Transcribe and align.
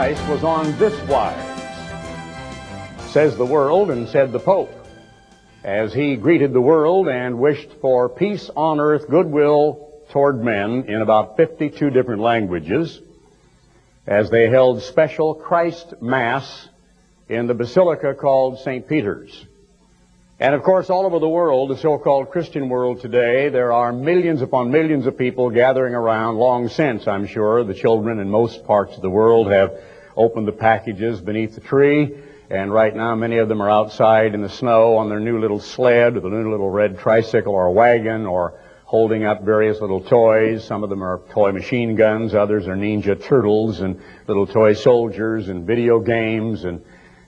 Christ 0.00 0.28
was 0.30 0.44
on 0.44 0.78
this 0.78 0.98
wise, 1.10 1.36
says 3.12 3.36
the 3.36 3.44
world 3.44 3.90
and 3.90 4.08
said 4.08 4.32
the 4.32 4.38
Pope, 4.38 4.72
as 5.62 5.92
he 5.92 6.16
greeted 6.16 6.54
the 6.54 6.60
world 6.62 7.06
and 7.06 7.38
wished 7.38 7.68
for 7.82 8.08
peace 8.08 8.48
on 8.56 8.80
earth, 8.80 9.10
goodwill 9.10 9.92
toward 10.08 10.42
men 10.42 10.84
in 10.88 11.02
about 11.02 11.36
52 11.36 11.90
different 11.90 12.22
languages, 12.22 12.98
as 14.06 14.30
they 14.30 14.48
held 14.48 14.80
special 14.80 15.34
Christ 15.34 15.92
Mass 16.00 16.70
in 17.28 17.46
the 17.46 17.52
basilica 17.52 18.14
called 18.14 18.60
St. 18.60 18.88
Peter's. 18.88 19.44
And 20.40 20.54
of 20.54 20.62
course, 20.62 20.88
all 20.88 21.04
over 21.04 21.18
the 21.18 21.28
world, 21.28 21.68
the 21.68 21.76
so-called 21.76 22.30
Christian 22.30 22.70
world 22.70 23.02
today, 23.02 23.50
there 23.50 23.74
are 23.74 23.92
millions 23.92 24.40
upon 24.40 24.70
millions 24.70 25.04
of 25.04 25.18
people 25.18 25.50
gathering 25.50 25.94
around 25.94 26.38
long 26.38 26.70
since, 26.70 27.06
I'm 27.06 27.26
sure. 27.26 27.62
The 27.62 27.74
children 27.74 28.18
in 28.20 28.30
most 28.30 28.64
parts 28.64 28.96
of 28.96 29.02
the 29.02 29.10
world 29.10 29.52
have 29.52 29.78
opened 30.16 30.48
the 30.48 30.52
packages 30.52 31.20
beneath 31.20 31.56
the 31.56 31.60
tree, 31.60 32.22
and 32.48 32.72
right 32.72 32.96
now 32.96 33.14
many 33.14 33.36
of 33.36 33.50
them 33.50 33.60
are 33.60 33.70
outside 33.70 34.32
in 34.32 34.40
the 34.40 34.48
snow 34.48 34.96
on 34.96 35.10
their 35.10 35.20
new 35.20 35.38
little 35.38 35.60
sled 35.60 36.16
or 36.16 36.20
the 36.20 36.30
new 36.30 36.50
little 36.50 36.70
red 36.70 36.98
tricycle 36.98 37.52
or 37.52 37.70
wagon 37.74 38.24
or 38.24 38.58
holding 38.84 39.26
up 39.26 39.42
various 39.42 39.78
little 39.82 40.00
toys. 40.00 40.64
Some 40.64 40.82
of 40.82 40.88
them 40.88 41.04
are 41.04 41.20
toy 41.32 41.52
machine 41.52 41.96
guns, 41.96 42.34
others 42.34 42.66
are 42.66 42.76
ninja 42.76 43.22
turtles 43.22 43.80
and 43.80 44.00
little 44.26 44.46
toy 44.46 44.72
soldiers 44.72 45.50
and 45.50 45.66
video 45.66 46.00
games 46.00 46.64
and 46.64 46.82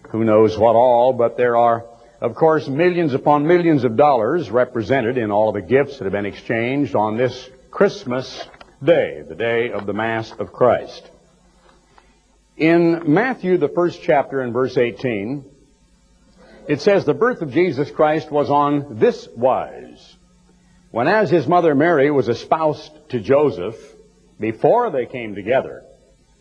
who 0.09 0.25
knows 0.25 0.57
what 0.57 0.77
all, 0.77 1.13
but 1.13 1.37
there 1.37 1.59
are 1.59 1.85
of 2.23 2.37
course, 2.37 2.69
millions 2.69 3.15
upon 3.15 3.49
millions 3.49 3.83
of 3.83 3.97
dollars 3.97 4.49
represented 4.49 5.19
in 5.19 5.33
all 5.33 5.49
of 5.49 5.55
the 5.55 5.61
gifts 5.61 5.99
that 5.99 6.05
have 6.05 6.13
been 6.13 6.25
exchanged 6.25 6.95
on 6.95 7.17
this 7.17 7.51
Christmas 7.73 8.47
day, 8.83 9.25
the 9.29 9.35
day 9.35 9.73
of 9.73 9.87
the 9.87 9.93
Mass 9.93 10.31
of 10.39 10.53
Christ. 10.53 11.11
In 12.57 13.13
Matthew, 13.13 13.59
the 13.59 13.69
first 13.69 14.03
chapter 14.05 14.41
in 14.41 14.53
verse 14.53 14.79
18, 14.79 15.45
it 16.69 16.81
says, 16.81 17.05
The 17.05 17.13
birth 17.13 17.43
of 17.43 17.51
Jesus 17.51 17.91
Christ 17.91 18.31
was 18.31 18.51
on 18.51 19.01
this 19.01 19.27
wise. 19.37 20.17
When 20.93 21.09
as 21.09 21.29
his 21.29 21.49
mother 21.49 21.75
Mary 21.75 22.13
was 22.13 22.29
espoused 22.29 22.93
to 23.09 23.19
Joseph, 23.19 23.75
before 24.39 24.91
they 24.93 25.07
came 25.07 25.35
together, 25.35 25.83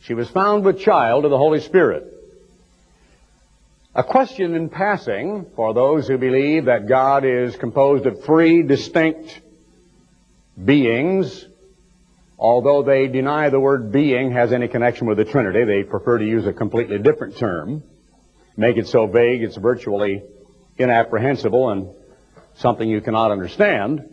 she 0.03 0.13
was 0.13 0.29
found 0.29 0.63
with 0.63 0.79
child 0.79 1.25
of 1.25 1.31
the 1.31 1.39
Holy 1.39 1.59
Spirit. 1.59 2.20
A 3.93 4.05
question 4.05 4.55
in 4.55 4.69
passing 4.69 5.47
for 5.53 5.73
those 5.73 6.07
who 6.07 6.17
believe 6.17 6.65
that 6.65 6.87
God 6.87 7.25
is 7.25 7.57
composed 7.57 8.05
of 8.05 8.23
three 8.23 8.63
distinct 8.63 9.41
beings. 10.63 11.45
Although 12.39 12.83
they 12.83 13.07
deny 13.07 13.49
the 13.49 13.59
word 13.59 13.91
being 13.91 14.31
has 14.31 14.53
any 14.53 14.69
connection 14.69 15.07
with 15.07 15.17
the 15.17 15.25
Trinity, 15.25 15.65
they 15.65 15.83
prefer 15.83 16.19
to 16.19 16.25
use 16.25 16.47
a 16.47 16.53
completely 16.53 16.99
different 16.99 17.35
term. 17.35 17.83
Make 18.55 18.77
it 18.77 18.87
so 18.87 19.07
vague 19.07 19.43
it's 19.43 19.57
virtually 19.57 20.23
inapprehensible 20.77 21.69
and 21.71 21.89
something 22.55 22.87
you 22.87 23.01
cannot 23.01 23.31
understand. 23.31 24.09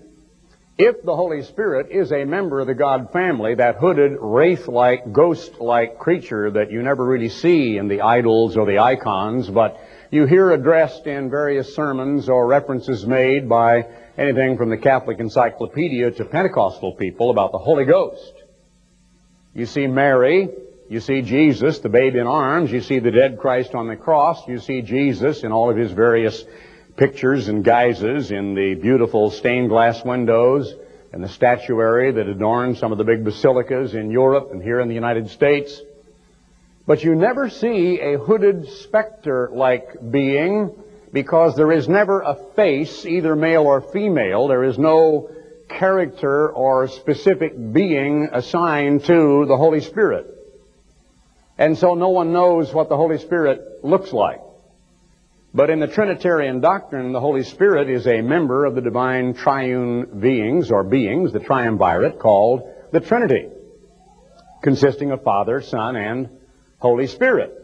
If 0.79 1.03
the 1.03 1.17
Holy 1.17 1.43
Spirit 1.43 1.89
is 1.91 2.12
a 2.12 2.25
member 2.25 2.61
of 2.61 2.69
the 2.69 2.75
God 2.75 3.11
family, 3.12 3.57
that 3.57 3.79
hooded, 3.79 4.12
wraith-like, 4.21 5.12
ghost-like 5.12 5.98
creature 5.98 6.53
that 6.53 6.70
you 6.70 6.85
never 6.85 7.05
really 7.05 7.31
see 7.31 7.77
in 7.77 7.89
the 7.89 8.03
idols 8.03 8.57
or 8.57 8.65
the 8.65 8.79
icons, 8.79 9.51
but 9.51 9.77
you 10.12 10.27
hear 10.27 10.53
addressed 10.53 11.08
in 11.08 11.30
various 11.30 11.75
sermons 11.75 12.29
or 12.29 12.47
references 12.47 13.05
made 13.05 13.48
by 13.48 13.89
anything 14.17 14.57
from 14.57 14.70
the 14.70 14.77
Catholic 14.77 15.19
Encyclopedia 15.19 16.13
to 16.13 16.25
Pentecostal 16.25 16.92
people 16.92 17.33
about 17.33 17.51
the 17.51 17.58
Holy 17.58 17.85
Ghost. 17.85 18.35
You 19.55 19.67
see 19.67 19.89
Mary, 19.89 20.48
you 20.89 21.01
see 21.01 21.23
Jesus, 21.23 21.81
the 21.81 21.89
babe 21.89 22.14
in 22.14 22.29
arms, 22.29 22.70
you 22.70 22.83
see 22.83 23.01
the 23.01 23.11
dead 23.11 23.41
Christ 23.41 23.75
on 23.75 23.89
the 23.89 23.97
cross, 23.97 24.47
you 24.47 24.61
see 24.61 24.83
Jesus 24.83 25.42
in 25.42 25.51
all 25.51 25.70
of 25.73 25.77
his 25.77 25.91
various 25.91 26.45
pictures 26.98 27.47
and 27.47 27.64
guises 27.64 28.33
in 28.33 28.55
the 28.55 28.75
beautiful 28.75 29.31
stained 29.31 29.69
glass 29.69 30.05
windows 30.05 30.75
and 31.13 31.23
the 31.23 31.29
statuary 31.29 32.11
that 32.11 32.27
adorns 32.27 32.79
some 32.81 32.91
of 32.91 32.98
the 32.98 33.05
big 33.05 33.25
basilicas 33.25 33.95
in 33.95 34.11
Europe 34.11 34.48
and 34.51 34.61
here 34.61 34.81
in 34.81 34.89
the 34.89 34.95
United 34.95 35.31
States. 35.31 35.81
But 36.89 37.05
you 37.05 37.14
never 37.14 37.48
see 37.51 38.01
a 38.01 38.19
hooded 38.19 38.69
specter-like 38.69 40.11
being 40.11 40.75
because 41.13 41.55
there 41.55 41.70
is 41.70 41.89
never 41.89 42.20
a 42.20 42.35
face, 42.57 43.07
either 43.07 43.37
male 43.37 43.63
or 43.63 43.81
female. 43.81 44.48
There 44.48 44.64
is 44.64 44.77
no 44.77 45.31
character 45.69 46.51
or 46.51 46.89
specific 46.89 47.53
being 47.73 48.29
assigned 48.33 49.05
to 49.05 49.47
the 49.47 49.57
Holy 49.57 49.83
Spirit. 49.83 50.27
And 51.57 51.79
so 51.79 51.95
no 51.95 52.08
one 52.08 52.33
knows 52.33 52.75
what 52.75 52.89
the 52.89 52.97
Holy 52.97 53.19
Spirit 53.19 53.85
looks 53.85 54.13
like. 54.13 54.41
But 55.55 55.70
in 55.70 55.81
the 55.81 55.86
Trinitarian 55.86 56.61
doctrine, 56.61 57.13
the 57.13 57.20
Holy 57.20 57.42
Spirit 57.42 57.89
is 57.89 58.07
a 58.07 58.20
member 58.20 58.64
of 58.64 58.75
the 58.75 58.83
divine 58.83 59.35
triune 59.35 60.20
beings 60.20 60.70
or 60.70 60.85
beings, 60.85 61.33
the 61.33 61.41
triumvirate, 61.41 62.19
called 62.19 62.69
the 62.92 63.01
Trinity, 63.01 63.48
consisting 64.63 65.11
of 65.11 65.23
Father, 65.23 65.63
Son, 65.63 65.97
and 65.97 66.29
Holy 66.79 67.07
Spirit. 67.07 67.55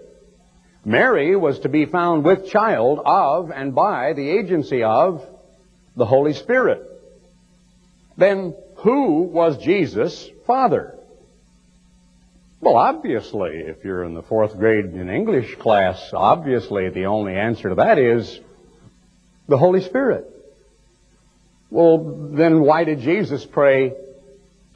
Mary 0.85 1.37
was 1.37 1.59
to 1.61 1.69
be 1.69 1.87
found 1.87 2.25
with 2.25 2.51
child 2.51 3.01
of 3.05 3.51
and 3.51 3.75
by 3.75 4.13
the 4.15 4.31
agency 4.31 4.83
of 4.83 5.27
the 5.97 6.07
Holy 6.07 6.33
Spirit. 6.33 6.83
Then 8.17 8.55
who 8.77 9.23
was 9.23 9.59
Jesus' 9.59 10.31
father? 10.47 10.99
Well, 12.65 12.77
obviously, 12.77 13.59
if 13.59 13.85
you're 13.85 14.05
in 14.05 14.15
the 14.15 14.23
fourth 14.23 14.57
grade 14.57 14.87
in 14.87 15.11
English 15.11 15.57
class, 15.57 16.03
obviously 16.15 16.89
the 16.89 17.05
only 17.05 17.35
answer 17.35 17.69
to 17.69 17.75
that 17.75 17.99
is 17.99 18.41
the 19.47 19.59
Holy 19.59 19.83
Spirit. 19.83 20.25
Well, 21.69 22.31
then 22.33 22.63
why 22.63 22.85
did 22.85 23.01
Jesus 23.01 23.45
pray 23.45 23.93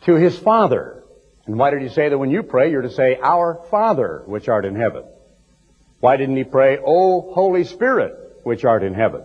to 0.05 0.17
his 0.17 0.39
Father? 0.39 1.03
And 1.47 1.59
why 1.59 1.71
did 1.71 1.81
he 1.81 1.89
say 1.89 2.11
that 2.11 2.19
when 2.19 2.29
you 2.29 2.43
pray, 2.43 2.71
you're 2.71 2.83
to 2.83 2.91
say, 2.91 3.19
Our 3.23 3.65
Father, 3.71 4.23
which 4.27 4.51
art 4.51 4.67
in 4.67 4.77
heaven? 4.77 5.05
Why 6.01 6.19
didn't 6.19 6.37
he 6.37 6.45
pray, 6.45 6.77
O 6.85 7.33
Holy 7.33 7.65
Spirit, 7.65 8.41
which 8.43 8.67
art 8.67 8.83
in 8.83 8.93
heaven? 8.93 9.23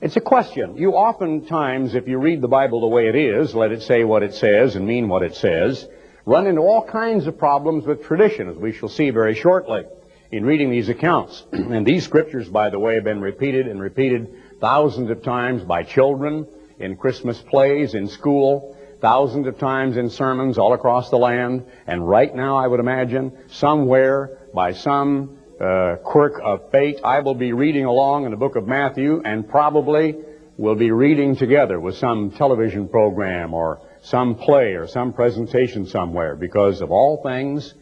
It's 0.00 0.14
a 0.14 0.20
question. 0.20 0.76
You 0.76 0.92
oftentimes, 0.92 1.96
if 1.96 2.06
you 2.06 2.18
read 2.18 2.42
the 2.42 2.48
Bible 2.48 2.80
the 2.80 2.86
way 2.86 3.08
it 3.08 3.16
is, 3.16 3.56
let 3.56 3.72
it 3.72 3.82
say 3.82 4.04
what 4.04 4.22
it 4.22 4.34
says 4.34 4.76
and 4.76 4.86
mean 4.86 5.08
what 5.08 5.24
it 5.24 5.34
says, 5.34 5.84
run 6.24 6.46
into 6.46 6.60
all 6.60 6.84
kinds 6.84 7.26
of 7.26 7.38
problems 7.38 7.86
with 7.86 8.04
tradition, 8.04 8.48
as 8.48 8.56
we 8.56 8.72
shall 8.72 8.88
see 8.88 9.10
very 9.10 9.34
shortly 9.34 9.84
in 10.30 10.44
reading 10.44 10.70
these 10.70 10.88
accounts. 10.88 11.44
and 11.52 11.86
these 11.86 12.04
scriptures, 12.04 12.48
by 12.48 12.70
the 12.70 12.78
way, 12.78 12.94
have 12.94 13.04
been 13.04 13.20
repeated 13.20 13.66
and 13.66 13.80
repeated 13.80 14.28
thousands 14.60 15.10
of 15.10 15.22
times 15.22 15.62
by 15.62 15.82
children, 15.82 16.46
in 16.78 16.96
Christmas 16.96 17.40
plays, 17.42 17.94
in 17.94 18.08
school, 18.08 18.76
thousands 19.00 19.46
of 19.46 19.58
times 19.58 19.96
in 19.96 20.10
sermons 20.10 20.58
all 20.58 20.72
across 20.72 21.10
the 21.10 21.18
land. 21.18 21.66
And 21.86 22.08
right 22.08 22.34
now, 22.34 22.56
I 22.56 22.66
would 22.66 22.80
imagine, 22.80 23.32
somewhere, 23.48 24.38
by 24.54 24.72
some 24.72 25.38
uh, 25.60 25.96
quirk 26.02 26.40
of 26.42 26.70
fate, 26.70 27.00
I 27.04 27.20
will 27.20 27.34
be 27.34 27.52
reading 27.52 27.84
along 27.84 28.24
in 28.24 28.30
the 28.30 28.36
book 28.36 28.56
of 28.56 28.66
Matthew 28.66 29.22
and 29.24 29.48
probably 29.48 30.16
will 30.56 30.74
be 30.74 30.90
reading 30.90 31.36
together 31.36 31.78
with 31.78 31.96
some 31.96 32.30
television 32.32 32.88
program 32.88 33.54
or 33.54 33.80
some 34.02 34.34
play 34.34 34.74
or 34.74 34.86
some 34.86 35.12
presentation 35.12 35.86
somewhere 35.86 36.36
because 36.36 36.80
of 36.80 36.90
all 36.90 37.22
things 37.22 37.74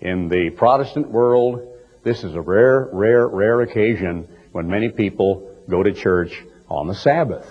in 0.00 0.28
the 0.28 0.50
Protestant 0.50 1.10
world, 1.10 1.60
this 2.04 2.24
is 2.24 2.34
a 2.34 2.40
rare, 2.40 2.88
rare, 2.92 3.26
rare 3.28 3.60
occasion 3.60 4.28
when 4.52 4.68
many 4.68 4.88
people 4.90 5.54
go 5.68 5.82
to 5.82 5.92
church 5.92 6.32
on 6.68 6.86
the 6.86 6.94
Sabbath. 6.94 7.46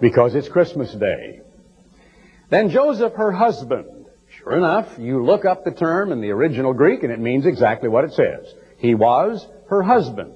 because 0.00 0.34
it's 0.34 0.48
Christmas 0.48 0.92
Day. 0.92 1.40
Then 2.50 2.68
Joseph, 2.70 3.14
her 3.14 3.32
husband. 3.32 4.06
Sure 4.36 4.56
enough, 4.56 4.98
you 4.98 5.24
look 5.24 5.44
up 5.44 5.64
the 5.64 5.70
term 5.70 6.12
in 6.12 6.20
the 6.20 6.30
original 6.30 6.74
Greek 6.74 7.02
and 7.02 7.12
it 7.12 7.18
means 7.18 7.46
exactly 7.46 7.88
what 7.88 8.04
it 8.04 8.12
says. 8.12 8.52
He 8.76 8.94
was 8.94 9.46
her 9.68 9.82
husband. 9.82 10.34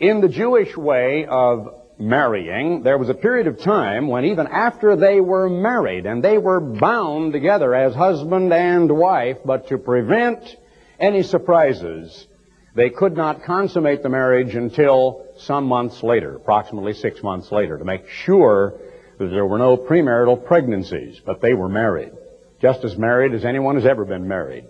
In 0.00 0.20
the 0.20 0.28
Jewish 0.28 0.76
way 0.76 1.26
of 1.26 1.81
marrying, 1.98 2.82
there 2.82 2.98
was 2.98 3.08
a 3.08 3.14
period 3.14 3.46
of 3.46 3.60
time 3.60 4.08
when 4.08 4.24
even 4.24 4.46
after 4.46 4.96
they 4.96 5.20
were 5.20 5.48
married 5.48 6.06
and 6.06 6.22
they 6.22 6.38
were 6.38 6.60
bound 6.60 7.32
together 7.32 7.74
as 7.74 7.94
husband 7.94 8.52
and 8.52 8.90
wife, 8.90 9.38
but 9.44 9.68
to 9.68 9.78
prevent 9.78 10.56
any 10.98 11.22
surprises, 11.22 12.26
they 12.74 12.90
could 12.90 13.16
not 13.16 13.44
consummate 13.44 14.02
the 14.02 14.08
marriage 14.08 14.54
until 14.54 15.26
some 15.38 15.64
months 15.64 16.02
later, 16.02 16.36
approximately 16.36 16.94
six 16.94 17.22
months 17.22 17.52
later, 17.52 17.78
to 17.78 17.84
make 17.84 18.08
sure 18.08 18.74
that 19.18 19.26
there 19.26 19.46
were 19.46 19.58
no 19.58 19.76
premarital 19.76 20.44
pregnancies, 20.44 21.20
but 21.24 21.40
they 21.40 21.54
were 21.54 21.68
married, 21.68 22.12
just 22.60 22.84
as 22.84 22.96
married 22.96 23.34
as 23.34 23.44
anyone 23.44 23.76
has 23.76 23.86
ever 23.86 24.04
been 24.04 24.26
married. 24.26 24.66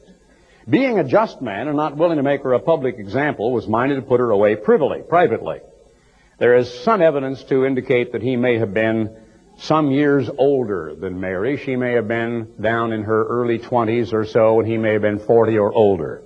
Being 0.69 0.99
a 0.99 1.05
just 1.05 1.43
man 1.43 1.69
and 1.69 1.77
not 1.77 1.97
willing 1.97 2.19
to 2.19 2.23
make 2.23 2.43
her 2.43 2.53
a 2.53 2.61
public 2.61 2.99
example 2.99 3.53
was 3.53 3.67
minded 3.67 3.97
to 3.97 4.03
put 4.03 4.21
her 4.21 4.31
away 4.31 4.57
privily, 4.57 5.03
privately. 5.09 5.61
There 6.43 6.57
is 6.57 6.83
some 6.83 7.01
evidence 7.01 7.45
to 7.45 7.65
indicate 7.65 8.11
that 8.11 8.21
he 8.21 8.35
may 8.35 8.59
have 8.59 8.75
been 8.75 9.17
some 9.59 9.93
years 9.93 10.29
older 10.39 10.93
than 10.93 11.21
Mary. 11.21 11.57
She 11.57 11.77
may 11.77 11.93
have 11.93 12.09
been 12.09 12.49
down 12.61 12.93
in 12.93 13.05
her 13.05 13.25
early 13.29 13.61
20s 13.61 14.13
or 14.13 14.27
so, 14.27 14.59
and 14.59 14.69
he 14.69 14.77
may 14.77 14.95
have 14.95 15.03
been 15.03 15.21
40 15.21 15.57
or 15.59 15.73
older. 15.73 16.21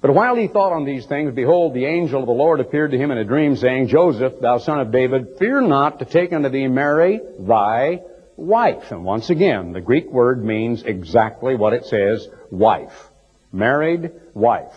But 0.00 0.14
while 0.14 0.36
he 0.36 0.48
thought 0.48 0.72
on 0.72 0.86
these 0.86 1.04
things, 1.04 1.34
behold, 1.34 1.74
the 1.74 1.84
angel 1.84 2.22
of 2.22 2.28
the 2.28 2.32
Lord 2.32 2.60
appeared 2.60 2.92
to 2.92 2.96
him 2.96 3.10
in 3.10 3.18
a 3.18 3.26
dream, 3.26 3.54
saying, 3.54 3.88
Joseph, 3.88 4.40
thou 4.40 4.56
son 4.56 4.80
of 4.80 4.90
David, 4.90 5.36
fear 5.38 5.60
not 5.60 5.98
to 5.98 6.06
take 6.06 6.32
unto 6.32 6.48
thee 6.48 6.66
Mary, 6.66 7.20
thy 7.38 8.00
wife. 8.38 8.90
And 8.90 9.04
once 9.04 9.28
again, 9.28 9.74
the 9.74 9.82
Greek 9.82 10.10
word 10.10 10.42
means 10.42 10.82
exactly 10.82 11.56
what 11.56 11.74
it 11.74 11.84
says, 11.84 12.26
wife. 12.50 13.10
Married 13.52 14.12
wife. 14.32 14.72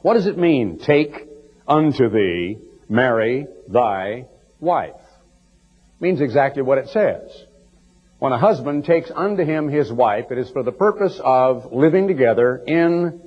What 0.00 0.14
does 0.14 0.26
it 0.26 0.36
mean, 0.36 0.80
take 0.80 1.28
unto 1.68 2.10
thee 2.10 2.58
Mary, 2.88 3.46
thy 3.68 4.26
wife? 4.60 4.94
Means 6.00 6.20
exactly 6.20 6.62
what 6.62 6.78
it 6.78 6.88
says. 6.88 7.30
When 8.18 8.32
a 8.32 8.38
husband 8.38 8.84
takes 8.84 9.10
unto 9.14 9.44
him 9.44 9.68
his 9.68 9.92
wife, 9.92 10.26
it 10.30 10.38
is 10.38 10.50
for 10.50 10.62
the 10.62 10.72
purpose 10.72 11.20
of 11.22 11.72
living 11.72 12.06
together 12.06 12.62
in 12.66 13.20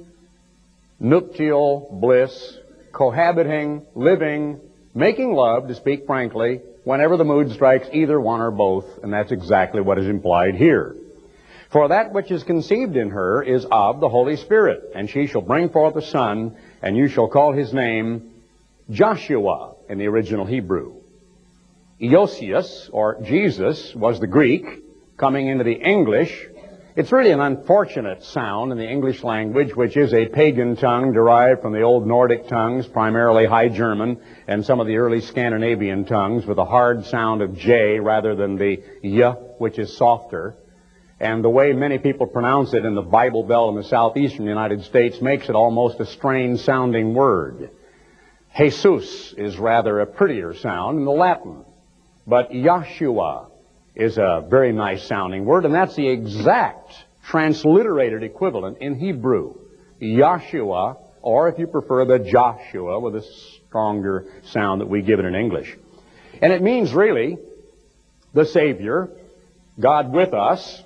nuptial 0.99 1.89
bliss, 2.01 2.57
cohabiting, 2.93 3.85
living, 3.93 4.61
making 4.93 5.33
love, 5.33 5.67
to 5.67 5.75
speak 5.75 6.05
frankly, 6.05 6.61
whenever 6.85 7.17
the 7.17 7.25
mood 7.25 7.51
strikes 7.51 7.87
either 7.91 8.19
one 8.19 8.39
or 8.39 8.51
both, 8.51 8.85
and 9.03 9.11
that's 9.11 9.31
exactly 9.31 9.81
what 9.81 9.97
is 9.97 10.07
implied 10.07 10.55
here. 10.55 10.95
For 11.71 11.89
that 11.89 12.13
which 12.13 12.31
is 12.31 12.43
conceived 12.43 12.95
in 12.95 13.09
her 13.09 13.43
is 13.43 13.65
of 13.69 13.99
the 13.99 14.07
Holy 14.07 14.37
Spirit, 14.37 14.91
and 14.95 15.09
she 15.09 15.27
shall 15.27 15.41
bring 15.41 15.69
forth 15.69 15.95
a 15.97 16.01
son, 16.01 16.55
and 16.81 16.95
you 16.95 17.09
shall 17.09 17.27
call 17.27 17.51
his 17.51 17.73
name 17.73 18.31
Joshua 18.89 19.73
in 19.89 19.97
the 19.97 20.05
original 20.07 20.45
Hebrew. 20.45 21.01
Iosius, 21.99 22.89
or 22.93 23.19
Jesus, 23.23 23.95
was 23.95 24.19
the 24.19 24.27
Greek, 24.27 24.63
coming 25.17 25.47
into 25.47 25.63
the 25.63 25.73
English. 25.73 26.47
It's 26.95 27.11
really 27.11 27.31
an 27.31 27.39
unfortunate 27.39 28.23
sound 28.23 28.71
in 28.71 28.77
the 28.77 28.87
English 28.87 29.23
language, 29.23 29.75
which 29.75 29.97
is 29.97 30.13
a 30.13 30.27
pagan 30.27 30.75
tongue 30.75 31.13
derived 31.13 31.63
from 31.63 31.73
the 31.73 31.81
old 31.81 32.05
Nordic 32.05 32.47
tongues, 32.47 32.85
primarily 32.85 33.47
High 33.47 33.69
German, 33.69 34.19
and 34.47 34.63
some 34.63 34.79
of 34.79 34.85
the 34.85 34.97
early 34.97 35.21
Scandinavian 35.21 36.05
tongues, 36.05 36.45
with 36.45 36.59
a 36.59 36.65
hard 36.65 37.05
sound 37.07 37.41
of 37.41 37.57
J 37.57 37.99
rather 37.99 38.35
than 38.35 38.55
the 38.55 38.83
Y, 39.03 39.31
which 39.57 39.79
is 39.79 39.97
softer. 39.97 40.57
And 41.19 41.43
the 41.43 41.49
way 41.49 41.73
many 41.73 41.97
people 41.97 42.27
pronounce 42.27 42.73
it 42.75 42.85
in 42.85 42.93
the 42.93 43.01
Bible 43.01 43.43
Belt 43.43 43.69
in 43.69 43.81
the 43.81 43.87
southeastern 43.87 44.45
United 44.45 44.83
States 44.83 45.21
makes 45.21 45.49
it 45.49 45.55
almost 45.55 45.99
a 45.99 46.05
strange 46.05 46.59
sounding 46.59 47.15
word. 47.15 47.71
Jesus 48.57 49.33
is 49.37 49.57
rather 49.57 49.99
a 49.99 50.05
prettier 50.05 50.53
sound 50.53 50.99
in 50.99 51.05
the 51.05 51.11
Latin. 51.11 51.65
But 52.27 52.51
Yahshua 52.51 53.47
is 53.95 54.17
a 54.17 54.45
very 54.49 54.71
nice 54.71 55.03
sounding 55.03 55.45
word, 55.45 55.65
and 55.65 55.73
that's 55.73 55.95
the 55.95 56.07
exact 56.07 56.91
transliterated 57.27 58.23
equivalent 58.23 58.79
in 58.79 58.95
Hebrew. 58.95 59.55
Yahshua, 60.01 60.97
or 61.21 61.49
if 61.49 61.59
you 61.59 61.67
prefer, 61.67 62.05
the 62.05 62.19
Joshua 62.19 62.99
with 62.99 63.15
a 63.15 63.21
stronger 63.21 64.25
sound 64.43 64.81
that 64.81 64.87
we 64.87 65.01
give 65.01 65.19
it 65.19 65.25
in 65.25 65.35
English. 65.35 65.75
And 66.41 66.51
it 66.51 66.61
means 66.61 66.93
really 66.93 67.37
the 68.33 68.45
Savior, 68.45 69.09
God 69.79 70.11
with 70.11 70.33
us, 70.33 70.83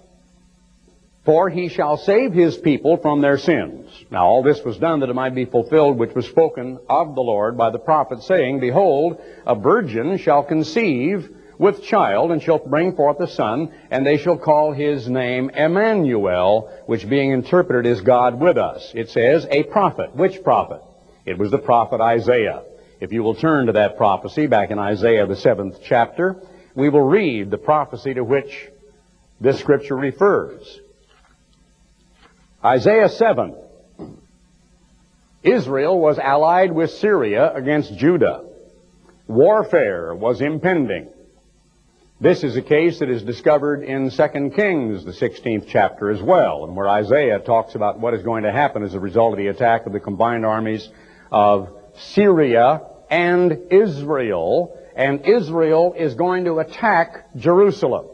for 1.25 1.49
he 1.49 1.69
shall 1.69 1.97
save 1.97 2.33
his 2.33 2.57
people 2.57 2.97
from 2.97 3.21
their 3.21 3.37
sins. 3.37 3.89
Now 4.09 4.25
all 4.25 4.43
this 4.43 4.63
was 4.63 4.77
done 4.77 5.01
that 5.01 5.09
it 5.09 5.15
might 5.15 5.35
be 5.35 5.45
fulfilled 5.45 5.97
which 5.97 6.15
was 6.15 6.25
spoken 6.27 6.79
of 6.89 7.15
the 7.15 7.21
Lord 7.21 7.57
by 7.57 7.69
the 7.69 7.79
prophet, 7.79 8.23
saying, 8.23 8.59
Behold, 8.59 9.21
a 9.45 9.55
virgin 9.55 10.17
shall 10.17 10.43
conceive 10.43 11.29
with 11.59 11.83
child, 11.83 12.31
and 12.31 12.41
shall 12.41 12.57
bring 12.57 12.95
forth 12.95 13.19
a 13.19 13.27
son, 13.27 13.69
and 13.91 14.05
they 14.05 14.17
shall 14.17 14.37
call 14.37 14.71
his 14.71 15.09
name 15.09 15.49
Emmanuel, 15.49 16.71
which 16.85 17.07
being 17.07 17.31
interpreted 17.31 17.85
is 17.85 17.99
God 17.99 18.39
with 18.39 18.57
us. 18.57 18.93
It 18.95 19.09
says, 19.09 19.45
a 19.51 19.63
prophet. 19.63 20.15
Which 20.15 20.41
prophet? 20.41 20.81
It 21.25 21.37
was 21.37 21.51
the 21.51 21.57
prophet 21.57 21.99
Isaiah. 21.99 22.63
If 23.01 23.11
you 23.11 23.23
will 23.23 23.35
turn 23.35 23.65
to 23.65 23.73
that 23.73 23.97
prophecy 23.97 24.47
back 24.47 24.71
in 24.71 24.79
Isaiah, 24.79 25.27
the 25.27 25.35
seventh 25.35 25.79
chapter, 25.83 26.41
we 26.75 26.87
will 26.87 27.01
read 27.01 27.51
the 27.51 27.57
prophecy 27.57 28.13
to 28.13 28.23
which 28.23 28.69
this 29.41 29.59
scripture 29.59 29.97
refers. 29.97 30.79
Isaiah 32.63 33.07
7. 33.07 33.55
Israel 35.43 35.97
was 35.97 36.19
allied 36.19 36.73
with 36.73 36.91
Syria 36.91 37.53
against 37.53 37.95
Judah. 37.97 38.43
Warfare 39.27 40.13
was 40.13 40.41
impending. 40.41 41.07
This 42.19 42.43
is 42.43 42.57
a 42.57 42.61
case 42.61 42.99
that 42.99 43.09
is 43.09 43.23
discovered 43.23 43.83
in 43.83 44.09
2 44.09 44.27
Kings, 44.53 45.05
the 45.05 45.13
16th 45.13 45.67
chapter 45.69 46.11
as 46.11 46.21
well, 46.21 46.65
and 46.65 46.75
where 46.75 46.89
Isaiah 46.89 47.39
talks 47.39 47.75
about 47.75 48.01
what 48.01 48.13
is 48.13 48.23
going 48.23 48.43
to 48.43 48.51
happen 48.51 48.83
as 48.83 48.93
a 48.93 48.99
result 48.99 49.31
of 49.31 49.37
the 49.37 49.47
attack 49.47 49.85
of 49.85 49.93
the 49.93 50.01
combined 50.01 50.45
armies 50.45 50.89
of 51.31 51.69
Syria 51.95 52.81
and 53.09 53.57
Israel, 53.71 54.77
and 54.97 55.25
Israel 55.25 55.93
is 55.97 56.15
going 56.15 56.43
to 56.43 56.59
attack 56.59 57.33
Jerusalem. 57.37 58.07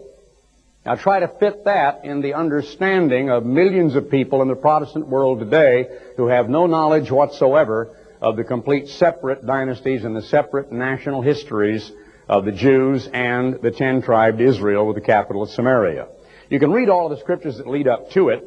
Now 0.86 0.94
try 0.94 1.20
to 1.20 1.28
fit 1.28 1.66
that 1.66 2.06
in 2.06 2.22
the 2.22 2.36
understanding 2.36 3.32
of 3.32 3.44
millions 3.44 3.96
of 3.96 4.12
people 4.12 4.44
in 4.44 4.48
the 4.48 4.56
Protestant 4.56 5.08
world 5.08 5.40
today 5.40 5.88
who 6.16 6.28
have 6.28 6.48
no 6.48 6.68
knowledge 6.68 7.10
whatsoever 7.10 7.90
of 8.22 8.36
the 8.36 8.44
complete 8.44 8.90
separate 8.90 9.44
dynasties 9.48 10.04
and 10.04 10.16
the 10.16 10.22
separate 10.22 10.72
national 10.72 11.24
histories 11.24 11.92
of 12.30 12.46
the 12.46 12.52
Jews 12.52 13.10
and 13.12 13.60
the 13.64 13.72
ten 13.72 14.04
tribed 14.04 14.40
Israel 14.40 14.86
with 14.86 14.96
the 14.96 15.02
capital 15.02 15.42
of 15.42 15.50
Samaria. 15.50 16.08
You 16.52 16.60
can 16.60 16.72
read 16.72 16.90
all 16.90 17.12
of 17.12 17.18
the 17.18 17.24
scriptures 17.24 17.58
that 17.58 17.68
lead 17.68 17.88
up 17.88 18.12
to 18.12 18.30
it. 18.30 18.44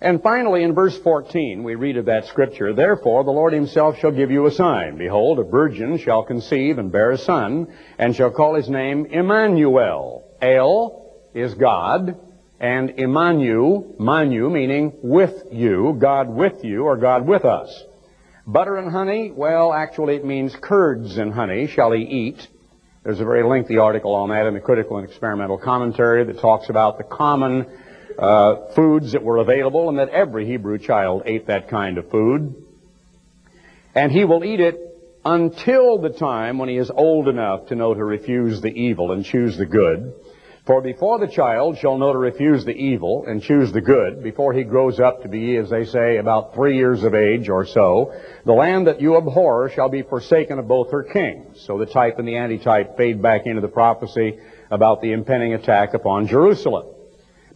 And 0.00 0.20
finally, 0.20 0.64
in 0.64 0.74
verse 0.74 0.98
14, 0.98 1.62
we 1.62 1.76
read 1.76 1.98
of 1.98 2.06
that 2.06 2.26
scripture, 2.26 2.72
Therefore 2.72 3.22
the 3.22 3.30
Lord 3.30 3.52
himself 3.52 3.96
shall 4.00 4.10
give 4.10 4.32
you 4.32 4.46
a 4.46 4.50
sign. 4.50 4.98
Behold, 4.98 5.38
a 5.38 5.44
virgin 5.44 5.98
shall 5.98 6.24
conceive 6.24 6.78
and 6.78 6.90
bear 6.90 7.12
a 7.12 7.18
son, 7.18 7.72
and 7.96 8.16
shall 8.16 8.32
call 8.32 8.56
his 8.56 8.68
name 8.68 9.06
Emmanuel. 9.06 10.24
El 10.40 11.01
is 11.34 11.54
God, 11.54 12.18
and 12.60 12.90
Emmanuel, 12.90 13.94
Manu, 13.98 14.48
meaning 14.48 14.92
with 15.02 15.34
you, 15.50 15.96
God 15.98 16.28
with 16.28 16.64
you, 16.64 16.84
or 16.84 16.96
God 16.96 17.26
with 17.26 17.44
us. 17.44 17.84
Butter 18.46 18.76
and 18.76 18.90
honey, 18.90 19.30
well, 19.30 19.72
actually 19.72 20.16
it 20.16 20.24
means 20.24 20.54
curds 20.60 21.16
and 21.16 21.32
honey 21.32 21.68
shall 21.68 21.92
he 21.92 22.02
eat. 22.02 22.46
There's 23.04 23.20
a 23.20 23.24
very 23.24 23.42
lengthy 23.42 23.78
article 23.78 24.14
on 24.14 24.28
that 24.30 24.46
in 24.46 24.54
the 24.54 24.60
Critical 24.60 24.98
and 24.98 25.08
Explanatory 25.08 25.62
Commentary 25.62 26.24
that 26.24 26.40
talks 26.40 26.68
about 26.68 26.98
the 26.98 27.04
common 27.04 27.66
uh, 28.18 28.72
foods 28.74 29.12
that 29.12 29.22
were 29.22 29.38
available 29.38 29.88
and 29.88 29.98
that 29.98 30.10
every 30.10 30.46
Hebrew 30.46 30.78
child 30.78 31.22
ate 31.26 31.48
that 31.48 31.68
kind 31.68 31.98
of 31.98 32.10
food. 32.10 32.54
And 33.94 34.12
he 34.12 34.24
will 34.24 34.44
eat 34.44 34.60
it 34.60 34.78
until 35.24 35.98
the 35.98 36.10
time 36.10 36.58
when 36.58 36.68
he 36.68 36.76
is 36.76 36.90
old 36.90 37.28
enough 37.28 37.66
to 37.68 37.74
know 37.74 37.94
to 37.94 38.04
refuse 38.04 38.60
the 38.60 38.68
evil 38.68 39.12
and 39.12 39.24
choose 39.24 39.56
the 39.56 39.66
good. 39.66 40.14
For 40.64 40.80
before 40.80 41.18
the 41.18 41.26
child 41.26 41.78
shall 41.78 41.98
know 41.98 42.12
to 42.12 42.18
refuse 42.18 42.64
the 42.64 42.70
evil 42.70 43.24
and 43.26 43.42
choose 43.42 43.72
the 43.72 43.80
good, 43.80 44.22
before 44.22 44.52
he 44.52 44.62
grows 44.62 45.00
up 45.00 45.22
to 45.22 45.28
be, 45.28 45.56
as 45.56 45.68
they 45.70 45.84
say, 45.84 46.18
about 46.18 46.54
three 46.54 46.76
years 46.76 47.02
of 47.02 47.16
age 47.16 47.48
or 47.48 47.66
so, 47.66 48.14
the 48.44 48.52
land 48.52 48.86
that 48.86 49.00
you 49.00 49.16
abhor 49.16 49.70
shall 49.70 49.88
be 49.88 50.02
forsaken 50.02 50.60
of 50.60 50.68
both 50.68 50.92
her 50.92 51.02
kings. 51.02 51.60
So 51.66 51.78
the 51.78 51.86
type 51.86 52.20
and 52.20 52.28
the 52.28 52.36
antitype 52.36 52.96
fade 52.96 53.20
back 53.20 53.46
into 53.46 53.60
the 53.60 53.66
prophecy 53.66 54.38
about 54.70 55.02
the 55.02 55.10
impending 55.10 55.52
attack 55.52 55.94
upon 55.94 56.28
Jerusalem. 56.28 56.86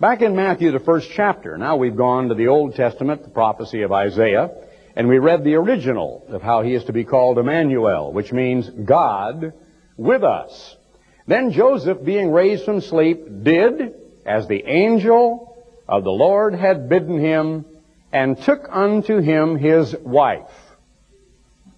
Back 0.01 0.21
in 0.21 0.35
Matthew, 0.35 0.73
the 0.73 0.81
first 0.81 1.09
chapter, 1.13 1.57
now 1.57 1.77
we've 1.77 1.97
gone 1.97 2.29
to 2.31 2.35
the 2.35 2.49
Old 2.49 2.75
Testament, 2.75 3.23
the 3.23 3.31
prophecy 3.31 3.83
of 3.83 3.93
Isaiah, 3.93 4.51
and 4.97 5.07
we 5.07 5.21
read 5.21 5.45
the 5.45 5.55
original 5.55 6.27
of 6.29 6.43
how 6.43 6.63
he 6.63 6.75
is 6.75 6.83
to 6.85 6.93
be 6.93 7.05
called 7.05 7.39
Emmanuel, 7.39 8.13
which 8.13 8.33
means 8.33 8.69
God 8.69 9.53
with 9.97 10.25
us. 10.25 10.77
Then 11.27 11.51
Joseph, 11.51 12.05
being 12.05 12.31
raised 12.31 12.65
from 12.65 12.81
sleep, 12.81 13.43
did 13.43 13.95
as 14.25 14.47
the 14.47 14.65
angel 14.67 15.57
of 15.89 16.05
the 16.05 16.11
Lord 16.11 16.55
had 16.55 16.89
bidden 16.89 17.19
him, 17.19 17.65
and 18.13 18.41
took 18.41 18.69
unto 18.71 19.19
him 19.19 19.57
his 19.57 19.95
wife, 19.97 20.51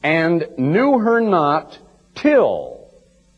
and 0.02 0.46
knew 0.56 0.98
her 0.98 1.20
not 1.20 1.78
till. 2.14 2.78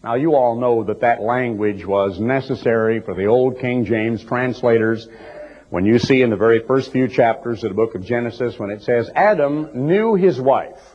Now 0.02 0.14
you 0.14 0.34
all 0.34 0.56
know 0.56 0.84
that 0.84 1.00
that 1.00 1.22
language 1.22 1.84
was 1.84 2.18
necessary 2.18 3.00
for 3.00 3.14
the 3.14 3.26
old 3.26 3.58
King 3.58 3.84
James 3.84 4.24
translators. 4.24 5.06
When 5.68 5.84
you 5.84 5.98
see 5.98 6.22
in 6.22 6.30
the 6.30 6.36
very 6.36 6.60
first 6.66 6.90
few 6.90 7.06
chapters 7.06 7.62
of 7.62 7.70
the 7.70 7.74
book 7.74 7.94
of 7.94 8.04
Genesis, 8.04 8.58
when 8.58 8.70
it 8.70 8.82
says 8.82 9.10
Adam 9.14 9.86
knew 9.86 10.14
his 10.14 10.40
wife, 10.40 10.89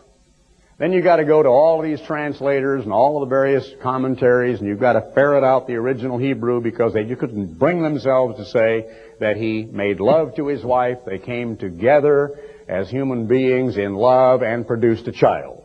then 0.78 0.92
you've 0.92 1.06
got 1.06 1.18
to 1.18 1.26
go 1.26 1.42
to 1.42 1.48
all 1.48 1.82
these 1.82 2.02
translators 2.02 2.84
and 2.84 2.92
all 2.92 3.22
of 3.22 3.30
the 3.30 3.34
various 3.34 3.70
commentaries, 3.82 4.60
and 4.60 4.68
you've 4.68 4.80
got 4.80 4.94
to 4.94 5.12
ferret 5.14 5.44
out 5.44 5.68
the 5.68 5.76
original 5.76 6.18
Hebrew 6.18 6.60
because 6.60 6.94
they 6.94 7.06
couldn't 7.06 7.58
bring 7.58 7.82
themselves 7.82 8.38
to 8.38 8.46
say 8.46 8.86
that 9.22 9.38
he 9.38 9.64
made 9.64 10.02
love 10.02 10.36
to 10.36 10.48
his 10.48 10.64
wife. 10.64 11.00
They 11.06 11.20
came 11.20 11.56
together 11.56 12.38
as 12.68 12.90
human 12.90 13.28
beings 13.28 13.78
in 13.78 13.94
love 13.94 14.44
and 14.44 14.68
produced 14.68 15.08
a 15.08 15.14
child. 15.14 15.64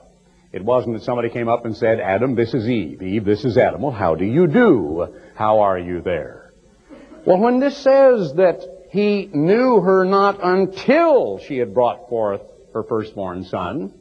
It 0.52 0.64
wasn't 0.64 0.96
that 0.96 1.04
somebody 1.04 1.30
came 1.30 1.48
up 1.48 1.64
and 1.64 1.76
said, 1.76 2.00
Adam, 2.00 2.34
this 2.34 2.54
is 2.54 2.68
Eve. 2.68 3.02
Eve, 3.02 3.24
this 3.24 3.44
is 3.44 3.56
Adam. 3.56 3.82
Well, 3.82 3.92
how 3.92 4.14
do 4.14 4.24
you 4.24 4.46
do? 4.46 5.14
How 5.34 5.60
are 5.60 5.78
you 5.78 6.02
there? 6.02 6.52
Well, 7.24 7.38
when 7.38 7.60
this 7.60 7.76
says 7.76 8.34
that 8.34 8.60
he 8.90 9.28
knew 9.32 9.80
her 9.80 10.04
not 10.04 10.38
until 10.42 11.38
she 11.38 11.58
had 11.58 11.74
brought 11.74 12.08
forth 12.08 12.42
her 12.74 12.82
firstborn 12.82 13.44
son, 13.44 13.92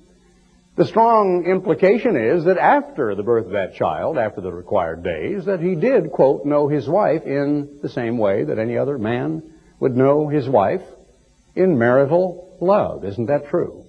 the 0.80 0.86
strong 0.86 1.46
implication 1.46 2.16
is 2.16 2.46
that 2.46 2.58
after 2.58 3.14
the 3.14 3.22
birth 3.22 3.48
of 3.48 3.52
that 3.52 3.76
child, 3.76 4.18
after 4.18 4.40
the 4.40 4.50
required 4.50 5.04
days, 5.04 5.44
that 5.44 5.60
he 5.60 5.76
did, 5.76 6.10
quote, 6.10 6.46
know 6.46 6.70
his 6.70 6.88
wife 6.88 7.24
in 7.24 7.80
the 7.82 7.90
same 7.90 8.18
way 8.18 8.46
that 8.46 8.58
any 8.58 8.78
other 8.78 8.98
man 8.98 9.44
would 9.82 9.98
know 9.98 10.30
his 10.30 10.48
wife 10.48 10.82
in 11.54 11.78
marital 11.78 12.58
love. 12.62 13.04
Isn't 13.04 13.26
that 13.26 13.50
true? 13.50 13.84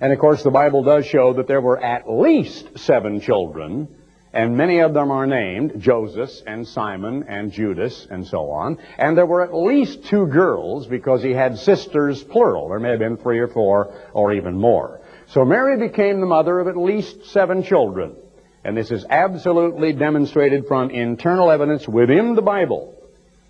And 0.00 0.12
of 0.12 0.20
course, 0.20 0.44
the 0.44 0.52
Bible 0.52 0.84
does 0.84 1.06
show 1.06 1.32
that 1.32 1.48
there 1.48 1.60
were 1.60 1.82
at 1.82 2.08
least 2.08 2.78
seven 2.78 3.20
children, 3.20 3.88
and 4.32 4.56
many 4.56 4.78
of 4.78 4.94
them 4.94 5.10
are 5.10 5.26
named 5.26 5.80
Joseph 5.80 6.30
and 6.46 6.68
Simon 6.68 7.24
and 7.26 7.50
Judas 7.50 8.06
and 8.08 8.24
so 8.24 8.52
on. 8.52 8.78
And 8.96 9.18
there 9.18 9.26
were 9.26 9.42
at 9.42 9.52
least 9.52 10.04
two 10.04 10.26
girls 10.28 10.86
because 10.86 11.20
he 11.20 11.32
had 11.32 11.58
sisters, 11.58 12.22
plural. 12.22 12.68
There 12.68 12.78
may 12.78 12.90
have 12.90 13.00
been 13.00 13.16
three 13.16 13.40
or 13.40 13.48
four 13.48 13.92
or 14.12 14.32
even 14.34 14.56
more. 14.56 15.00
So 15.28 15.44
Mary 15.44 15.78
became 15.78 16.20
the 16.20 16.26
mother 16.26 16.58
of 16.58 16.68
at 16.68 16.76
least 16.76 17.26
seven 17.26 17.62
children. 17.62 18.16
And 18.64 18.76
this 18.76 18.90
is 18.90 19.04
absolutely 19.08 19.92
demonstrated 19.92 20.66
from 20.66 20.90
internal 20.90 21.50
evidence 21.50 21.86
within 21.86 22.34
the 22.34 22.42
Bible. 22.42 22.94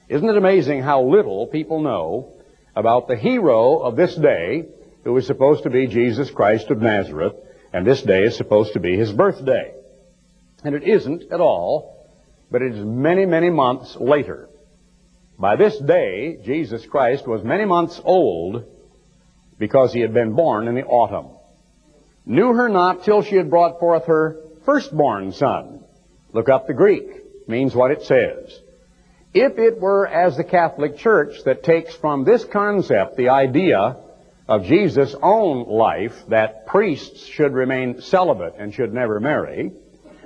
Isn't 0.08 0.28
it 0.28 0.36
amazing 0.36 0.82
how 0.82 1.02
little 1.02 1.46
people 1.46 1.80
know 1.80 2.32
about 2.74 3.06
the 3.06 3.16
hero 3.16 3.78
of 3.78 3.96
this 3.96 4.14
day, 4.16 4.66
who 5.04 5.16
is 5.16 5.26
supposed 5.26 5.62
to 5.64 5.70
be 5.70 5.86
Jesus 5.86 6.30
Christ 6.30 6.70
of 6.70 6.82
Nazareth, 6.82 7.34
and 7.72 7.86
this 7.86 8.02
day 8.02 8.24
is 8.24 8.36
supposed 8.36 8.72
to 8.72 8.80
be 8.80 8.96
his 8.96 9.12
birthday. 9.12 9.72
And 10.64 10.74
it 10.74 10.82
isn't 10.82 11.30
at 11.30 11.40
all, 11.40 12.08
but 12.50 12.62
it 12.62 12.74
is 12.74 12.84
many, 12.84 13.24
many 13.24 13.50
months 13.50 13.96
later. 13.96 14.48
By 15.38 15.56
this 15.56 15.78
day, 15.78 16.38
Jesus 16.44 16.84
Christ 16.86 17.26
was 17.26 17.44
many 17.44 17.64
months 17.64 18.00
old 18.02 18.64
because 19.58 19.92
he 19.92 20.00
had 20.00 20.12
been 20.12 20.34
born 20.34 20.66
in 20.66 20.74
the 20.74 20.84
autumn. 20.84 21.37
Knew 22.28 22.52
her 22.52 22.68
not 22.68 23.04
till 23.04 23.22
she 23.22 23.36
had 23.36 23.48
brought 23.48 23.80
forth 23.80 24.04
her 24.04 24.36
firstborn 24.66 25.32
son. 25.32 25.82
Look 26.34 26.50
up 26.50 26.66
the 26.66 26.74
Greek. 26.74 27.48
Means 27.48 27.74
what 27.74 27.90
it 27.90 28.02
says. 28.02 28.60
If 29.32 29.58
it 29.58 29.80
were 29.80 30.06
as 30.06 30.36
the 30.36 30.44
Catholic 30.44 30.98
Church 30.98 31.42
that 31.44 31.64
takes 31.64 31.94
from 31.94 32.24
this 32.24 32.44
concept 32.44 33.16
the 33.16 33.30
idea 33.30 33.96
of 34.46 34.64
Jesus' 34.64 35.14
own 35.22 35.66
life 35.68 36.14
that 36.28 36.66
priests 36.66 37.24
should 37.24 37.54
remain 37.54 38.02
celibate 38.02 38.56
and 38.58 38.74
should 38.74 38.92
never 38.92 39.20
marry, 39.20 39.72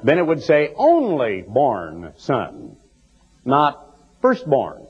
then 0.03 0.19
it 0.19 0.27
would 0.27 0.43
say 0.43 0.73
only 0.77 1.43
born 1.47 2.15
son, 2.17 2.77
not 3.45 3.97
firstborn. 4.21 4.87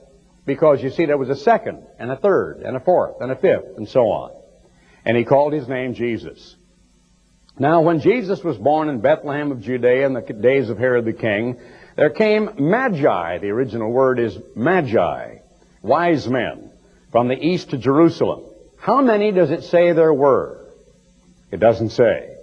Because 0.47 0.83
you 0.83 0.89
see, 0.89 1.05
there 1.05 1.19
was 1.19 1.29
a 1.29 1.37
second, 1.37 1.87
and 1.99 2.11
a 2.11 2.17
third, 2.17 2.63
and 2.63 2.75
a 2.75 2.81
fourth, 2.81 3.21
and 3.21 3.31
a 3.31 3.37
fifth, 3.37 3.77
and 3.77 3.87
so 3.87 4.09
on. 4.09 4.33
And 5.05 5.17
he 5.17 5.25
called 5.25 5.53
his 5.53 5.69
name 5.69 5.95
Jesus. 5.95 6.57
Now, 7.59 7.83
when 7.83 8.01
Jesus 8.01 8.43
was 8.43 8.57
born 8.57 8.89
in 8.89 9.01
Bethlehem 9.01 9.53
of 9.53 9.61
Judea 9.61 10.07
in 10.07 10.15
the 10.15 10.21
days 10.21 10.71
of 10.71 10.79
Herod 10.79 11.05
the 11.05 11.13
king, 11.13 11.61
there 11.97 12.11
came 12.11 12.51
magi. 12.59 13.39
The 13.39 13.51
original 13.51 13.91
word 13.91 14.19
is 14.19 14.39
magi, 14.57 15.39
wise 15.83 16.27
men, 16.27 16.71
from 17.11 17.29
the 17.29 17.35
east 17.35 17.71
to 17.71 17.79
Jerusalem. 17.79 18.45
How 18.79 19.03
many 19.03 19.33
does 19.33 19.51
it 19.51 19.65
say 19.65 19.93
there 19.93 20.15
were? 20.15 20.67
It 21.51 21.61
doesn't 21.61 21.91
say. 21.91 22.37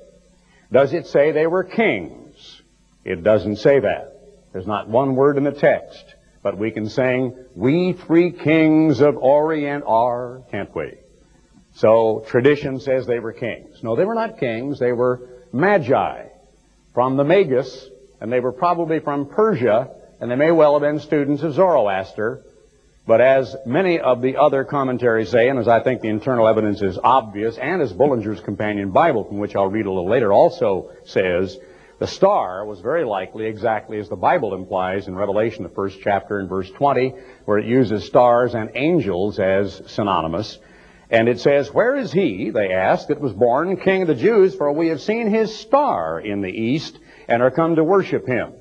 Does 0.72 0.94
it 0.94 1.08
say 1.08 1.32
they 1.32 1.48
were 1.48 1.63
kings? 1.63 2.62
It 3.04 3.24
doesn't 3.24 3.58
say 3.58 3.80
that. 3.80 4.13
There's 4.54 4.68
not 4.68 4.88
one 4.88 5.16
word 5.16 5.38
in 5.38 5.44
the 5.44 5.51
text. 5.51 6.06
But 6.42 6.58
we 6.58 6.72
can 6.72 6.88
sing, 6.88 7.36
We 7.56 7.94
three 7.94 8.32
kings 8.32 9.01
of 9.01 9.18
Orient 9.18 9.84
are, 9.86 10.44
can't 10.51 10.74
we? 10.74 10.94
So 11.80 12.26
tradition 12.28 12.82
says 12.82 13.06
they 13.06 13.20
were 13.20 13.32
kings. 13.32 13.82
No, 13.84 13.96
they 13.96 14.04
were 14.04 14.14
not 14.14 14.38
kings. 14.38 14.80
They 14.80 14.92
were 14.92 15.22
magi 15.54 16.26
from 16.94 17.16
the 17.16 17.24
Magus, 17.24 17.88
and 18.20 18.30
they 18.30 18.42
were 18.42 18.52
probably 18.52 19.00
from 19.00 19.28
Persia, 19.28 19.90
and 20.20 20.30
they 20.30 20.36
may 20.36 20.52
well 20.52 20.74
have 20.74 20.82
been 20.82 21.00
students 21.00 21.42
of 21.42 21.54
Zoroaster, 21.54 22.44
but 23.08 23.22
as 23.22 23.56
many 23.66 23.98
of 23.98 24.22
the 24.22 24.36
other 24.36 24.66
commentaries 24.66 25.30
say, 25.30 25.48
and 25.48 25.58
as 25.58 25.70
I 25.70 25.80
think 25.80 26.02
the 26.02 26.10
internal 26.10 26.50
evidence 26.50 26.82
is 26.82 27.00
obvious, 27.02 27.58
and 27.58 27.82
as 27.82 27.94
Bullinger's 27.94 28.42
Companion 28.42 28.92
Bible, 28.92 29.24
from 29.24 29.38
which 29.38 29.56
I'll 29.56 29.68
read 29.68 29.86
a 29.86 29.90
little 29.90 30.10
later, 30.10 30.34
also 30.34 30.92
says, 31.06 31.58
the 31.98 32.08
star 32.08 32.66
was 32.66 32.82
very 32.82 33.06
likely 33.06 33.46
exactly 33.46 34.00
as 34.00 34.10
the 34.10 34.18
Bible 34.18 34.54
implies 34.54 35.08
in 35.08 35.16
Revelation, 35.16 35.64
the 35.64 35.70
first 35.70 36.00
chapter 36.04 36.42
in 36.42 36.50
verse 36.50 36.70
20, 36.72 37.14
where 37.46 37.58
it 37.58 37.66
uses 37.66 38.04
stars 38.04 38.54
and 38.54 38.72
angels 38.76 39.40
as 39.40 39.82
synonymous. 39.88 40.60
And 41.10 41.28
it 41.28 41.39
says, 41.39 41.74
Where 41.74 41.96
is 41.96 42.12
he, 42.12 42.51
they 42.51 42.72
asked, 42.72 43.08
that 43.08 43.20
was 43.20 43.34
born 43.34 43.78
King 43.78 44.04
of 44.04 44.08
the 44.10 44.16
Jews? 44.16 44.56
For 44.56 44.72
we 44.72 44.89
have 44.89 45.01
seen 45.01 45.30
his 45.30 45.56
star 45.60 46.20
in 46.20 46.42
the 46.42 46.51
east 46.51 46.98
and 47.28 47.42
are 47.42 47.51
come 47.51 47.75
to 47.75 47.84
worship 47.84 48.28
him. 48.28 48.54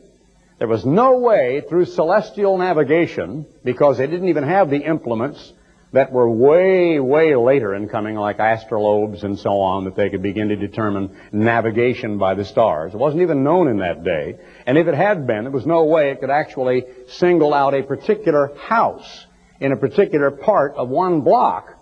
There 0.58 0.68
was 0.68 0.84
no 0.84 1.18
way 1.18 1.62
through 1.68 1.84
celestial 1.84 2.58
navigation, 2.58 3.46
because 3.64 3.98
they 3.98 4.06
didn't 4.06 4.28
even 4.28 4.44
have 4.44 4.70
the 4.70 4.78
implements 4.78 5.52
that 5.92 6.12
were 6.12 6.28
way, 6.28 6.98
way 7.00 7.34
later 7.34 7.74
in 7.74 7.88
coming, 7.88 8.16
like 8.16 8.38
astrolabes 8.38 9.22
and 9.22 9.38
so 9.38 9.60
on, 9.60 9.84
that 9.84 9.94
they 9.94 10.10
could 10.10 10.22
begin 10.22 10.48
to 10.48 10.56
determine 10.56 11.16
navigation 11.32 12.18
by 12.18 12.34
the 12.34 12.44
stars. 12.44 12.92
It 12.92 12.98
wasn't 12.98 13.22
even 13.22 13.44
known 13.44 13.68
in 13.68 13.78
that 13.78 14.04
day. 14.04 14.36
And 14.66 14.76
if 14.76 14.86
it 14.86 14.94
had 14.94 15.26
been, 15.26 15.44
there 15.44 15.52
was 15.52 15.64
no 15.64 15.84
way 15.84 16.10
it 16.10 16.20
could 16.20 16.30
actually 16.30 16.84
single 17.08 17.54
out 17.54 17.74
a 17.74 17.82
particular 17.82 18.54
house 18.56 19.26
in 19.60 19.72
a 19.72 19.76
particular 19.76 20.30
part 20.30 20.74
of 20.74 20.88
one 20.88 21.22
block 21.22 21.77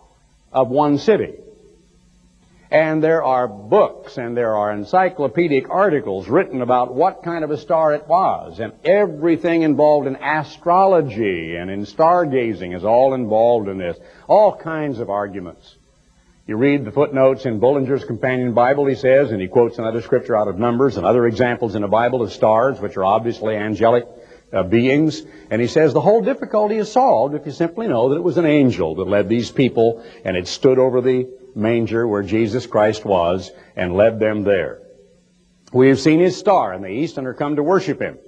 of 0.56 0.70
one 0.70 0.96
city. 0.96 1.34
And 2.70 3.04
there 3.04 3.22
are 3.22 3.46
books 3.46 4.16
and 4.16 4.36
there 4.36 4.56
are 4.56 4.72
encyclopedic 4.72 5.70
articles 5.70 6.28
written 6.28 6.62
about 6.62 6.94
what 6.94 7.22
kind 7.22 7.44
of 7.44 7.50
a 7.50 7.58
star 7.58 7.94
it 7.94 8.08
was. 8.08 8.58
And 8.58 8.72
everything 8.84 9.62
involved 9.62 10.08
in 10.08 10.16
astrology 10.16 11.54
and 11.54 11.70
in 11.70 11.84
stargazing 11.84 12.74
is 12.74 12.84
all 12.84 13.14
involved 13.14 13.68
in 13.68 13.78
this. 13.78 13.98
All 14.26 14.56
kinds 14.56 14.98
of 14.98 15.10
arguments. 15.10 15.76
You 16.46 16.56
read 16.56 16.84
the 16.84 16.92
footnotes 16.92 17.44
in 17.44 17.60
Bullinger's 17.60 18.04
Companion 18.04 18.54
Bible, 18.54 18.86
he 18.86 18.94
says, 18.94 19.32
and 19.32 19.40
he 19.40 19.48
quotes 19.48 19.78
another 19.78 20.00
scripture 20.00 20.36
out 20.36 20.48
of 20.48 20.58
Numbers 20.58 20.96
and 20.96 21.04
other 21.04 21.26
examples 21.26 21.74
in 21.74 21.82
the 21.82 21.88
Bible 21.88 22.22
of 22.22 22.32
stars, 22.32 22.80
which 22.80 22.96
are 22.96 23.04
obviously 23.04 23.56
angelic 23.56 24.06
uh, 24.52 24.62
beings. 24.62 25.22
And 25.50 25.60
he 25.60 25.68
says 25.68 25.92
the 25.92 26.00
whole 26.00 26.22
difficulty 26.22 26.76
is 26.76 26.90
solved 26.90 27.34
if 27.34 27.46
you 27.46 27.52
simply 27.52 27.88
know 27.88 28.10
that 28.10 28.16
it 28.16 28.22
was 28.22 28.38
an 28.38 28.46
angel 28.46 28.94
that 28.96 29.08
led 29.08 29.28
these 29.28 29.50
people 29.50 30.04
and 30.24 30.36
it 30.36 30.48
stood 30.48 30.78
over 30.78 31.00
the 31.00 31.28
manger 31.54 32.06
where 32.06 32.22
Jesus 32.22 32.66
Christ 32.66 33.04
was 33.04 33.50
and 33.76 33.96
led 33.96 34.18
them 34.20 34.44
there. 34.44 34.80
We 35.72 35.88
have 35.88 36.00
seen 36.00 36.20
his 36.20 36.36
star 36.36 36.72
in 36.74 36.82
the 36.82 36.88
east 36.88 37.18
and 37.18 37.26
are 37.26 37.34
come 37.34 37.56
to 37.56 37.62
worship 37.62 38.00
him. 38.00 38.18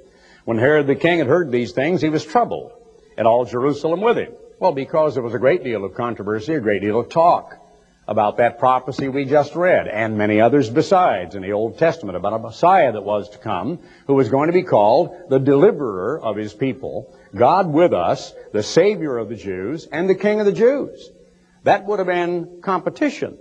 When 0.45 0.59
Herod 0.59 0.87
the 0.87 0.97
king 0.97 1.19
had 1.19 1.29
heard 1.29 1.53
these 1.53 1.73
things, 1.73 2.01
he 2.01 2.09
was 2.09 2.25
troubled, 2.25 2.73
and 3.17 3.27
all 3.27 3.45
Jerusalem 3.45 4.01
with 4.01 4.17
him. 4.17 4.33
Well, 4.59 4.73
because 4.73 5.15
there 5.15 5.23
was 5.23 5.35
a 5.35 5.39
great 5.39 5.63
deal 5.63 5.85
of 5.85 5.95
controversy, 5.95 6.55
a 6.55 6.61
great 6.61 6.83
deal 6.83 6.99
of 6.99 7.11
talk 7.11 7.55
about 8.09 8.39
that 8.39 8.59
prophecy 8.59 9.09
we 9.09 9.27
just 9.27 9.55
read, 9.55 9.87
and 9.87 10.17
many 10.17 10.41
others 10.41 10.71
besides 10.71 11.35
in 11.35 11.43
the 11.43 11.53
Old 11.53 11.79
Testament 11.79 12.17
about 12.17 12.33
a 12.33 12.39
Messiah 12.39 12.91
that 12.91 13.03
was 13.03 13.29
to 13.29 13.39
come, 13.39 13.79
who 14.07 14.15
was 14.15 14.31
going 14.31 14.47
to 14.47 14.53
be 14.55 14.63
called 14.63 15.29
the 15.29 15.39
deliverer 15.39 16.19
of 16.19 16.35
his 16.35 16.55
people, 16.55 17.15
God 17.35 17.71
with 17.71 17.93
us, 17.93 18.33
the 18.55 18.63
Savior 18.63 19.19
of 19.19 19.29
the 19.29 19.37
Jews, 19.37 19.87
and 19.93 20.09
the 20.09 20.15
King 20.15 20.41
of 20.41 20.47
the 20.47 20.53
Jews. 20.53 21.11
That 21.65 21.85
would 21.85 21.99
have 21.99 22.09
been 22.09 22.63
competition. 22.63 23.37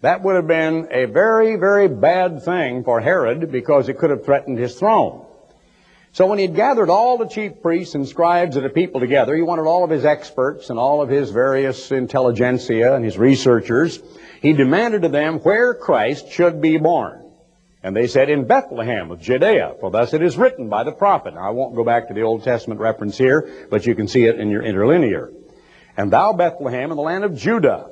That 0.00 0.22
would 0.22 0.36
have 0.36 0.46
been 0.46 0.88
a 0.92 1.06
very, 1.06 1.56
very 1.56 1.88
bad 1.88 2.44
thing 2.44 2.84
for 2.84 3.00
Herod 3.00 3.50
because 3.50 3.88
it 3.88 3.98
could 3.98 4.10
have 4.10 4.24
threatened 4.24 4.58
his 4.58 4.78
throne. 4.78 5.23
So 6.14 6.28
when 6.28 6.38
he 6.38 6.46
had 6.46 6.54
gathered 6.54 6.90
all 6.90 7.18
the 7.18 7.26
chief 7.26 7.60
priests 7.60 7.96
and 7.96 8.06
scribes 8.06 8.54
of 8.54 8.62
the 8.62 8.68
people 8.68 9.00
together, 9.00 9.34
he 9.34 9.42
wanted 9.42 9.66
all 9.66 9.82
of 9.82 9.90
his 9.90 10.04
experts 10.04 10.70
and 10.70 10.78
all 10.78 11.02
of 11.02 11.08
his 11.08 11.30
various 11.30 11.90
intelligentsia 11.90 12.94
and 12.94 13.04
his 13.04 13.18
researchers. 13.18 14.00
He 14.40 14.52
demanded 14.52 15.04
of 15.04 15.10
them 15.10 15.40
where 15.40 15.74
Christ 15.74 16.30
should 16.30 16.60
be 16.60 16.78
born. 16.78 17.32
And 17.82 17.96
they 17.96 18.06
said, 18.06 18.30
in 18.30 18.46
Bethlehem 18.46 19.10
of 19.10 19.20
Judea, 19.20 19.74
for 19.80 19.90
thus 19.90 20.14
it 20.14 20.22
is 20.22 20.36
written 20.36 20.68
by 20.68 20.84
the 20.84 20.92
prophet. 20.92 21.34
Now, 21.34 21.48
I 21.48 21.50
won't 21.50 21.74
go 21.74 21.82
back 21.82 22.06
to 22.06 22.14
the 22.14 22.22
Old 22.22 22.44
Testament 22.44 22.78
reference 22.78 23.18
here, 23.18 23.66
but 23.68 23.84
you 23.84 23.96
can 23.96 24.06
see 24.06 24.24
it 24.24 24.38
in 24.38 24.50
your 24.50 24.62
interlinear. 24.62 25.32
And 25.96 26.12
thou, 26.12 26.32
Bethlehem, 26.32 26.92
in 26.92 26.96
the 26.96 27.02
land 27.02 27.24
of 27.24 27.36
Judah, 27.36 27.90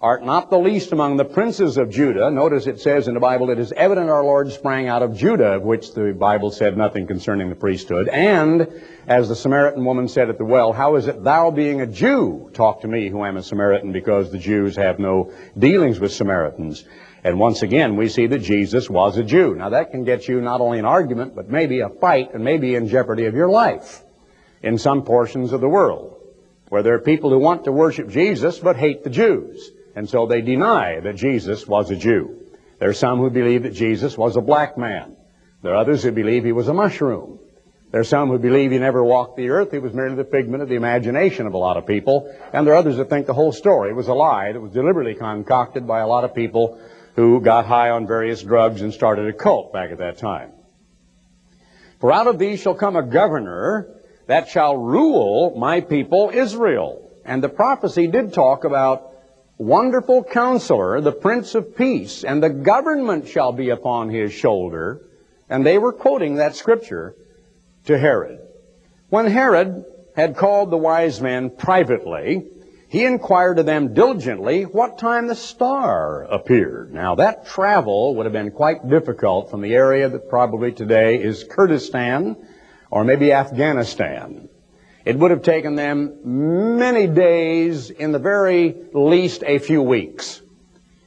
art 0.00 0.22
not 0.22 0.50
the 0.50 0.58
least 0.58 0.92
among 0.92 1.16
the 1.16 1.24
princes 1.24 1.78
of 1.78 1.90
Judah. 1.90 2.30
Notice 2.30 2.66
it 2.66 2.80
says 2.80 3.08
in 3.08 3.14
the 3.14 3.20
Bible, 3.20 3.48
it 3.48 3.58
is 3.58 3.72
evident 3.72 4.10
our 4.10 4.22
Lord 4.22 4.52
sprang 4.52 4.88
out 4.88 5.02
of 5.02 5.16
Judah, 5.16 5.54
of 5.54 5.62
which 5.62 5.94
the 5.94 6.12
Bible 6.12 6.50
said 6.50 6.76
nothing 6.76 7.06
concerning 7.06 7.48
the 7.48 7.54
priesthood. 7.54 8.08
And, 8.08 8.68
as 9.06 9.28
the 9.28 9.36
Samaritan 9.36 9.84
woman 9.84 10.08
said 10.08 10.28
at 10.28 10.36
the 10.36 10.44
well, 10.44 10.74
how 10.74 10.96
is 10.96 11.06
it 11.06 11.24
thou 11.24 11.50
being 11.50 11.80
a 11.80 11.86
Jew 11.86 12.50
talk 12.52 12.82
to 12.82 12.88
me 12.88 13.08
who 13.08 13.24
am 13.24 13.38
a 13.38 13.42
Samaritan 13.42 13.92
because 13.92 14.30
the 14.30 14.38
Jews 14.38 14.76
have 14.76 14.98
no 14.98 15.32
dealings 15.56 15.98
with 15.98 16.12
Samaritans? 16.12 16.84
And 17.24 17.40
once 17.40 17.62
again, 17.62 17.96
we 17.96 18.10
see 18.10 18.26
that 18.26 18.42
Jesus 18.42 18.90
was 18.90 19.16
a 19.16 19.24
Jew. 19.24 19.54
Now 19.54 19.70
that 19.70 19.92
can 19.92 20.04
get 20.04 20.28
you 20.28 20.42
not 20.42 20.60
only 20.60 20.78
an 20.78 20.84
argument, 20.84 21.34
but 21.34 21.48
maybe 21.48 21.80
a 21.80 21.88
fight 21.88 22.34
and 22.34 22.44
maybe 22.44 22.74
in 22.74 22.88
jeopardy 22.88 23.24
of 23.24 23.34
your 23.34 23.48
life 23.48 24.04
in 24.62 24.76
some 24.76 25.04
portions 25.04 25.52
of 25.52 25.62
the 25.62 25.68
world 25.68 26.12
where 26.68 26.82
there 26.82 26.94
are 26.94 27.00
people 27.00 27.30
who 27.30 27.38
want 27.38 27.64
to 27.64 27.72
worship 27.72 28.08
Jesus 28.08 28.58
but 28.58 28.76
hate 28.76 29.04
the 29.04 29.10
Jews. 29.10 29.70
And 29.96 30.08
so 30.08 30.26
they 30.26 30.42
deny 30.42 31.00
that 31.00 31.16
Jesus 31.16 31.66
was 31.66 31.90
a 31.90 31.96
Jew. 31.96 32.42
There 32.78 32.90
are 32.90 32.94
some 32.94 33.18
who 33.18 33.30
believe 33.30 33.62
that 33.62 33.72
Jesus 33.72 34.16
was 34.16 34.36
a 34.36 34.42
black 34.42 34.76
man. 34.76 35.16
There 35.62 35.72
are 35.72 35.78
others 35.78 36.02
who 36.02 36.12
believe 36.12 36.44
he 36.44 36.52
was 36.52 36.68
a 36.68 36.74
mushroom. 36.74 37.40
There 37.90 38.02
are 38.02 38.04
some 38.04 38.28
who 38.28 38.38
believe 38.38 38.72
he 38.72 38.78
never 38.78 39.02
walked 39.02 39.38
the 39.38 39.48
earth. 39.48 39.72
He 39.72 39.78
was 39.78 39.94
merely 39.94 40.16
the 40.16 40.24
figment 40.24 40.62
of 40.62 40.68
the 40.68 40.74
imagination 40.74 41.46
of 41.46 41.54
a 41.54 41.58
lot 41.58 41.78
of 41.78 41.86
people. 41.86 42.30
And 42.52 42.66
there 42.66 42.74
are 42.74 42.78
others 42.78 42.98
that 42.98 43.08
think 43.08 43.26
the 43.26 43.32
whole 43.32 43.52
story 43.52 43.94
was 43.94 44.08
a 44.08 44.12
lie 44.14 44.52
that 44.52 44.60
was 44.60 44.72
deliberately 44.72 45.14
concocted 45.14 45.86
by 45.86 46.00
a 46.00 46.06
lot 46.06 46.24
of 46.24 46.34
people 46.34 46.78
who 47.14 47.40
got 47.40 47.64
high 47.64 47.88
on 47.88 48.06
various 48.06 48.42
drugs 48.42 48.82
and 48.82 48.92
started 48.92 49.26
a 49.28 49.32
cult 49.32 49.72
back 49.72 49.92
at 49.92 49.98
that 49.98 50.18
time. 50.18 50.52
For 52.00 52.12
out 52.12 52.26
of 52.26 52.38
these 52.38 52.60
shall 52.60 52.74
come 52.74 52.96
a 52.96 53.02
governor 53.02 53.88
that 54.26 54.48
shall 54.50 54.76
rule 54.76 55.54
my 55.56 55.80
people 55.80 56.30
Israel. 56.34 57.10
And 57.24 57.42
the 57.42 57.48
prophecy 57.48 58.08
did 58.08 58.34
talk 58.34 58.64
about 58.64 59.15
wonderful 59.58 60.24
counselor, 60.24 61.00
the 61.00 61.12
prince 61.12 61.54
of 61.54 61.76
peace, 61.76 62.24
and 62.24 62.42
the 62.42 62.50
government 62.50 63.28
shall 63.28 63.52
be 63.52 63.70
upon 63.70 64.10
his 64.10 64.32
shoulder. 64.32 65.02
And 65.48 65.64
they 65.64 65.78
were 65.78 65.92
quoting 65.92 66.36
that 66.36 66.56
scripture 66.56 67.14
to 67.86 67.98
Herod. 67.98 68.40
When 69.08 69.26
Herod 69.26 69.84
had 70.16 70.36
called 70.36 70.70
the 70.70 70.76
wise 70.76 71.20
men 71.20 71.50
privately, 71.50 72.46
he 72.88 73.04
inquired 73.04 73.58
of 73.58 73.66
them 73.66 73.94
diligently 73.94 74.62
what 74.62 74.98
time 74.98 75.26
the 75.26 75.34
star 75.34 76.22
appeared. 76.24 76.92
Now 76.92 77.16
that 77.16 77.46
travel 77.46 78.14
would 78.14 78.26
have 78.26 78.32
been 78.32 78.50
quite 78.50 78.88
difficult 78.88 79.50
from 79.50 79.60
the 79.60 79.74
area 79.74 80.08
that 80.08 80.28
probably 80.28 80.72
today 80.72 81.16
is 81.16 81.44
Kurdistan 81.44 82.36
or 82.90 83.04
maybe 83.04 83.32
Afghanistan. 83.32 84.48
It 85.06 85.16
would 85.16 85.30
have 85.30 85.42
taken 85.42 85.76
them 85.76 86.78
many 86.78 87.06
days, 87.06 87.90
in 87.90 88.10
the 88.10 88.18
very 88.18 88.74
least 88.92 89.44
a 89.46 89.58
few 89.58 89.80
weeks, 89.80 90.42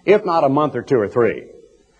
if 0.05 0.23
not 0.23 0.45
a 0.45 0.49
month 0.49 0.77
or 0.77 0.81
two 0.81 0.97
or 1.01 1.09
three, 1.09 1.49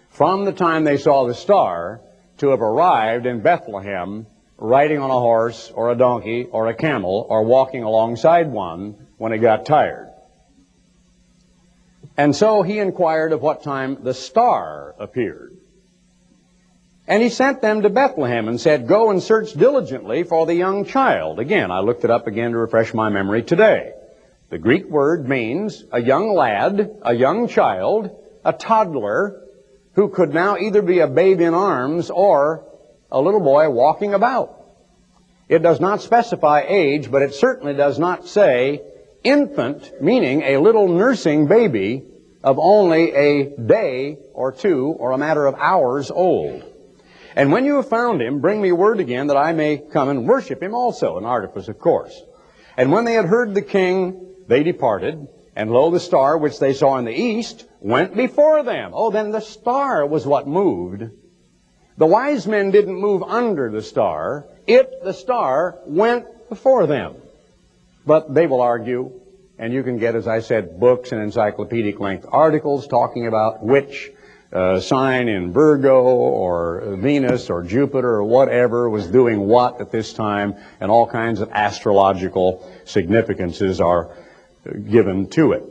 from 0.08 0.46
the 0.46 0.54
time 0.54 0.86
they 0.86 0.96
saw 0.96 1.28
the 1.28 1.34
star 1.34 2.00
to 2.38 2.52
have 2.52 2.62
arrived 2.62 3.26
in 3.26 3.42
Bethlehem 3.42 4.26
riding 4.58 5.00
on 5.00 5.10
a 5.10 5.20
horse 5.20 5.72
or 5.76 5.92
a 5.92 5.96
donkey 5.96 6.48
or 6.50 6.68
a 6.68 6.74
camel 6.74 7.28
or 7.30 7.44
walking 7.44 7.84
alongside 7.84 8.50
one 8.50 9.08
when 9.18 9.34
he 9.34 9.38
got 9.38 9.66
tired. 9.66 10.10
And 12.16 12.34
so 12.34 12.62
he 12.62 12.80
inquired 12.80 13.34
of 13.34 13.42
what 13.42 13.62
time 13.62 14.04
the 14.04 14.14
star 14.14 14.96
appeared. 15.00 15.59
And 17.10 17.24
he 17.24 17.30
sent 17.30 17.64
them 17.64 17.82
to 17.82 17.90
Bethlehem 17.90 18.48
and 18.48 18.62
said, 18.62 18.88
Go 18.88 19.10
and 19.10 19.22
search 19.22 19.54
diligently 19.54 20.22
for 20.22 20.46
the 20.46 20.54
young 20.54 20.86
child. 20.86 21.40
Again, 21.40 21.72
I 21.72 21.80
looked 21.80 22.04
it 22.04 22.12
up 22.12 22.28
again 22.28 22.52
to 22.52 22.58
refresh 22.60 22.94
my 22.94 23.10
memory 23.10 23.42
today. 23.42 23.94
The 24.52 24.60
Greek 24.60 24.86
word 24.86 25.28
means 25.28 25.84
a 25.92 26.00
young 26.00 26.32
lad, 26.36 26.98
a 27.02 27.16
young 27.16 27.48
child, 27.48 28.12
a 28.46 28.54
toddler, 28.54 29.42
who 29.94 30.10
could 30.10 30.36
now 30.36 30.58
either 30.58 30.84
be 30.84 31.00
a 31.00 31.08
babe 31.08 31.42
in 31.42 31.56
arms 31.56 32.12
or 32.12 32.64
a 33.12 33.20
little 33.20 33.40
boy 33.40 33.72
walking 33.72 34.14
about. 34.14 34.56
It 35.48 35.64
does 35.64 35.80
not 35.80 36.04
specify 36.04 36.64
age, 36.68 37.10
but 37.10 37.24
it 37.24 37.34
certainly 37.34 37.74
does 37.74 37.98
not 37.98 38.28
say 38.28 38.84
infant, 39.24 40.00
meaning 40.00 40.44
a 40.44 40.58
little 40.58 40.88
nursing 40.88 41.48
baby 41.48 42.04
of 42.44 42.60
only 42.60 43.12
a 43.16 43.50
day 43.58 44.20
or 44.36 44.52
two 44.52 44.96
or 45.00 45.10
a 45.10 45.18
matter 45.18 45.48
of 45.48 45.56
hours 45.56 46.12
old. 46.12 46.69
And 47.40 47.54
when 47.54 47.64
you 47.64 47.78
have 47.78 47.88
found 47.88 48.22
him, 48.22 48.42
bring 48.42 48.62
me 48.62 48.74
word 48.74 49.00
again 49.00 49.28
that 49.28 49.38
I 49.38 49.54
may 49.54 49.78
come 49.78 50.10
and 50.10 50.28
worship 50.28 50.62
him 50.62 50.76
also, 50.76 51.18
an 51.18 51.24
artifice, 51.24 51.70
of 51.70 51.80
course. 51.80 52.22
And 52.76 52.92
when 52.92 53.06
they 53.06 53.14
had 53.14 53.24
heard 53.24 53.54
the 53.54 53.62
king, 53.62 54.36
they 54.50 54.62
departed, 54.62 55.26
and 55.56 55.72
lo, 55.72 55.90
the 55.90 56.02
star 56.02 56.38
which 56.38 56.60
they 56.60 56.74
saw 56.74 56.98
in 56.98 57.06
the 57.06 57.18
east 57.18 57.66
went 57.80 58.14
before 58.14 58.64
them. 58.64 58.92
Oh, 58.94 59.10
then 59.10 59.32
the 59.32 59.40
star 59.40 60.06
was 60.06 60.28
what 60.28 60.50
moved. 60.50 61.12
The 61.96 62.06
wise 62.06 62.46
men 62.46 62.72
didn't 62.72 63.00
move 63.00 63.24
under 63.24 63.72
the 63.72 63.84
star. 63.84 64.46
It, 64.68 65.02
the 65.02 65.14
star, 65.14 65.80
went 65.86 66.50
before 66.50 66.88
them. 66.88 67.16
But 68.06 68.34
they 68.34 68.48
will 68.48 68.60
argue, 68.60 69.14
and 69.58 69.72
you 69.72 69.84
can 69.84 69.98
get, 69.98 70.14
as 70.14 70.28
I 70.28 70.42
said, 70.42 70.78
books 70.78 71.14
and 71.14 71.22
encyclopedic 71.22 72.02
length 72.02 72.26
articles 72.30 72.86
talking 72.86 73.28
about 73.28 73.64
which 73.64 74.12
uh, 74.52 74.80
sign 74.80 75.28
in 75.28 75.54
Virgo 75.54 76.02
or 76.04 76.96
Venus 76.98 77.50
or 77.50 77.64
Jupiter 77.64 78.16
or 78.16 78.24
whatever 78.24 78.90
was 78.90 79.08
doing 79.08 79.42
what 79.42 79.80
at 79.80 79.92
this 79.92 80.14
time, 80.14 80.56
and 80.80 80.90
all 80.90 81.08
kinds 81.08 81.40
of 81.40 81.50
astrological 81.52 82.68
significances 82.86 83.80
are 83.80 84.16
given 84.90 85.30
to 85.30 85.52
it. 85.54 85.64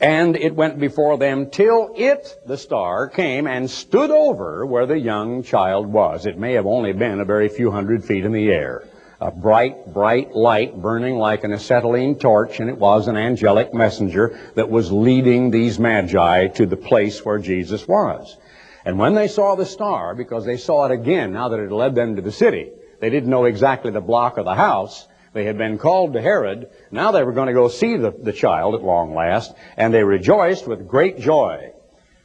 And 0.00 0.36
it 0.36 0.54
went 0.54 0.78
before 0.78 1.18
them 1.18 1.50
till 1.50 1.92
it, 1.96 2.28
the 2.46 2.58
star, 2.58 3.08
came 3.08 3.46
and 3.46 3.70
stood 3.70 4.10
over 4.10 4.66
where 4.66 4.86
the 4.86 4.98
young 4.98 5.42
child 5.42 5.86
was. 5.86 6.26
It 6.26 6.38
may 6.38 6.54
have 6.54 6.66
only 6.66 6.92
been 6.92 7.20
a 7.20 7.24
very 7.24 7.48
few 7.48 7.70
hundred 7.70 8.04
feet 8.04 8.24
in 8.24 8.32
the 8.32 8.50
air 8.50 8.84
a 9.20 9.30
bright, 9.30 9.92
bright 9.92 10.34
light 10.34 10.80
burning 10.80 11.16
like 11.16 11.44
an 11.44 11.52
acetylene 11.52 12.18
torch, 12.18 12.60
and 12.60 12.68
it 12.68 12.78
was 12.78 13.08
an 13.08 13.16
angelic 13.16 13.72
messenger 13.72 14.38
that 14.54 14.70
was 14.70 14.90
leading 14.92 15.50
these 15.50 15.78
magi 15.78 16.48
to 16.48 16.66
the 16.66 16.76
place 16.76 17.24
where 17.24 17.38
Jesus 17.38 17.86
was. 17.86 18.36
And 18.84 18.98
when 18.98 19.14
they 19.14 19.28
saw 19.28 19.54
the 19.54 19.66
star, 19.66 20.14
because 20.14 20.44
they 20.44 20.56
saw 20.56 20.86
it 20.86 20.92
again 20.92 21.32
now 21.32 21.48
that 21.48 21.60
it 21.60 21.72
led 21.72 21.94
them 21.94 22.16
to 22.16 22.22
the 22.22 22.32
city, 22.32 22.70
they 23.00 23.10
didn't 23.10 23.30
know 23.30 23.46
exactly 23.46 23.90
the 23.90 24.00
block 24.00 24.38
or 24.38 24.44
the 24.44 24.54
house. 24.54 25.06
They 25.32 25.44
had 25.44 25.58
been 25.58 25.78
called 25.78 26.12
to 26.12 26.20
Herod. 26.20 26.68
Now 26.90 27.10
they 27.10 27.24
were 27.24 27.32
going 27.32 27.48
to 27.48 27.54
go 27.54 27.68
see 27.68 27.96
the, 27.96 28.10
the 28.10 28.32
child 28.32 28.74
at 28.74 28.82
long 28.82 29.14
last, 29.14 29.52
and 29.76 29.92
they 29.92 30.04
rejoiced 30.04 30.66
with 30.66 30.86
great 30.86 31.18
joy. 31.18 31.72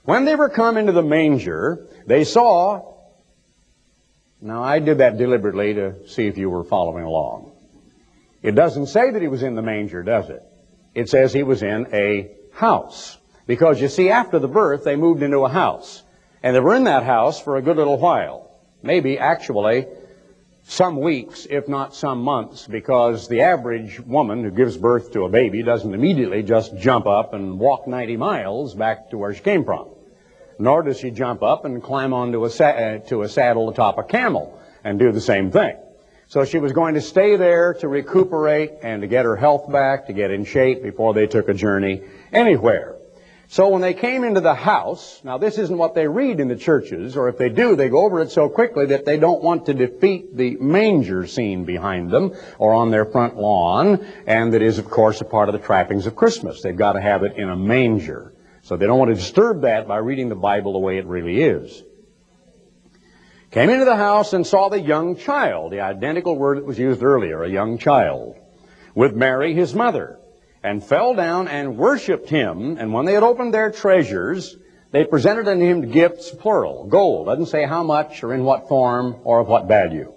When 0.03 0.25
they 0.25 0.35
were 0.35 0.49
come 0.49 0.77
into 0.77 0.91
the 0.91 1.03
manger, 1.03 1.87
they 2.05 2.23
saw 2.23 2.95
now, 4.41 4.63
I 4.63 4.79
did 4.79 4.99
that 4.99 5.17
deliberately 5.17 5.73
to 5.73 6.07
see 6.07 6.27
if 6.27 6.37
you 6.37 6.49
were 6.49 6.63
following 6.63 7.03
along. 7.03 7.51
It 8.41 8.55
doesn't 8.55 8.87
say 8.87 9.11
that 9.11 9.21
he 9.21 9.27
was 9.27 9.43
in 9.43 9.55
the 9.55 9.61
manger, 9.61 10.01
does 10.01 10.29
it? 10.29 10.41
It 10.95 11.09
says 11.09 11.33
he 11.33 11.43
was 11.43 11.61
in 11.61 11.87
a 11.93 12.31
house. 12.53 13.17
Because 13.47 13.81
you 13.81 13.89
see, 13.89 14.09
after 14.09 14.39
the 14.39 14.47
birth, 14.47 14.85
they 14.85 14.95
moved 14.95 15.23
into 15.23 15.39
a 15.39 15.49
house. 15.49 16.03
And 16.41 16.55
they 16.55 16.61
were 16.61 16.75
in 16.75 16.85
that 16.85 17.03
house 17.03 17.41
for 17.41 17.57
a 17.57 17.61
good 17.61 17.75
little 17.75 17.97
while. 17.97 18.49
Maybe, 18.81 19.19
actually, 19.19 19.87
some 20.63 21.01
weeks, 21.01 21.45
if 21.49 21.67
not 21.67 21.93
some 21.93 22.21
months, 22.21 22.65
because 22.65 23.27
the 23.27 23.41
average 23.41 23.99
woman 23.99 24.45
who 24.45 24.51
gives 24.51 24.77
birth 24.77 25.11
to 25.13 25.23
a 25.23 25.29
baby 25.29 25.63
doesn't 25.63 25.93
immediately 25.93 26.43
just 26.43 26.77
jump 26.77 27.07
up 27.07 27.33
and 27.33 27.59
walk 27.59 27.87
90 27.87 28.15
miles 28.15 28.73
back 28.73 29.09
to 29.09 29.17
where 29.17 29.33
she 29.33 29.41
came 29.41 29.65
from 29.65 29.89
nor 30.59 30.83
does 30.83 30.99
she 30.99 31.09
jump 31.09 31.41
up 31.41 31.65
and 31.65 31.81
climb 31.81 32.13
onto 32.13 32.45
a, 32.45 32.49
sa- 32.49 32.65
uh, 32.65 32.97
to 32.99 33.23
a 33.23 33.29
saddle 33.29 33.69
atop 33.69 33.97
a 33.97 34.03
camel 34.03 34.59
and 34.83 34.99
do 34.99 35.11
the 35.11 35.21
same 35.21 35.49
thing. 35.51 35.75
So 36.27 36.45
she 36.45 36.59
was 36.59 36.73
going 36.73 36.93
to 36.93 37.01
stay 37.01 37.37
there 37.37 37.73
to 37.75 37.87
recuperate 37.87 38.73
and 38.83 39.01
to 39.01 39.07
get 39.07 39.25
her 39.25 39.35
health 39.35 39.71
back, 39.71 40.07
to 40.07 40.13
get 40.13 40.29
in 40.29 40.45
shape 40.45 40.83
before 40.83 41.15
they 41.15 41.25
took 41.25 41.49
a 41.49 41.55
journey 41.55 42.03
anywhere. 42.31 42.97
So 43.51 43.69
when 43.69 43.81
they 43.81 43.95
came 43.95 44.23
into 44.23 44.41
the 44.41 44.53
house, 44.53 45.21
now 45.23 45.39
this 45.39 45.57
isn't 45.57 45.75
what 45.75 45.95
they 45.95 46.07
read 46.07 46.39
in 46.39 46.49
the 46.49 46.55
churches, 46.55 47.17
or 47.17 47.29
if 47.29 47.39
they 47.39 47.49
do, 47.49 47.75
they 47.75 47.89
go 47.89 48.05
over 48.05 48.19
it 48.19 48.29
so 48.29 48.47
quickly 48.47 48.85
that 48.87 49.05
they 49.05 49.17
don't 49.17 49.41
want 49.41 49.65
to 49.65 49.73
defeat 49.73 50.37
the 50.37 50.55
manger 50.57 51.25
scene 51.25 51.65
behind 51.65 52.11
them 52.11 52.35
or 52.59 52.75
on 52.75 52.91
their 52.91 53.05
front 53.05 53.37
lawn, 53.37 54.05
and 54.27 54.53
that 54.53 54.61
is, 54.61 54.77
of 54.77 54.87
course, 54.87 55.19
a 55.21 55.25
part 55.25 55.49
of 55.49 55.53
the 55.53 55.65
trappings 55.65 56.05
of 56.05 56.15
Christmas. 56.15 56.61
They've 56.61 56.77
got 56.77 56.93
to 56.93 57.01
have 57.01 57.23
it 57.23 57.37
in 57.37 57.49
a 57.49 57.55
manger. 57.55 58.33
So 58.69 58.77
they 58.77 58.85
don't 58.85 58.99
want 58.99 59.09
to 59.09 59.15
disturb 59.15 59.61
that 59.61 59.87
by 59.87 59.97
reading 59.97 60.29
the 60.29 60.35
Bible 60.35 60.73
the 60.73 60.77
way 60.77 60.99
it 60.99 61.07
really 61.07 61.41
is. 61.41 61.81
Came 63.49 63.71
into 63.71 63.83
the 63.83 63.95
house 63.95 64.33
and 64.33 64.45
saw 64.45 64.69
the 64.69 64.79
young 64.79 65.15
child, 65.15 65.71
the 65.71 65.79
identical 65.79 66.37
word 66.37 66.59
that 66.59 66.65
was 66.67 66.77
used 66.77 67.01
earlier, 67.01 67.41
a 67.41 67.49
young 67.49 67.79
child, 67.79 68.35
with 68.93 69.15
Mary, 69.15 69.55
his 69.55 69.73
mother, 69.73 70.19
and 70.61 70.83
fell 70.83 71.15
down 71.15 71.47
and 71.47 71.79
worshipped 71.79 72.29
him. 72.29 72.77
And 72.77 72.93
when 72.93 73.05
they 73.05 73.13
had 73.13 73.23
opened 73.23 73.55
their 73.55 73.71
treasures, 73.71 74.55
they 74.91 75.03
presented 75.03 75.47
unto 75.47 75.65
him 75.65 75.89
gifts, 75.89 76.29
plural, 76.29 76.85
gold. 76.85 77.25
Doesn't 77.25 77.47
say 77.47 77.65
how 77.65 77.81
much 77.81 78.23
or 78.23 78.35
in 78.35 78.43
what 78.43 78.67
form 78.67 79.15
or 79.23 79.39
of 79.39 79.47
what 79.47 79.67
value. 79.67 80.13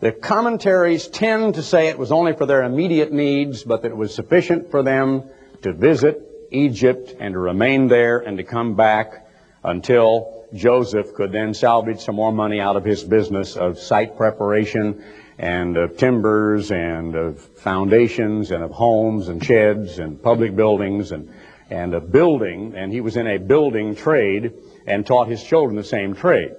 The 0.00 0.12
commentaries 0.12 1.08
tend 1.08 1.54
to 1.54 1.62
say 1.62 1.88
it 1.88 1.98
was 1.98 2.12
only 2.12 2.34
for 2.34 2.44
their 2.44 2.64
immediate 2.64 3.10
needs, 3.10 3.64
but 3.64 3.80
that 3.80 3.92
it 3.92 3.96
was 3.96 4.14
sufficient 4.14 4.70
for 4.70 4.82
them 4.82 5.30
to 5.62 5.72
visit 5.72 6.27
Egypt 6.50 7.14
and 7.18 7.34
to 7.34 7.38
remain 7.38 7.88
there 7.88 8.18
and 8.18 8.38
to 8.38 8.44
come 8.44 8.74
back 8.74 9.26
until 9.62 10.46
Joseph 10.54 11.14
could 11.14 11.32
then 11.32 11.52
salvage 11.52 12.00
some 12.00 12.14
more 12.14 12.32
money 12.32 12.60
out 12.60 12.76
of 12.76 12.84
his 12.84 13.04
business 13.04 13.56
of 13.56 13.78
site 13.78 14.16
preparation 14.16 15.04
and 15.38 15.76
of 15.76 15.96
timbers 15.96 16.70
and 16.70 17.14
of 17.14 17.40
foundations 17.40 18.50
and 18.50 18.62
of 18.62 18.70
homes 18.70 19.28
and 19.28 19.44
sheds 19.44 19.98
and 19.98 20.22
public 20.22 20.56
buildings 20.56 21.12
and, 21.12 21.32
and 21.70 21.94
a 21.94 22.00
building, 22.00 22.74
and 22.74 22.92
he 22.92 23.00
was 23.00 23.16
in 23.16 23.26
a 23.26 23.38
building 23.38 23.94
trade 23.94 24.54
and 24.86 25.06
taught 25.06 25.28
his 25.28 25.42
children 25.42 25.76
the 25.76 25.84
same 25.84 26.14
trade. 26.14 26.52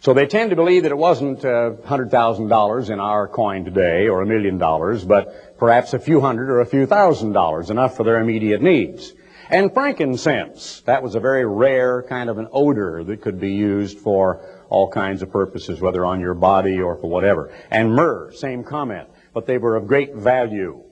So 0.00 0.14
they 0.14 0.26
tend 0.26 0.50
to 0.50 0.56
believe 0.56 0.84
that 0.84 0.92
it 0.92 0.98
wasn't 0.98 1.44
uh, 1.44 1.72
$100,000 1.84 2.90
in 2.90 3.00
our 3.00 3.26
coin 3.26 3.64
today 3.64 4.08
or 4.08 4.22
a 4.22 4.26
million 4.26 4.56
dollars, 4.56 5.04
but 5.04 5.58
perhaps 5.58 5.92
a 5.92 5.98
few 5.98 6.20
hundred 6.20 6.50
or 6.50 6.60
a 6.60 6.66
few 6.66 6.86
thousand 6.86 7.32
dollars, 7.32 7.70
enough 7.70 7.96
for 7.96 8.04
their 8.04 8.20
immediate 8.20 8.62
needs. 8.62 9.12
And 9.50 9.72
frankincense, 9.74 10.82
that 10.82 11.02
was 11.02 11.14
a 11.14 11.20
very 11.20 11.44
rare 11.44 12.02
kind 12.02 12.30
of 12.30 12.38
an 12.38 12.48
odor 12.52 13.02
that 13.04 13.22
could 13.22 13.40
be 13.40 13.54
used 13.54 13.98
for 13.98 14.40
all 14.68 14.88
kinds 14.88 15.22
of 15.22 15.32
purposes, 15.32 15.80
whether 15.80 16.04
on 16.04 16.20
your 16.20 16.34
body 16.34 16.80
or 16.80 16.96
for 16.96 17.08
whatever. 17.08 17.52
And 17.70 17.94
myrrh, 17.94 18.30
same 18.32 18.62
comment, 18.62 19.08
but 19.32 19.46
they 19.46 19.58
were 19.58 19.74
of 19.74 19.86
great 19.88 20.14
value. 20.14 20.84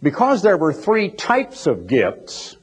Because 0.00 0.42
there 0.42 0.56
were 0.56 0.72
three 0.72 1.10
types 1.10 1.66
of 1.66 1.88
gifts, 1.88 2.56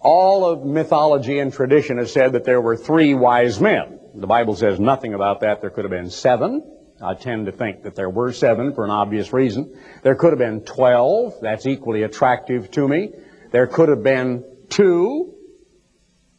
all 0.00 0.44
of 0.44 0.66
mythology 0.66 1.38
and 1.38 1.52
tradition 1.52 1.96
has 1.96 2.12
said 2.12 2.32
that 2.32 2.44
there 2.44 2.60
were 2.60 2.76
three 2.76 3.14
wise 3.14 3.60
men. 3.60 4.00
The 4.14 4.26
Bible 4.26 4.54
says 4.54 4.78
nothing 4.78 5.14
about 5.14 5.40
that. 5.40 5.60
There 5.60 5.70
could 5.70 5.84
have 5.84 5.90
been 5.90 6.10
seven. 6.10 6.62
I 7.02 7.14
tend 7.14 7.46
to 7.46 7.52
think 7.52 7.82
that 7.82 7.96
there 7.96 8.08
were 8.08 8.32
seven 8.32 8.72
for 8.72 8.84
an 8.84 8.90
obvious 8.90 9.32
reason. 9.32 9.76
There 10.02 10.14
could 10.14 10.30
have 10.30 10.38
been 10.38 10.60
twelve. 10.60 11.34
That's 11.40 11.66
equally 11.66 12.02
attractive 12.02 12.70
to 12.72 12.86
me. 12.86 13.12
There 13.50 13.66
could 13.66 13.88
have 13.88 14.02
been 14.02 14.44
two. 14.68 15.34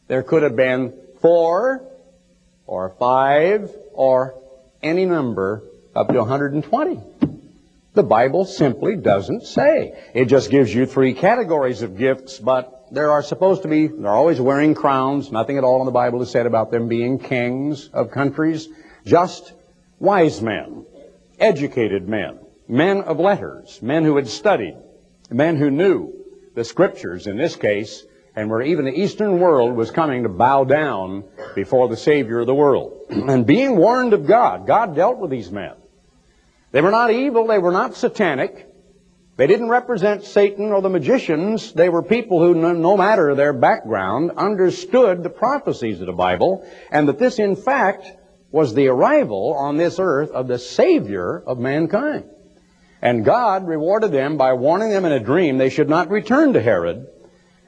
There 0.08 0.24
could 0.24 0.44
have 0.44 0.56
been 0.56 0.94
four 1.22 1.92
or 2.66 2.96
five 2.98 3.72
or 3.94 4.42
any 4.82 5.06
number 5.06 5.64
up 5.96 6.08
to 6.10 6.20
120. 6.20 7.00
The 7.94 8.04
Bible 8.04 8.46
simply 8.46 8.98
doesn't 8.98 9.46
say. 9.46 9.94
It 10.14 10.26
just 10.26 10.52
gives 10.52 10.74
you 10.74 10.86
three 10.86 11.14
categories 11.14 11.82
of 11.82 11.98
gifts, 11.98 12.40
but 12.40 12.85
there 12.96 13.12
are 13.12 13.22
supposed 13.22 13.62
to 13.64 13.68
be, 13.68 13.88
they're 13.88 14.10
always 14.10 14.40
wearing 14.40 14.74
crowns. 14.74 15.30
Nothing 15.30 15.58
at 15.58 15.66
all 15.66 15.82
in 15.82 15.86
the 15.86 15.92
Bible 15.92 16.22
is 16.22 16.32
said 16.32 16.46
about 16.46 16.72
them 16.72 16.88
being 16.88 17.20
kings 17.20 17.90
of 17.90 18.10
countries. 18.10 18.70
Just 19.06 19.54
wise 20.00 20.42
men, 20.42 20.86
educated 21.38 22.08
men, 22.08 22.40
men 22.70 23.02
of 23.02 23.20
letters, 23.20 23.82
men 23.82 24.06
who 24.06 24.16
had 24.16 24.30
studied, 24.30 24.78
men 25.30 25.58
who 25.58 25.70
knew 25.70 26.14
the 26.56 26.64
scriptures 26.64 27.28
in 27.28 27.36
this 27.36 27.58
case, 27.58 28.06
and 28.34 28.50
where 28.50 28.62
even 28.62 28.86
the 28.86 28.98
Eastern 28.98 29.40
world 29.40 29.76
was 29.76 29.92
coming 29.92 30.24
to 30.24 30.30
bow 30.30 30.64
down 30.64 31.26
before 31.54 31.90
the 31.90 31.98
Savior 31.98 32.40
of 32.40 32.48
the 32.48 32.56
world. 32.56 32.94
and 33.10 33.46
being 33.46 33.76
warned 33.76 34.14
of 34.14 34.26
God, 34.26 34.66
God 34.66 34.96
dealt 34.96 35.18
with 35.18 35.32
these 35.32 35.52
men. 35.52 35.74
They 36.72 36.82
were 36.82 36.92
not 36.92 37.12
evil, 37.12 37.48
they 37.48 37.60
were 37.60 37.72
not 37.72 37.96
satanic, 37.96 38.65
they 39.38 39.48
didn't 39.48 39.70
represent 39.70 40.24
Satan 40.24 40.72
or 40.72 40.82
the 40.82 40.90
magicians. 40.90 41.74
They 41.74 41.90
were 41.90 42.02
people 42.02 42.40
who, 42.40 42.56
no 42.56 42.96
matter 42.96 43.36
their 43.36 43.52
background, 43.52 44.32
understood 44.38 45.24
the 45.24 45.30
prophecies 45.30 46.00
of 46.00 46.08
the 46.08 46.14
Bible, 46.14 46.66
and 46.90 47.10
that 47.10 47.20
this, 47.20 47.38
in 47.38 47.58
fact, 47.58 48.10
was 48.52 48.74
the 48.74 48.88
arrival 48.88 49.54
on 49.54 49.76
this 49.76 50.00
earth 50.00 50.32
of 50.32 50.48
the 50.48 50.58
Savior 50.58 51.44
of 51.46 51.60
mankind. 51.60 52.30
And 53.02 53.26
God 53.26 53.68
rewarded 53.68 54.14
them 54.14 54.38
by 54.38 54.54
warning 54.54 54.90
them 54.90 55.04
in 55.04 55.12
a 55.12 55.20
dream 55.20 55.58
they 55.58 55.70
should 55.70 55.90
not 55.90 56.10
return 56.10 56.54
to 56.54 56.62
Herod, 56.62 57.08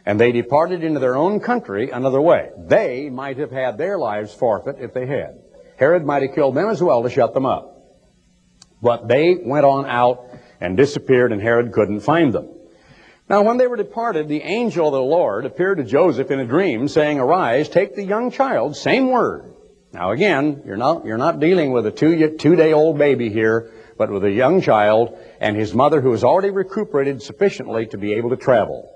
and 0.06 0.18
they 0.18 0.32
departed 0.32 0.86
into 0.86 1.02
their 1.02 1.18
own 1.18 1.42
country 1.42 1.92
another 1.92 2.22
way. 2.22 2.50
They 2.58 3.10
might 3.10 3.38
have 3.40 3.52
had 3.52 3.78
their 3.78 3.98
lives 3.98 4.34
forfeit 4.34 4.78
if 4.80 4.94
they 4.94 5.06
had. 5.06 5.42
Herod 5.78 6.06
might 6.06 6.22
have 6.22 6.34
killed 6.34 6.56
them 6.56 6.70
as 6.70 6.82
well 6.82 7.04
to 7.04 7.10
shut 7.10 7.34
them 7.34 7.46
up. 7.46 7.74
But 8.82 9.10
they 9.10 9.36
went 9.36 9.66
on 9.66 9.86
out 9.86 10.30
and 10.60 10.78
disappeared, 10.78 11.32
and 11.32 11.42
Herod 11.42 11.72
couldn't 11.72 12.02
find 12.02 12.34
them. 12.34 12.50
Now, 13.30 13.42
when 13.42 13.58
they 13.58 13.68
were 13.68 13.76
departed, 13.76 14.28
the 14.28 14.42
angel 14.42 14.88
of 14.88 14.94
the 14.94 15.02
Lord 15.02 15.46
appeared 15.46 15.80
to 15.80 15.84
Joseph 15.84 16.32
in 16.32 16.40
a 16.40 16.46
dream, 16.46 16.88
saying, 16.88 17.20
Arise, 17.20 17.68
take 17.68 17.96
the 17.96 18.06
young 18.06 18.32
child, 18.32 18.76
same 18.76 19.10
word. 19.10 19.54
Now, 19.92 20.12
again, 20.12 20.64
you're 20.66 20.78
not, 20.78 21.06
you're 21.06 21.18
not 21.18 21.40
dealing 21.40 21.72
with 21.72 21.86
a 21.86 21.92
two, 21.92 22.38
two-day-old 22.38 22.98
baby 22.98 23.30
here, 23.30 23.72
but 23.98 24.12
with 24.12 24.24
a 24.24 24.32
young 24.32 24.62
child 24.62 25.18
and 25.42 25.58
his 25.58 25.74
mother 25.74 26.02
who 26.02 26.12
has 26.12 26.24
already 26.24 26.52
recuperated 26.52 27.22
sufficiently 27.22 27.88
to 27.88 27.98
be 27.98 28.14
able 28.14 28.30
to 28.30 28.38
travel. 28.38 28.94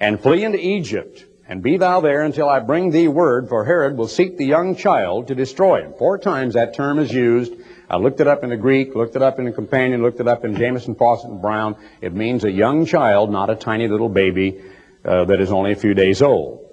And 0.00 0.20
flee 0.20 0.44
into 0.44 0.58
Egypt, 0.58 1.24
and 1.48 1.62
be 1.62 1.78
thou 1.78 2.00
there 2.00 2.22
until 2.22 2.48
I 2.48 2.60
bring 2.60 2.90
thee 2.90 3.08
word, 3.08 3.48
for 3.48 3.64
Herod 3.64 3.96
will 3.96 4.08
seek 4.08 4.36
the 4.36 4.46
young 4.46 4.76
child 4.76 5.28
to 5.28 5.34
destroy 5.34 5.82
him. 5.82 5.94
Four 5.98 6.18
times 6.18 6.54
that 6.54 6.74
term 6.74 6.98
is 6.98 7.12
used 7.12 7.52
I 7.90 7.96
looked 7.96 8.20
it 8.20 8.26
up 8.26 8.44
in 8.44 8.50
the 8.50 8.56
Greek, 8.56 8.94
looked 8.94 9.16
it 9.16 9.22
up 9.22 9.38
in 9.38 9.46
the 9.46 9.52
Companion, 9.52 10.02
looked 10.02 10.20
it 10.20 10.28
up 10.28 10.44
in 10.44 10.56
Jamieson, 10.56 10.94
Fausset, 10.96 11.30
and 11.30 11.40
Brown. 11.40 11.76
It 12.02 12.12
means 12.14 12.44
a 12.44 12.50
young 12.50 12.84
child, 12.84 13.30
not 13.30 13.48
a 13.48 13.54
tiny 13.56 13.88
little 13.88 14.10
baby 14.10 14.60
uh, 15.04 15.24
that 15.24 15.40
is 15.40 15.50
only 15.50 15.72
a 15.72 15.76
few 15.76 15.94
days 15.94 16.20
old. 16.20 16.66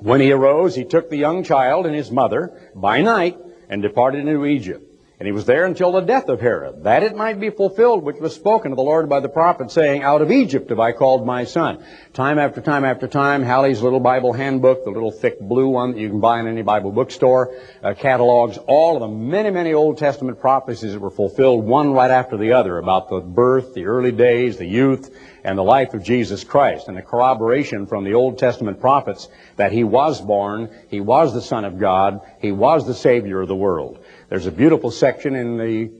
When 0.00 0.20
he 0.20 0.32
arose, 0.32 0.74
he 0.74 0.84
took 0.84 1.08
the 1.08 1.16
young 1.16 1.44
child 1.44 1.86
and 1.86 1.94
his 1.94 2.10
mother 2.10 2.70
by 2.74 3.00
night 3.02 3.38
and 3.68 3.80
departed 3.80 4.26
into 4.26 4.44
Egypt. 4.44 4.87
And 5.20 5.26
he 5.26 5.32
was 5.32 5.46
there 5.46 5.64
until 5.64 5.90
the 5.90 6.00
death 6.00 6.28
of 6.28 6.40
Herod, 6.40 6.84
that 6.84 7.02
it 7.02 7.16
might 7.16 7.40
be 7.40 7.50
fulfilled 7.50 8.04
which 8.04 8.20
was 8.20 8.36
spoken 8.36 8.70
of 8.70 8.76
the 8.76 8.84
Lord 8.84 9.08
by 9.08 9.18
the 9.18 9.28
prophet, 9.28 9.72
saying, 9.72 10.04
Out 10.04 10.22
of 10.22 10.30
Egypt 10.30 10.70
have 10.70 10.78
I 10.78 10.92
called 10.92 11.26
my 11.26 11.42
son. 11.42 11.82
Time 12.12 12.38
after 12.38 12.60
time 12.60 12.84
after 12.84 13.08
time, 13.08 13.42
Halley's 13.42 13.82
little 13.82 13.98
Bible 13.98 14.32
handbook, 14.32 14.84
the 14.84 14.90
little 14.90 15.10
thick 15.10 15.40
blue 15.40 15.70
one 15.70 15.90
that 15.92 15.98
you 15.98 16.08
can 16.08 16.20
buy 16.20 16.38
in 16.38 16.46
any 16.46 16.62
Bible 16.62 16.92
bookstore, 16.92 17.52
uh, 17.82 17.94
catalogs 17.94 18.58
all 18.68 18.94
of 18.94 19.00
the 19.00 19.08
many, 19.08 19.50
many 19.50 19.72
Old 19.72 19.98
Testament 19.98 20.38
prophecies 20.38 20.92
that 20.92 21.00
were 21.00 21.10
fulfilled 21.10 21.64
one 21.64 21.92
right 21.92 22.12
after 22.12 22.36
the 22.36 22.52
other 22.52 22.78
about 22.78 23.08
the 23.08 23.18
birth, 23.18 23.74
the 23.74 23.86
early 23.86 24.12
days, 24.12 24.56
the 24.56 24.66
youth, 24.66 25.12
and 25.42 25.58
the 25.58 25.64
life 25.64 25.94
of 25.94 26.04
Jesus 26.04 26.44
Christ, 26.44 26.86
and 26.86 26.96
the 26.96 27.02
corroboration 27.02 27.86
from 27.86 28.04
the 28.04 28.14
Old 28.14 28.38
Testament 28.38 28.80
prophets 28.80 29.28
that 29.56 29.72
he 29.72 29.82
was 29.82 30.20
born, 30.20 30.70
he 30.88 31.00
was 31.00 31.34
the 31.34 31.42
Son 31.42 31.64
of 31.64 31.80
God, 31.80 32.20
he 32.40 32.52
was 32.52 32.86
the 32.86 32.94
Savior 32.94 33.40
of 33.40 33.48
the 33.48 33.56
world. 33.56 33.98
There's 34.28 34.44
a 34.44 34.52
beautiful 34.52 34.90
section 34.90 35.34
in 35.34 35.56
the 35.56 35.90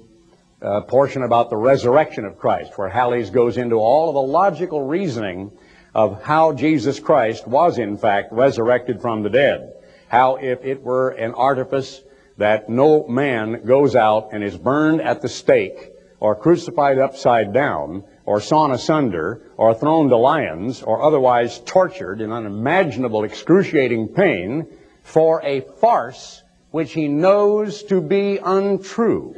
uh, 0.61 0.83
portion 0.83 1.23
about 1.23 1.49
the 1.49 1.57
resurrection 1.57 2.27
of 2.27 2.39
Christ, 2.39 2.77
where 2.77 2.91
Halley's 2.91 3.31
goes 3.31 3.57
into 3.57 3.77
all 3.77 4.11
of 4.11 4.15
the 4.15 4.21
logical 4.21 4.87
reasoning 4.87 5.51
of 5.95 6.23
how 6.23 6.53
Jesus 6.53 7.01
Christ 7.01 7.49
was 7.49 7.79
in 7.79 7.97
fact 7.97 8.31
resurrected 8.31 9.01
from 9.01 9.23
the 9.23 9.31
dead. 9.31 9.73
How 10.09 10.37
if 10.37 10.63
it 10.63 10.83
were 10.83 11.09
an 11.13 11.33
artifice 11.33 12.03
that 12.37 12.69
no 12.69 13.09
man 13.09 13.65
goes 13.65 13.97
out 13.97 14.29
and 14.33 14.45
is 14.45 14.59
burned 14.59 15.01
at 15.01 15.23
the 15.23 15.29
stake 15.31 15.91
or 16.21 16.37
crucified 16.37 16.99
upside 16.99 17.55
down 17.55 18.05
or 18.27 18.43
sawn 18.43 18.73
asunder 18.73 19.41
or 19.57 19.73
thrown 19.73 20.11
to 20.11 20.19
lions 20.19 20.83
or 20.83 21.01
otherwise 21.01 21.61
tortured 21.61 22.21
in 22.21 22.31
unimaginable 22.31 23.25
excruciating 23.25 24.09
pain 24.09 24.67
for 25.03 25.43
a 25.47 25.63
farce 25.81 26.43
which 26.71 26.93
he 26.93 27.09
knows 27.09 27.83
to 27.85 28.01
be 28.01 28.39
untrue. 28.43 29.35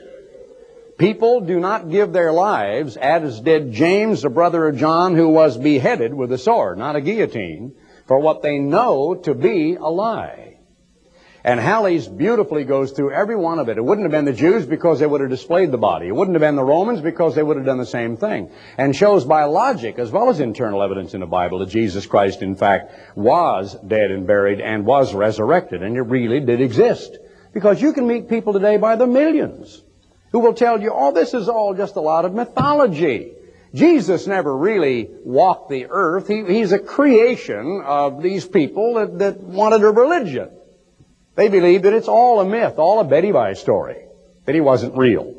People 0.99 1.41
do 1.41 1.59
not 1.59 1.89
give 1.89 2.13
their 2.13 2.33
lives, 2.33 2.97
as 2.97 3.41
did 3.41 3.73
James, 3.73 4.23
the 4.23 4.29
brother 4.29 4.69
of 4.69 4.77
John, 4.77 5.15
who 5.15 5.29
was 5.29 5.57
beheaded 5.57 6.13
with 6.13 6.31
a 6.33 6.39
sword, 6.39 6.77
not 6.77 6.97
a 6.97 7.01
guillotine, 7.01 7.75
for 8.07 8.19
what 8.19 8.43
they 8.43 8.59
know 8.59 9.15
to 9.15 9.35
be 9.35 9.77
a 9.77 9.89
lie. 9.89 10.50
And 11.43 11.59
Halley's 11.59 12.07
beautifully 12.07 12.65
goes 12.65 12.93
through 12.93 13.13
every 13.13 13.37
one 13.37 13.59
of 13.59 13.69
it. 13.69 13.79
It 13.79 13.85
wouldn't 13.85 14.05
have 14.05 14.13
been 14.13 14.27
the 14.27 14.33
Jews 14.33 14.67
because 14.67 15.01
they 15.01 15.07
would 15.07 15.23
have 15.23 15.31
displayed 15.31 15.71
the 15.71 15.79
body. 15.79 16.09
It 16.09 16.15
wouldn't 16.15 16.35
have 16.35 16.43
been 16.43 16.57
the 16.57 16.65
Romans 16.65 17.01
because 17.01 17.35
they 17.35 17.43
would 17.43 17.57
have 17.57 17.65
done 17.65 17.79
the 17.79 17.87
same 17.87 18.19
thing. 18.19 18.51
And 18.77 18.95
shows 18.95 19.25
by 19.25 19.45
logic 19.45 19.99
as 19.99 20.11
well 20.11 20.29
as 20.29 20.41
internal 20.41 20.83
evidence 20.83 21.15
in 21.15 21.21
the 21.21 21.27
Bible 21.27 21.61
that 21.61 21.71
Jesus 21.71 22.05
Christ 22.05 22.43
in 22.43 22.57
fact 22.57 22.93
was 23.17 23.75
dead 23.87 24.11
and 24.11 24.27
buried 24.27 24.61
and 24.61 24.85
was 24.85 25.15
resurrected. 25.15 25.83
And 25.83 25.97
it 25.97 26.03
really 26.03 26.41
did 26.41 26.61
exist. 26.61 27.17
Because 27.53 27.81
you 27.81 27.93
can 27.93 28.07
meet 28.07 28.29
people 28.29 28.53
today 28.53 28.77
by 28.77 28.97
the 28.97 29.07
millions 29.07 29.83
who 30.33 30.41
will 30.41 30.55
tell 30.55 30.81
you, 30.81 30.93
oh, 30.95 31.13
this 31.13 31.35
is 31.35 31.49
all 31.49 31.75
just 31.75 31.97
a 31.97 32.01
lot 32.01 32.25
of 32.25 32.35
mythology. 32.35 33.33
Jesus 33.75 34.27
never 34.27 34.57
really 34.57 35.09
walked 35.25 35.71
the 35.71 35.87
earth. 35.89 36.29
He, 36.29 36.45
he's 36.45 36.73
a 36.73 36.79
creation 36.79 37.83
of 37.85 38.23
these 38.23 38.47
people 38.47 38.95
that, 38.95 39.19
that 39.21 39.41
wanted 39.41 39.83
a 39.83 39.91
religion. 39.91 40.51
They 41.41 41.49
believe 41.49 41.85
that 41.85 41.95
it's 41.95 42.07
all 42.07 42.39
a 42.41 42.45
myth, 42.45 42.79
all 42.79 43.01
a 43.01 43.05
Betty 43.05 43.33
Bye 43.33 43.55
story, 43.55 43.97
that 44.45 44.55
he 44.55 44.61
wasn't 44.61 44.95
real. 44.95 45.35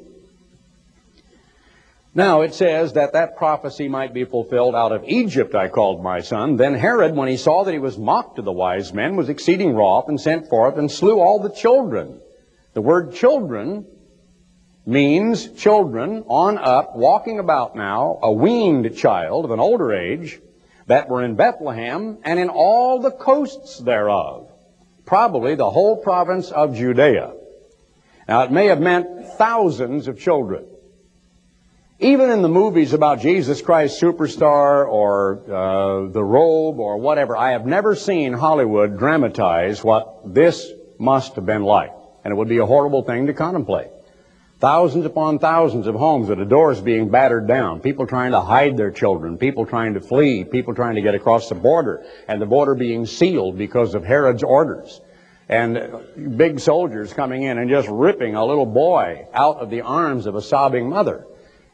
Now 2.16 2.42
it 2.42 2.56
says 2.56 2.94
that 2.94 3.14
that 3.14 3.38
prophecy 3.38 3.88
might 3.88 4.12
be 4.12 4.26
fulfilled 4.26 4.74
out 4.74 4.94
of 4.94 5.04
Egypt 5.06 5.54
I 5.54 5.68
called 5.68 6.02
my 6.02 6.22
son. 6.22 6.56
Then 6.56 6.74
Herod, 6.74 7.16
when 7.16 7.28
he 7.28 7.38
saw 7.38 7.64
that 7.64 7.72
he 7.72 7.78
was 7.78 8.00
mocked 8.00 8.40
of 8.40 8.46
the 8.46 8.52
wise 8.52 8.92
men, 8.92 9.16
was 9.16 9.30
exceeding 9.30 9.76
wroth 9.76 10.10
and 10.10 10.20
sent 10.20 10.50
forth 10.50 10.76
and 10.76 10.90
slew 10.90 11.20
all 11.20 11.40
the 11.40 11.54
children. 11.54 12.20
The 12.74 12.82
word 12.82 13.14
children 13.14 13.86
means 14.88 15.52
children 15.52 16.24
on 16.26 16.58
up, 16.58 16.96
walking 16.96 17.38
about 17.38 17.76
now, 17.76 18.18
a 18.24 18.32
weaned 18.32 18.98
child 18.98 19.46
of 19.46 19.52
an 19.52 19.60
older 19.60 19.94
age, 19.94 20.40
that 20.88 21.10
were 21.10 21.24
in 21.24 21.36
Bethlehem 21.36 22.18
and 22.24 22.40
in 22.40 22.50
all 22.50 23.02
the 23.02 23.12
coasts 23.12 23.78
thereof 23.78 24.51
probably 25.06 25.56
the 25.56 25.70
whole 25.70 25.98
province 25.98 26.52
of 26.52 26.76
Judea. 26.76 27.34
Now, 28.28 28.44
it 28.44 28.52
may 28.52 28.68
have 28.68 28.80
meant 28.80 29.28
thousands 29.38 30.08
of 30.08 30.20
children. 30.20 30.66
Even 32.00 32.32
in 32.32 32.42
the 32.42 32.50
movies 32.50 32.94
about 32.94 33.20
Jesus 33.20 33.62
Christ 33.62 34.02
Superstar 34.02 34.88
or 34.88 35.44
uh, 35.46 36.12
The 36.12 36.24
Robe 36.24 36.80
or 36.80 36.98
whatever, 36.98 37.38
I 37.38 37.52
have 37.52 37.66
never 37.66 37.96
seen 37.96 38.34
Hollywood 38.34 38.98
dramatize 38.98 39.84
what 39.84 40.34
this 40.34 40.72
must 40.98 41.36
have 41.36 41.46
been 41.46 41.64
like. 41.64 41.92
And 42.24 42.32
it 42.32 42.36
would 42.36 42.50
be 42.50 42.58
a 42.58 42.66
horrible 42.66 43.04
thing 43.04 43.28
to 43.28 43.34
contemplate. 43.34 43.90
Thousands 44.62 45.08
upon 45.08 45.39
thousands 45.39 45.88
of 45.88 45.95
homes 45.95 46.30
with 46.30 46.38
the 46.38 46.45
doors 46.45 46.80
being 46.80 47.10
battered 47.10 47.47
down, 47.47 47.80
people 47.80 48.06
trying 48.06 48.34
to 48.34 48.41
hide 48.41 48.78
their 48.78 48.91
children, 48.91 49.39
people 49.39 49.65
trying 49.65 49.95
to 49.95 50.00
flee, 50.00 50.43
people 50.43 50.76
trying 50.76 50.93
to 50.95 51.02
get 51.02 51.15
across 51.15 51.50
the 51.50 51.56
border, 51.56 52.06
and 52.28 52.39
the 52.39 52.45
border 52.45 52.76
being 52.76 53.08
sealed 53.08 53.58
because 53.58 53.95
of 53.95 54.06
Herod's 54.06 54.43
orders. 54.43 55.02
And 55.50 56.38
big 56.38 56.60
soldiers 56.60 57.12
coming 57.12 57.41
in 57.41 57.58
and 57.58 57.71
just 57.71 57.89
ripping 57.89 58.36
a 58.36 58.45
little 58.45 58.67
boy 58.67 59.26
out 59.34 59.58
of 59.58 59.71
the 59.71 59.82
arms 59.82 60.28
of 60.28 60.36
a 60.36 60.43
sobbing 60.43 60.89
mother 60.89 61.26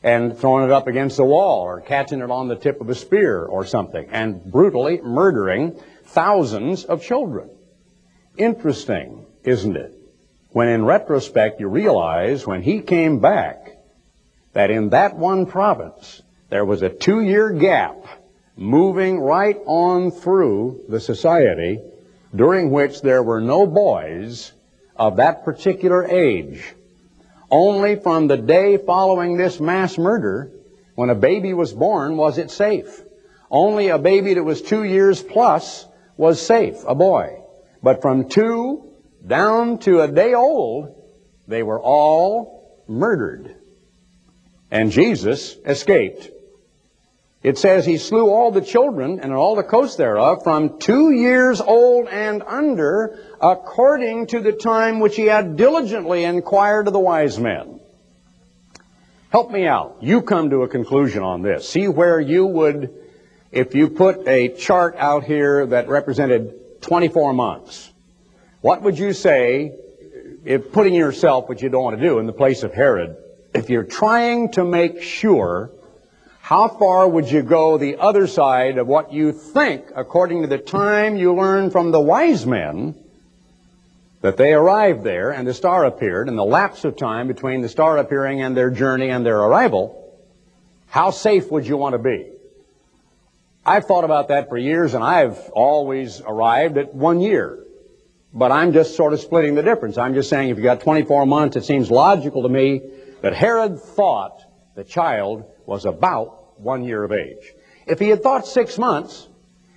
and 0.02 0.38
throwing 0.38 0.64
it 0.64 0.72
up 0.72 0.88
against 0.88 1.18
the 1.18 1.26
wall 1.26 1.64
or 1.64 1.82
catching 1.82 2.22
it 2.22 2.32
on 2.32 2.48
the 2.48 2.56
tip 2.56 2.80
of 2.80 2.90
a 2.90 2.96
spear 2.96 3.44
or 3.44 3.66
something 3.66 4.08
and 4.12 4.50
brutally 4.50 5.02
murdering 5.02 5.78
thousands 6.06 6.86
of 6.86 7.04
children. 7.04 7.50
Interesting, 8.38 9.26
isn't 9.44 9.76
it? 9.76 9.97
When 10.52 10.68
in 10.68 10.86
retrospect 10.86 11.60
you 11.60 11.68
realize 11.68 12.48
when 12.48 12.62
he 12.62 12.82
came 12.82 13.20
back 13.20 13.78
that 14.54 14.72
in 14.72 14.90
that 14.90 15.16
one 15.16 15.46
province 15.46 16.22
there 16.50 16.66
was 16.66 16.82
a 16.82 16.90
two-year 16.90 17.52
gap 17.52 17.98
moving 18.56 19.20
right 19.20 19.58
on 19.66 20.12
through 20.12 20.82
the 20.90 21.00
society 21.00 21.80
during 22.36 22.72
which 22.72 23.02
there 23.02 23.22
were 23.22 23.42
no 23.42 23.68
boys 23.68 24.52
of 24.96 25.18
that 25.18 25.46
particular 25.46 26.06
age 26.06 26.76
only 27.50 27.96
from 27.96 28.28
the 28.28 28.38
day 28.38 28.78
following 28.78 29.38
this 29.38 29.60
mass 29.60 29.98
murder, 29.98 30.52
when 30.96 31.10
a 31.10 31.16
baby 31.16 31.54
was 31.54 31.74
born, 31.74 32.18
was 32.18 32.38
it 32.38 32.52
safe. 32.52 33.04
Only 33.50 33.88
a 33.88 33.98
baby 33.98 34.34
that 34.34 34.44
was 34.44 34.62
two 34.62 34.84
years 34.84 35.24
plus 35.24 35.86
was 36.18 36.46
safe, 36.46 36.84
a 36.86 36.96
boy. 36.96 37.42
But 37.82 38.02
from 38.02 38.28
two 38.28 38.87
down 39.28 39.80
to 39.80 40.02
a 40.02 40.08
day 40.08 40.34
old, 40.34 40.96
they 41.48 41.64
were 41.64 41.80
all 41.80 42.84
murdered. 42.88 43.56
And 44.72 44.92
Jesus 44.92 45.56
escaped. 45.66 46.30
It 47.44 47.58
says 47.58 47.86
he 47.86 47.98
slew 47.98 48.30
all 48.30 48.52
the 48.52 48.62
children 48.62 49.20
and 49.22 49.32
all 49.32 49.56
the 49.56 49.64
coasts 49.64 49.96
thereof 49.96 50.44
from 50.44 50.80
two 50.80 51.12
years 51.12 51.62
old 51.62 52.08
and 52.08 52.42
under, 52.44 53.20
according 53.40 54.28
to 54.28 54.42
the 54.42 54.52
time 54.52 55.00
which 55.00 55.16
he 55.16 55.26
had 55.26 55.56
diligently 55.56 56.24
inquired 56.24 56.88
of 56.88 56.94
the 56.94 57.00
wise 57.00 57.40
men. 57.40 57.80
Help 59.30 59.52
me 59.52 59.68
out. 59.68 59.98
You 60.02 60.22
come 60.22 60.50
to 60.50 60.64
a 60.64 60.68
conclusion 60.68 61.22
on 61.22 61.42
this. 61.42 61.70
See 61.70 61.88
where 61.88 62.20
you 62.20 62.46
would, 62.46 62.94
if 63.52 63.76
you 63.76 63.90
put 63.90 64.28
a 64.28 64.50
chart 64.50 64.96
out 64.98 65.24
here 65.24 65.68
that 65.68 65.90
represented 65.90 66.82
24 66.82 67.34
months, 67.34 67.92
what 68.68 68.82
would 68.82 69.00
you 69.00 69.14
say, 69.14 69.72
if 70.44 70.74
putting 70.74 70.94
yourself, 70.94 71.48
which 71.48 71.62
you 71.62 71.70
don't 71.70 71.84
want 71.86 71.98
to 71.98 72.06
do, 72.06 72.20
in 72.20 72.26
the 72.26 72.34
place 72.34 72.64
of 72.64 72.74
Herod, 72.74 73.16
if 73.56 73.70
you're 73.70 73.86
trying 73.86 74.52
to 74.52 74.66
make 74.66 75.02
sure 75.02 75.72
how 76.42 76.68
far 76.68 77.08
would 77.08 77.32
you 77.32 77.44
go 77.44 77.78
the 77.78 77.96
other 77.96 78.28
side 78.28 78.78
of 78.78 78.86
what 78.86 79.14
you 79.14 79.32
think, 79.32 79.86
according 79.96 80.42
to 80.42 80.50
the 80.50 80.58
time 80.58 81.16
you 81.16 81.34
learn 81.34 81.72
from 81.72 81.92
the 81.92 82.02
wise 82.02 82.46
men, 82.46 82.94
that 84.20 84.36
they 84.36 84.52
arrived 84.52 85.02
there 85.02 85.32
and 85.32 85.48
the 85.48 85.54
star 85.54 85.86
appeared, 85.86 86.28
and 86.28 86.38
the 86.38 86.44
lapse 86.44 86.84
of 86.84 86.98
time 86.98 87.30
between 87.30 87.62
the 87.62 87.70
star 87.70 87.98
appearing 87.98 88.42
and 88.42 88.58
their 88.58 88.70
journey 88.70 89.08
and 89.08 89.26
their 89.26 89.40
arrival, 89.40 90.14
how 90.88 91.12
safe 91.12 91.50
would 91.50 91.66
you 91.66 91.78
want 91.78 91.94
to 91.94 92.00
be? 92.00 92.30
I've 93.66 93.86
thought 93.86 94.04
about 94.04 94.28
that 94.28 94.50
for 94.50 94.58
years, 94.58 94.94
and 94.94 95.06
I've 95.06 95.40
always 95.52 96.20
arrived 96.20 96.78
at 96.78 96.94
one 96.94 97.22
year. 97.22 97.64
But 98.38 98.52
I'm 98.52 98.72
just 98.72 98.96
sort 98.96 99.14
of 99.14 99.20
splitting 99.20 99.56
the 99.56 99.64
difference. 99.64 99.98
I'm 99.98 100.14
just 100.14 100.30
saying 100.30 100.52
if 100.52 100.58
you 100.58 100.64
got 100.64 100.82
24 100.82 101.26
months, 101.26 101.56
it 101.56 101.66
seems 101.66 101.90
logical 101.90 102.44
to 102.44 102.50
me 102.50 102.84
that 103.24 103.34
Herod 103.34 103.82
thought 103.82 104.44
the 104.76 104.84
child 104.84 105.44
was 105.66 105.86
about 105.86 106.60
one 106.62 106.84
year 106.84 107.04
of 107.04 107.12
age. 107.12 107.52
If 107.88 107.98
he 107.98 108.10
had 108.10 108.22
thought 108.22 108.46
six 108.46 108.78
months, 108.78 109.28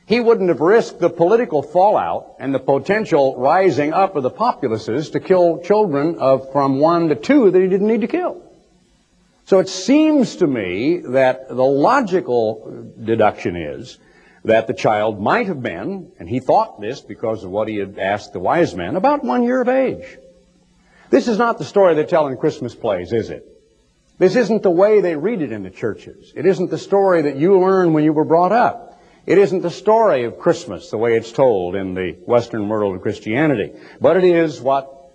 he 0.05 0.21
wouldn't 0.21 0.51
have 0.51 0.61
risked 0.61 1.01
the 1.01 1.09
political 1.09 1.63
fallout 1.63 2.35
and 2.39 2.55
the 2.55 2.59
potential 2.59 3.35
rising 3.39 3.95
up 3.95 4.15
of 4.15 4.23
the 4.23 4.31
populaces 4.31 5.09
to 5.11 5.21
kill 5.21 5.63
children 5.63 6.17
of 6.19 6.53
from 6.53 6.81
one 6.81 7.09
to 7.09 7.15
two 7.15 7.51
that 7.51 7.59
he 7.59 7.67
didn't 7.67 7.87
need 7.87 8.03
to 8.03 8.09
kill. 8.09 8.43
So 9.47 9.59
it 9.61 9.71
seems 9.71 10.37
to 10.37 10.47
me 10.47 10.99
that 10.99 11.49
the 11.49 11.65
logical 11.65 12.93
deduction 13.03 13.57
is 13.57 13.97
that 14.45 14.67
the 14.67 14.75
child 14.75 15.21
might 15.21 15.47
have 15.47 15.63
been, 15.63 16.13
and 16.19 16.29
he 16.29 16.41
thought 16.41 16.81
this 16.81 17.01
because 17.01 17.45
of 17.45 17.51
what 17.51 17.69
he 17.69 17.77
had 17.77 17.99
asked 17.99 18.33
the 18.33 18.41
wise 18.41 18.75
men, 18.75 18.97
about 18.97 19.25
one 19.25 19.43
year 19.43 19.61
of 19.61 19.69
age. 19.69 20.19
This 21.11 21.29
is 21.29 21.39
not 21.39 21.59
the 21.59 21.65
story 21.65 21.95
they 21.95 22.05
tell 22.05 22.29
in 22.29 22.37
Christmas 22.37 22.75
plays, 22.75 23.13
is 23.13 23.31
it? 23.31 23.47
This 24.19 24.37
isn't 24.37 24.63
the 24.63 24.71
way 24.71 25.01
they 25.01 25.17
read 25.17 25.43
it 25.43 25.51
in 25.51 25.63
the 25.63 25.71
churches. 25.71 26.33
It 26.37 26.47
isn't 26.47 26.71
the 26.71 26.79
story 26.79 27.23
that 27.23 27.37
you 27.37 27.59
learned 27.59 27.95
when 27.95 28.05
you 28.05 28.13
were 28.13 28.25
brought 28.25 28.53
up. 28.53 29.01
It 29.27 29.39
isn't 29.39 29.63
the 29.63 29.71
story 29.71 30.25
of 30.25 30.39
Christmas 30.39 30.91
the 30.91 30.99
way 30.99 31.17
it's 31.17 31.33
told 31.33 31.75
in 31.75 31.95
the 31.95 32.13
Western 32.27 32.69
world 32.69 32.97
of 32.97 33.03
Christianity. 33.03 33.73
But 34.01 34.17
it 34.19 34.25
is 34.25 34.61
what 34.61 35.11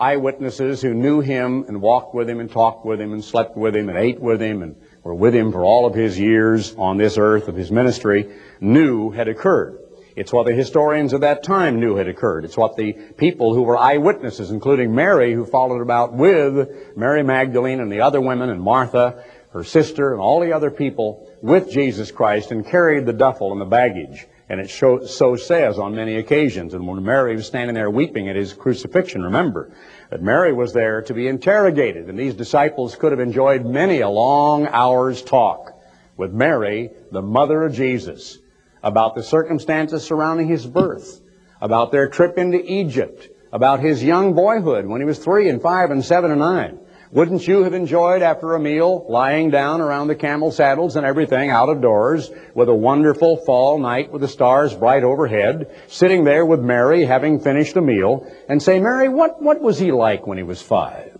eyewitnesses 0.00 0.80
who 0.80 0.94
knew 0.94 1.20
him 1.20 1.64
and 1.68 1.80
walked 1.80 2.14
with 2.14 2.28
him 2.28 2.40
and 2.40 2.50
talked 2.50 2.84
with 2.84 3.00
him 3.00 3.12
and 3.12 3.22
slept 3.22 3.56
with 3.56 3.76
him 3.76 3.88
and 3.88 3.98
ate 3.98 4.20
with 4.20 4.40
him 4.40 4.62
and 4.62 4.76
were 5.02 5.14
with 5.14 5.34
him 5.34 5.52
for 5.52 5.64
all 5.64 5.86
of 5.86 5.94
his 5.94 6.18
years 6.18 6.74
on 6.76 6.96
this 6.96 7.16
earth 7.18 7.48
of 7.48 7.56
his 7.56 7.70
ministry 7.70 8.28
knew 8.60 9.10
had 9.10 9.28
occurred. 9.28 9.78
It's 10.16 10.32
what 10.32 10.46
the 10.46 10.54
historians 10.54 11.12
of 11.12 11.22
that 11.22 11.42
time 11.42 11.80
knew 11.80 11.96
had 11.96 12.08
occurred. 12.08 12.44
It's 12.44 12.56
what 12.56 12.76
the 12.76 12.92
people 12.92 13.54
who 13.54 13.62
were 13.62 13.78
eyewitnesses, 13.78 14.50
including 14.50 14.94
Mary, 14.94 15.32
who 15.32 15.46
followed 15.46 15.80
about 15.80 16.12
with 16.12 16.96
Mary 16.96 17.22
Magdalene 17.22 17.80
and 17.80 17.90
the 17.90 18.00
other 18.02 18.20
women 18.20 18.50
and 18.50 18.60
Martha, 18.60 19.24
her 19.52 19.64
sister, 19.64 20.12
and 20.12 20.20
all 20.20 20.40
the 20.40 20.52
other 20.52 20.70
people 20.70 21.28
with 21.40 21.70
Jesus 21.70 22.10
Christ 22.10 22.50
and 22.50 22.66
carried 22.66 23.06
the 23.06 23.12
duffel 23.12 23.52
and 23.52 23.60
the 23.60 23.66
baggage. 23.66 24.26
And 24.50 24.60
it 24.60 24.68
show, 24.68 25.06
so 25.06 25.36
says 25.36 25.78
on 25.78 25.94
many 25.94 26.16
occasions. 26.16 26.74
And 26.74 26.86
when 26.86 27.02
Mary 27.02 27.36
was 27.36 27.46
standing 27.46 27.74
there 27.74 27.88
weeping 27.88 28.28
at 28.28 28.36
his 28.36 28.52
crucifixion, 28.52 29.22
remember 29.22 29.70
that 30.10 30.22
Mary 30.22 30.52
was 30.52 30.72
there 30.72 31.00
to 31.02 31.14
be 31.14 31.28
interrogated. 31.28 32.08
And 32.08 32.18
these 32.18 32.34
disciples 32.34 32.96
could 32.96 33.12
have 33.12 33.20
enjoyed 33.20 33.64
many 33.64 34.00
a 34.00 34.08
long 34.08 34.66
hour's 34.66 35.22
talk 35.22 35.80
with 36.16 36.32
Mary, 36.32 36.90
the 37.12 37.22
mother 37.22 37.62
of 37.62 37.72
Jesus 37.72 38.38
about 38.82 39.14
the 39.14 39.22
circumstances 39.22 40.04
surrounding 40.04 40.48
his 40.48 40.66
birth, 40.66 41.20
about 41.60 41.92
their 41.92 42.08
trip 42.08 42.38
into 42.38 42.60
Egypt, 42.64 43.28
about 43.52 43.80
his 43.80 44.02
young 44.02 44.34
boyhood 44.34 44.86
when 44.86 45.00
he 45.00 45.06
was 45.06 45.18
three 45.18 45.48
and 45.48 45.60
five 45.60 45.90
and 45.90 46.04
seven 46.04 46.30
and 46.30 46.40
nine. 46.40 46.78
Wouldn't 47.12 47.46
you 47.48 47.64
have 47.64 47.74
enjoyed 47.74 48.22
after 48.22 48.54
a 48.54 48.60
meal 48.60 49.04
lying 49.08 49.50
down 49.50 49.80
around 49.80 50.06
the 50.06 50.14
camel 50.14 50.52
saddles 50.52 50.94
and 50.94 51.04
everything 51.04 51.50
out 51.50 51.68
of 51.68 51.80
doors 51.80 52.30
with 52.54 52.68
a 52.68 52.74
wonderful 52.74 53.38
fall 53.38 53.80
night 53.80 54.12
with 54.12 54.22
the 54.22 54.28
stars 54.28 54.72
bright 54.74 55.02
overhead, 55.02 55.74
sitting 55.88 56.22
there 56.22 56.46
with 56.46 56.60
Mary 56.60 57.04
having 57.04 57.40
finished 57.40 57.76
a 57.76 57.80
meal 57.80 58.30
and 58.48 58.62
say, 58.62 58.78
Mary, 58.78 59.08
what, 59.08 59.42
what 59.42 59.60
was 59.60 59.76
he 59.76 59.90
like 59.90 60.24
when 60.28 60.38
he 60.38 60.44
was 60.44 60.62
five? 60.62 61.18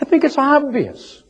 I 0.00 0.04
think 0.04 0.22
it's 0.22 0.38
obvious. 0.38 1.20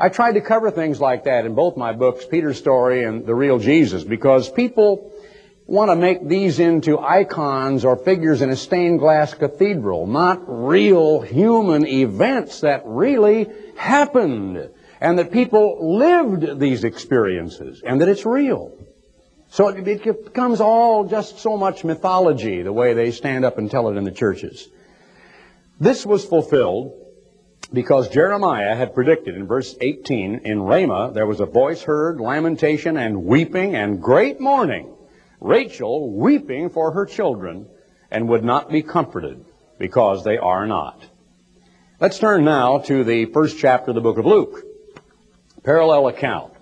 I 0.00 0.08
tried 0.08 0.32
to 0.32 0.40
cover 0.40 0.70
things 0.70 0.98
like 0.98 1.24
that 1.24 1.44
in 1.44 1.54
both 1.54 1.76
my 1.76 1.92
books, 1.92 2.24
Peter's 2.24 2.58
Story 2.58 3.04
and 3.04 3.26
The 3.26 3.34
Real 3.34 3.58
Jesus, 3.58 4.04
because 4.04 4.50
people 4.50 5.12
want 5.66 5.90
to 5.90 5.96
make 5.96 6.26
these 6.26 6.60
into 6.60 6.98
icons 6.98 7.84
or 7.84 7.96
figures 7.96 8.40
in 8.40 8.50
a 8.50 8.56
stained 8.56 9.00
glass 9.00 9.34
cathedral, 9.34 10.06
not 10.06 10.42
real 10.46 11.20
human 11.20 11.86
events 11.86 12.60
that 12.60 12.82
really 12.84 13.48
happened, 13.76 14.70
and 15.00 15.18
that 15.18 15.32
people 15.32 15.98
lived 15.98 16.60
these 16.60 16.84
experiences, 16.84 17.82
and 17.84 18.00
that 18.00 18.08
it's 18.08 18.24
real. 18.24 18.72
So 19.48 19.68
it 19.68 19.84
becomes 19.84 20.60
all 20.60 21.04
just 21.04 21.38
so 21.40 21.56
much 21.56 21.84
mythology, 21.84 22.62
the 22.62 22.72
way 22.72 22.94
they 22.94 23.10
stand 23.10 23.44
up 23.44 23.58
and 23.58 23.70
tell 23.70 23.88
it 23.88 23.96
in 23.96 24.04
the 24.04 24.10
churches. 24.12 24.68
This 25.80 26.06
was 26.06 26.24
fulfilled 26.24 26.94
because 27.72 28.08
Jeremiah 28.08 28.76
had 28.76 28.94
predicted 28.94 29.34
in 29.34 29.46
verse 29.46 29.74
18, 29.80 30.42
in 30.44 30.62
Ramah 30.62 31.12
there 31.12 31.26
was 31.26 31.40
a 31.40 31.46
voice 31.46 31.82
heard, 31.82 32.20
lamentation 32.20 32.96
and 32.96 33.24
weeping 33.24 33.74
and 33.74 34.00
great 34.00 34.40
mourning. 34.40 34.95
Rachel 35.40 36.10
weeping 36.10 36.70
for 36.70 36.92
her 36.92 37.06
children 37.06 37.66
and 38.10 38.28
would 38.28 38.44
not 38.44 38.70
be 38.70 38.82
comforted 38.82 39.44
because 39.78 40.24
they 40.24 40.38
are 40.38 40.66
not. 40.66 41.04
Let's 42.00 42.18
turn 42.18 42.44
now 42.44 42.78
to 42.78 43.04
the 43.04 43.26
first 43.26 43.58
chapter 43.58 43.90
of 43.90 43.94
the 43.94 44.00
book 44.00 44.18
of 44.18 44.26
Luke. 44.26 44.62
Parallel 45.62 46.08
account. 46.08 46.52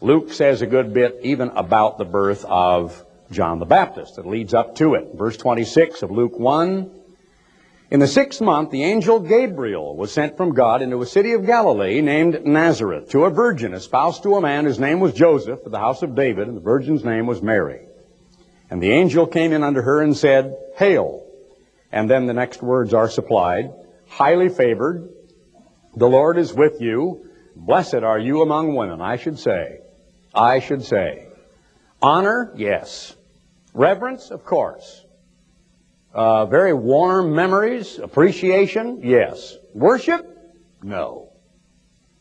Luke 0.00 0.32
says 0.32 0.62
a 0.62 0.66
good 0.66 0.92
bit 0.92 1.20
even 1.22 1.48
about 1.50 1.98
the 1.98 2.04
birth 2.04 2.44
of 2.44 3.04
John 3.30 3.58
the 3.58 3.66
Baptist. 3.66 4.18
It 4.18 4.26
leads 4.26 4.54
up 4.54 4.76
to 4.76 4.94
it. 4.94 5.08
Verse 5.14 5.36
26 5.36 6.02
of 6.02 6.10
Luke 6.10 6.38
1. 6.38 6.90
In 7.90 8.00
the 8.00 8.08
sixth 8.08 8.40
month, 8.40 8.70
the 8.70 8.82
angel 8.82 9.20
Gabriel 9.20 9.96
was 9.96 10.12
sent 10.12 10.36
from 10.36 10.54
God 10.54 10.82
into 10.82 11.02
a 11.02 11.06
city 11.06 11.32
of 11.32 11.46
Galilee 11.46 12.00
named 12.00 12.44
Nazareth 12.44 13.10
to 13.10 13.24
a 13.24 13.30
virgin 13.30 13.74
espoused 13.74 14.24
to 14.24 14.34
a 14.34 14.40
man 14.40 14.64
whose 14.64 14.80
name 14.80 14.98
was 14.98 15.14
Joseph 15.14 15.64
of 15.64 15.70
the 15.70 15.78
house 15.78 16.02
of 16.02 16.14
David, 16.16 16.48
and 16.48 16.56
the 16.56 16.60
virgin's 16.60 17.04
name 17.04 17.26
was 17.26 17.42
Mary. 17.42 17.85
And 18.70 18.82
the 18.82 18.90
angel 18.90 19.26
came 19.26 19.52
in 19.52 19.62
unto 19.62 19.80
her 19.80 20.02
and 20.02 20.16
said, 20.16 20.56
Hail! 20.76 21.24
And 21.92 22.10
then 22.10 22.26
the 22.26 22.34
next 22.34 22.62
words 22.62 22.92
are 22.92 23.08
supplied, 23.08 23.72
highly 24.08 24.48
favored, 24.48 25.08
the 25.96 26.08
Lord 26.08 26.36
is 26.36 26.52
with 26.52 26.80
you, 26.80 27.30
blessed 27.54 27.94
are 28.02 28.18
you 28.18 28.42
among 28.42 28.74
women, 28.74 29.00
I 29.00 29.16
should 29.16 29.38
say. 29.38 29.80
I 30.34 30.60
should 30.60 30.84
say. 30.84 31.28
Honor? 32.02 32.52
Yes. 32.54 33.16
Reverence? 33.72 34.30
Of 34.30 34.44
course. 34.44 35.04
Uh, 36.12 36.46
very 36.46 36.74
warm 36.74 37.34
memories, 37.34 37.98
appreciation, 37.98 39.00
yes. 39.02 39.56
Worship? 39.74 40.26
No. 40.82 41.30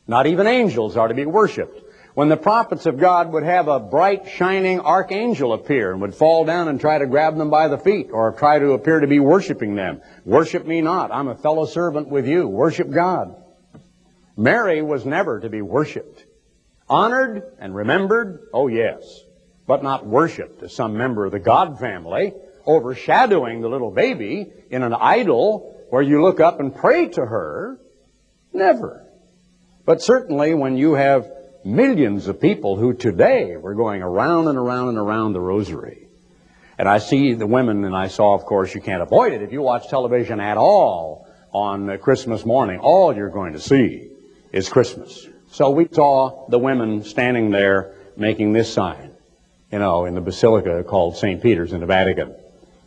Not 0.07 0.27
even 0.27 0.47
angels 0.47 0.95
are 0.95 1.07
to 1.07 1.13
be 1.13 1.25
worshiped. 1.25 1.81
When 2.15 2.29
the 2.29 2.37
prophets 2.37 2.85
of 2.85 2.97
God 2.97 3.33
would 3.33 3.43
have 3.43 3.67
a 3.67 3.77
bright, 3.77 4.29
shining 4.29 4.79
archangel 4.79 5.51
appear 5.51 5.91
and 5.91 5.99
would 5.99 6.15
fall 6.15 6.45
down 6.45 6.69
and 6.69 6.79
try 6.79 6.97
to 6.97 7.05
grab 7.05 7.37
them 7.37 7.49
by 7.49 7.67
the 7.67 7.77
feet 7.77 8.07
or 8.09 8.31
try 8.31 8.57
to 8.57 8.71
appear 8.71 9.01
to 9.01 9.07
be 9.07 9.19
worshiping 9.19 9.75
them. 9.75 10.01
Worship 10.23 10.65
me 10.65 10.79
not. 10.79 11.11
I'm 11.11 11.27
a 11.27 11.35
fellow 11.35 11.65
servant 11.65 12.07
with 12.07 12.25
you. 12.25 12.47
Worship 12.47 12.89
God. 12.89 13.35
Mary 14.37 14.81
was 14.81 15.05
never 15.05 15.41
to 15.41 15.49
be 15.49 15.61
worshiped. 15.61 16.23
Honored 16.87 17.43
and 17.59 17.75
remembered? 17.75 18.47
Oh 18.53 18.69
yes. 18.69 19.25
But 19.67 19.83
not 19.83 20.05
worshiped 20.05 20.63
as 20.63 20.73
some 20.73 20.95
member 20.95 21.25
of 21.25 21.33
the 21.33 21.39
God 21.39 21.79
family 21.79 22.33
overshadowing 22.65 23.59
the 23.59 23.67
little 23.67 23.91
baby 23.91 24.53
in 24.71 24.83
an 24.83 24.93
idol 24.93 25.85
where 25.89 26.01
you 26.01 26.21
look 26.21 26.39
up 26.39 26.61
and 26.61 26.73
pray 26.73 27.09
to 27.09 27.25
her. 27.25 27.77
Never. 28.53 29.05
But 29.85 30.01
certainly 30.01 30.53
when 30.53 30.77
you 30.77 30.93
have 30.93 31.29
millions 31.65 32.27
of 32.27 32.39
people 32.39 32.77
who 32.77 32.93
today 32.93 33.57
were 33.57 33.73
going 33.73 34.03
around 34.03 34.47
and 34.47 34.57
around 34.57 34.89
and 34.89 34.97
around 34.99 35.33
the 35.33 35.41
rosary. 35.41 36.07
And 36.77 36.87
I 36.87 36.99
see 36.99 37.33
the 37.33 37.47
women, 37.47 37.83
and 37.83 37.95
I 37.95 38.07
saw, 38.07 38.35
of 38.35 38.45
course, 38.45 38.75
you 38.75 38.81
can't 38.81 39.01
avoid 39.01 39.33
it. 39.33 39.41
If 39.41 39.51
you 39.51 39.61
watch 39.61 39.89
television 39.89 40.39
at 40.39 40.57
all 40.57 41.27
on 41.51 41.89
uh, 41.89 41.97
Christmas 41.97 42.45
morning, 42.45 42.79
all 42.79 43.15
you're 43.15 43.29
going 43.29 43.53
to 43.53 43.59
see 43.59 44.11
is 44.51 44.69
Christmas. 44.69 45.27
So 45.51 45.71
we 45.71 45.87
saw 45.91 46.47
the 46.49 46.59
women 46.59 47.03
standing 47.03 47.49
there 47.49 47.95
making 48.15 48.53
this 48.53 48.71
sign, 48.71 49.11
you 49.71 49.79
know, 49.79 50.05
in 50.05 50.13
the 50.13 50.21
basilica 50.21 50.83
called 50.83 51.17
St. 51.17 51.41
Peter's 51.41 51.73
in 51.73 51.79
the 51.79 51.85
Vatican. 51.85 52.35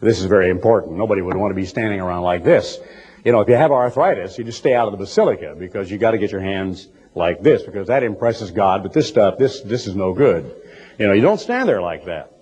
This 0.00 0.20
is 0.20 0.26
very 0.26 0.50
important. 0.50 0.96
Nobody 0.96 1.22
would 1.22 1.36
want 1.36 1.50
to 1.50 1.56
be 1.56 1.66
standing 1.66 2.00
around 2.00 2.22
like 2.22 2.44
this. 2.44 2.78
You 3.24 3.32
know, 3.32 3.40
if 3.40 3.48
you 3.48 3.56
have 3.56 3.72
arthritis, 3.72 4.38
you 4.38 4.44
just 4.44 4.58
stay 4.58 4.74
out 4.74 4.86
of 4.86 4.92
the 4.92 4.98
basilica 4.98 5.56
because 5.58 5.90
you 5.90 5.98
got 5.98 6.12
to 6.12 6.18
get 6.18 6.30
your 6.30 6.40
hands 6.40 6.86
like 7.18 7.42
this 7.42 7.62
because 7.62 7.88
that 7.88 8.02
impresses 8.02 8.50
God. 8.50 8.82
But 8.82 8.94
this 8.94 9.08
stuff, 9.08 9.36
this 9.36 9.60
this 9.60 9.86
is 9.86 9.94
no 9.94 10.14
good. 10.14 10.54
You 10.98 11.06
know, 11.06 11.12
you 11.12 11.20
don't 11.20 11.40
stand 11.40 11.68
there 11.68 11.82
like 11.82 12.06
that. 12.06 12.32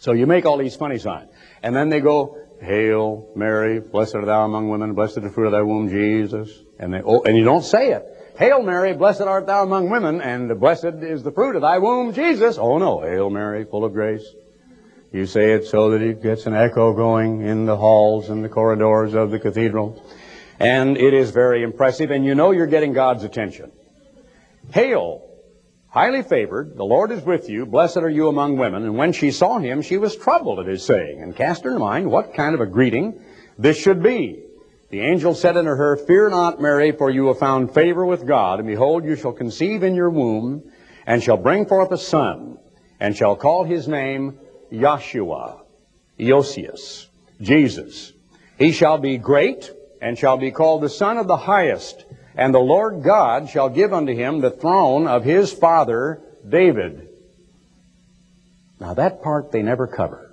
So 0.00 0.12
you 0.12 0.26
make 0.26 0.44
all 0.44 0.58
these 0.58 0.76
funny 0.76 0.98
signs, 0.98 1.30
and 1.62 1.74
then 1.74 1.88
they 1.88 2.00
go, 2.00 2.36
"Hail 2.60 3.28
Mary, 3.34 3.80
blessed 3.80 4.16
art 4.16 4.26
thou 4.26 4.44
among 4.44 4.68
women, 4.68 4.92
blessed 4.92 5.18
is 5.18 5.22
the 5.24 5.30
fruit 5.30 5.46
of 5.46 5.52
thy 5.52 5.62
womb, 5.62 5.88
Jesus." 5.88 6.50
And 6.78 6.92
they 6.92 7.00
oh, 7.02 7.22
and 7.22 7.36
you 7.36 7.44
don't 7.44 7.64
say 7.64 7.92
it. 7.92 8.04
Hail 8.38 8.62
Mary, 8.62 8.92
blessed 8.94 9.22
art 9.22 9.46
thou 9.46 9.64
among 9.64 9.90
women, 9.90 10.20
and 10.20 10.60
blessed 10.60 11.02
is 11.02 11.22
the 11.22 11.32
fruit 11.32 11.56
of 11.56 11.62
thy 11.62 11.78
womb, 11.78 12.12
Jesus. 12.12 12.58
Oh 12.58 12.78
no, 12.78 13.00
Hail 13.00 13.30
Mary, 13.30 13.64
full 13.64 13.84
of 13.84 13.92
grace. 13.92 14.24
You 15.10 15.24
say 15.24 15.52
it 15.52 15.66
so 15.66 15.90
that 15.90 16.02
it 16.02 16.22
gets 16.22 16.46
an 16.46 16.54
echo 16.54 16.92
going 16.92 17.40
in 17.40 17.64
the 17.64 17.76
halls 17.76 18.28
and 18.28 18.44
the 18.44 18.48
corridors 18.48 19.14
of 19.14 19.30
the 19.30 19.38
cathedral. 19.38 20.02
And 20.60 20.96
it 20.96 21.14
is 21.14 21.30
very 21.30 21.62
impressive, 21.62 22.10
and 22.10 22.24
you 22.24 22.34
know 22.34 22.50
you're 22.50 22.66
getting 22.66 22.92
God's 22.92 23.22
attention. 23.22 23.70
Hail, 24.72 25.22
highly 25.88 26.22
favored, 26.22 26.76
the 26.76 26.84
Lord 26.84 27.12
is 27.12 27.22
with 27.22 27.48
you, 27.48 27.64
blessed 27.64 27.98
are 27.98 28.10
you 28.10 28.28
among 28.28 28.58
women. 28.58 28.82
And 28.82 28.96
when 28.96 29.12
she 29.12 29.30
saw 29.30 29.58
him, 29.58 29.82
she 29.82 29.98
was 29.98 30.16
troubled 30.16 30.58
at 30.58 30.66
his 30.66 30.84
saying, 30.84 31.22
and 31.22 31.34
cast 31.34 31.64
her 31.64 31.78
mind 31.78 32.10
what 32.10 32.34
kind 32.34 32.54
of 32.54 32.60
a 32.60 32.66
greeting 32.66 33.20
this 33.56 33.78
should 33.78 34.02
be. 34.02 34.42
The 34.90 35.00
angel 35.00 35.34
said 35.34 35.56
unto 35.56 35.70
her, 35.70 35.96
Fear 35.96 36.30
not, 36.30 36.60
Mary, 36.60 36.92
for 36.92 37.10
you 37.10 37.28
have 37.28 37.38
found 37.38 37.72
favor 37.72 38.04
with 38.04 38.26
God, 38.26 38.58
and 38.58 38.66
behold, 38.66 39.04
you 39.04 39.16
shall 39.16 39.32
conceive 39.32 39.82
in 39.82 39.94
your 39.94 40.10
womb, 40.10 40.72
and 41.06 41.22
shall 41.22 41.36
bring 41.36 41.66
forth 41.66 41.92
a 41.92 41.98
son, 41.98 42.58
and 42.98 43.16
shall 43.16 43.36
call 43.36 43.64
his 43.64 43.86
name 43.86 44.38
Yahshua, 44.72 45.60
Iesous, 46.18 47.06
Jesus. 47.40 48.12
He 48.58 48.72
shall 48.72 48.98
be 48.98 49.18
great 49.18 49.70
and 50.00 50.18
shall 50.18 50.36
be 50.36 50.50
called 50.50 50.82
the 50.82 50.88
Son 50.88 51.18
of 51.18 51.26
the 51.26 51.36
Highest, 51.36 52.04
and 52.34 52.54
the 52.54 52.58
Lord 52.58 53.02
God 53.02 53.48
shall 53.48 53.68
give 53.68 53.92
unto 53.92 54.14
him 54.14 54.40
the 54.40 54.50
throne 54.50 55.06
of 55.06 55.24
his 55.24 55.52
father 55.52 56.20
David. 56.48 57.08
Now 58.80 58.94
that 58.94 59.22
part 59.22 59.50
they 59.50 59.62
never 59.62 59.86
cover. 59.86 60.28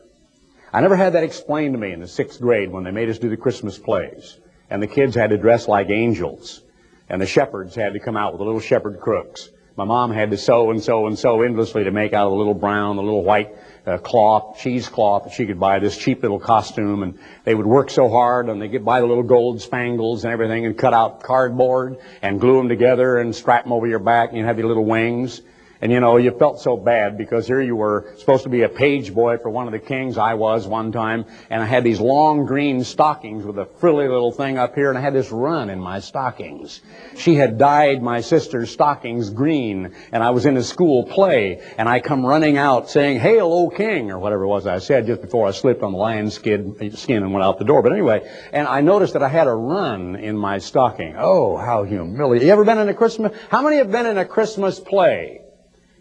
I 0.72 0.82
never 0.82 0.96
had 0.96 1.14
that 1.14 1.24
explained 1.24 1.74
to 1.74 1.80
me 1.80 1.94
in 1.94 2.02
the 2.02 2.08
sixth 2.08 2.40
grade 2.42 2.72
when 2.72 2.84
they 2.84 2.92
made 2.92 3.10
us 3.10 3.18
do 3.18 3.30
the 3.30 3.38
Christmas 3.38 3.78
plays. 3.78 4.38
And 4.70 4.82
the 4.82 4.88
kids 4.88 5.16
had 5.16 5.30
to 5.30 5.38
dress 5.38 5.68
like 5.68 5.90
angels. 5.90 6.62
And 7.08 7.22
the 7.22 7.26
shepherds 7.26 7.76
had 7.76 7.94
to 7.94 8.00
come 8.00 8.18
out 8.18 8.34
with 8.34 8.40
the 8.40 8.46
little 8.46 8.60
shepherd 8.60 9.00
crooks. 9.00 9.50
My 9.78 9.84
mom 9.84 10.12
had 10.12 10.32
to 10.32 10.38
sew 10.38 10.72
and 10.72 10.82
sew 10.82 11.06
and 11.06 11.20
sew 11.20 11.42
endlessly 11.42 11.84
to 11.84 11.92
make 11.92 12.14
out 12.14 12.32
a 12.32 12.34
little 12.34 12.54
brown, 12.54 12.98
a 12.98 13.02
little 13.02 13.24
white 13.24 13.58
uh, 13.86 13.98
cloth, 13.98 14.58
cheesecloth 14.60 15.26
that 15.26 15.34
she 15.34 15.46
could 15.46 15.60
buy 15.60 15.80
this 15.80 15.98
cheap 15.98 16.22
little 16.22 16.40
costume. 16.40 17.04
And 17.04 17.20
they 17.44 17.54
would 17.54 17.66
work 17.66 17.90
so 17.90 18.08
hard 18.08 18.48
and 18.48 18.62
they 18.62 18.70
get 18.70 18.86
buy 18.86 19.02
the 19.02 19.06
little 19.06 19.24
gold 19.24 19.62
spangles 19.62 20.24
and 20.24 20.32
everything 20.32 20.66
and 20.66 20.78
cut 20.78 20.94
out 20.94 21.24
cardboard 21.24 21.98
and 22.22 22.40
glue 22.40 22.58
them 22.58 22.70
together 22.70 23.18
and 23.18 23.36
strap 23.36 23.64
them 23.64 23.74
over 23.74 23.86
your 23.86 24.00
back 24.00 24.30
and 24.30 24.38
you'd 24.38 24.46
have 24.46 24.58
your 24.58 24.70
little 24.70 24.86
wings. 24.86 25.42
And 25.82 25.92
you 25.92 26.00
know, 26.00 26.18
you 26.18 26.32
felt 26.32 26.62
so 26.62 26.78
bad 26.78 27.18
because 27.18 27.48
here 27.48 27.62
you 27.62 27.76
were 27.76 28.14
supposed 28.18 28.44
to 28.44 28.50
be 28.50 28.62
a 28.62 28.70
page 28.70 29.14
boy 29.14 29.38
for 29.38 29.50
one 29.50 29.68
of 29.68 29.74
the 29.74 29.80
kings. 29.80 30.18
I 30.18 30.36
was 30.36 30.68
one 30.68 30.92
time. 30.92 31.26
And 31.50 31.62
I 31.62 31.66
had 31.66 31.84
these 31.84 32.00
long 32.00 32.46
green 32.46 32.84
stockings 32.84 33.46
with 33.46 33.58
a 33.58 33.66
frilly 33.80 34.08
little 34.08 34.32
thing 34.32 34.58
up 34.58 34.76
here 34.76 34.90
and 34.90 34.98
I 34.98 35.02
had 35.02 35.14
this 35.14 35.32
run 35.32 35.70
in 35.70 35.80
my 35.80 36.00
stockings. 36.00 36.82
She 37.18 37.36
had 37.36 37.58
dyed 37.58 38.02
my 38.02 38.22
sister's 38.22 38.72
stockings 38.72 39.30
green 39.30 39.94
and 40.12 40.24
I 40.24 40.30
was 40.30 40.46
in 40.46 40.56
a 40.58 40.64
school 40.64 41.04
play 41.04 41.62
and 41.78 41.90
I 41.90 42.00
come 42.00 42.26
running 42.26 42.58
out 42.58 42.90
saying, 42.90 43.20
Hail, 43.20 43.52
O 43.52 43.70
King, 43.70 44.12
or 44.12 44.20
whatever 44.20 44.44
it 44.44 44.48
was 44.48 44.66
I 44.66 44.80
said 44.80 45.08
just 45.08 45.22
before 45.22 45.48
I 45.48 45.52
slipped 45.52 45.84
on 45.84 45.92
the 45.92 45.98
lion 45.98 46.32
skin, 46.32 46.96
skin 46.96 47.24
and 47.24 47.34
went 47.34 47.44
out 47.44 47.60
the 47.60 47.66
door. 47.66 47.82
But 47.82 47.92
anyway, 47.92 48.30
and 48.54 48.68
I 48.68 48.82
noticed 48.82 49.14
that 49.14 49.24
I 49.24 49.30
had 49.30 49.48
a 49.48 49.54
run 49.54 50.16
in 50.16 50.38
my 50.38 50.60
stocking. 50.60 51.16
Oh, 51.18 51.58
how 51.58 51.84
humiliating. 51.84 52.48
You 52.48 52.54
ever 52.54 52.64
been 52.64 52.78
in 52.78 52.90
a 52.90 52.94
Christmas, 52.94 53.38
how 53.50 53.62
many 53.62 53.78
have 53.78 53.92
been 53.92 54.06
in 54.06 54.18
a 54.18 54.26
Christmas 54.26 54.80
play? 54.80 55.45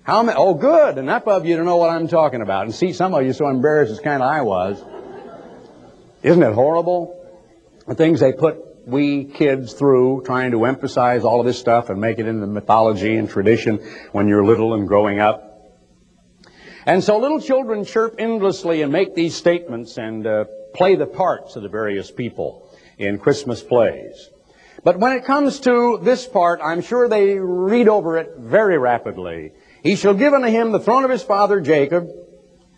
How 0.04 0.22
many? 0.22 0.36
Oh, 0.36 0.52
good. 0.52 0.98
Enough 0.98 1.26
of 1.28 1.46
you 1.46 1.56
to 1.56 1.64
know 1.64 1.76
what 1.76 1.88
I'm 1.88 2.08
talking 2.08 2.42
about. 2.42 2.66
And 2.66 2.74
see, 2.74 2.92
some 2.92 3.14
of 3.14 3.24
you 3.24 3.32
so 3.32 3.48
embarrassed 3.48 3.90
as 3.90 4.00
kind 4.00 4.22
of 4.22 4.28
I 4.28 4.42
was. 4.42 4.84
Isn't 6.22 6.42
it 6.42 6.52
horrible? 6.52 7.26
The 7.86 7.94
things 7.94 8.20
they 8.20 8.34
put 8.34 8.86
we 8.86 9.24
kids 9.24 9.72
through 9.72 10.22
trying 10.26 10.50
to 10.50 10.66
emphasize 10.66 11.24
all 11.24 11.40
of 11.40 11.46
this 11.46 11.58
stuff 11.58 11.88
and 11.88 11.98
make 11.98 12.18
it 12.18 12.26
into 12.26 12.46
mythology 12.46 13.16
and 13.16 13.30
tradition 13.30 13.78
when 14.12 14.28
you're 14.28 14.44
little 14.44 14.74
and 14.74 14.86
growing 14.86 15.20
up. 15.20 15.72
And 16.84 17.02
so 17.02 17.16
little 17.16 17.40
children 17.40 17.86
chirp 17.86 18.16
endlessly 18.18 18.82
and 18.82 18.92
make 18.92 19.14
these 19.14 19.34
statements 19.34 19.96
and 19.96 20.26
uh, 20.26 20.44
play 20.74 20.96
the 20.96 21.06
parts 21.06 21.56
of 21.56 21.62
the 21.62 21.70
various 21.70 22.10
people 22.10 22.70
in 22.98 23.18
Christmas 23.18 23.62
plays. 23.62 24.28
But 24.82 24.98
when 24.98 25.12
it 25.12 25.24
comes 25.24 25.60
to 25.60 25.98
this 26.02 26.26
part, 26.26 26.60
I'm 26.62 26.82
sure 26.82 27.08
they 27.08 27.38
read 27.38 27.88
over 27.88 28.18
it 28.18 28.34
very 28.36 28.76
rapidly 28.76 29.52
he 29.84 29.96
shall 29.96 30.14
give 30.14 30.32
unto 30.32 30.48
him 30.48 30.72
the 30.72 30.80
throne 30.80 31.04
of 31.04 31.10
his 31.10 31.22
father 31.22 31.60
Jacob, 31.60 32.08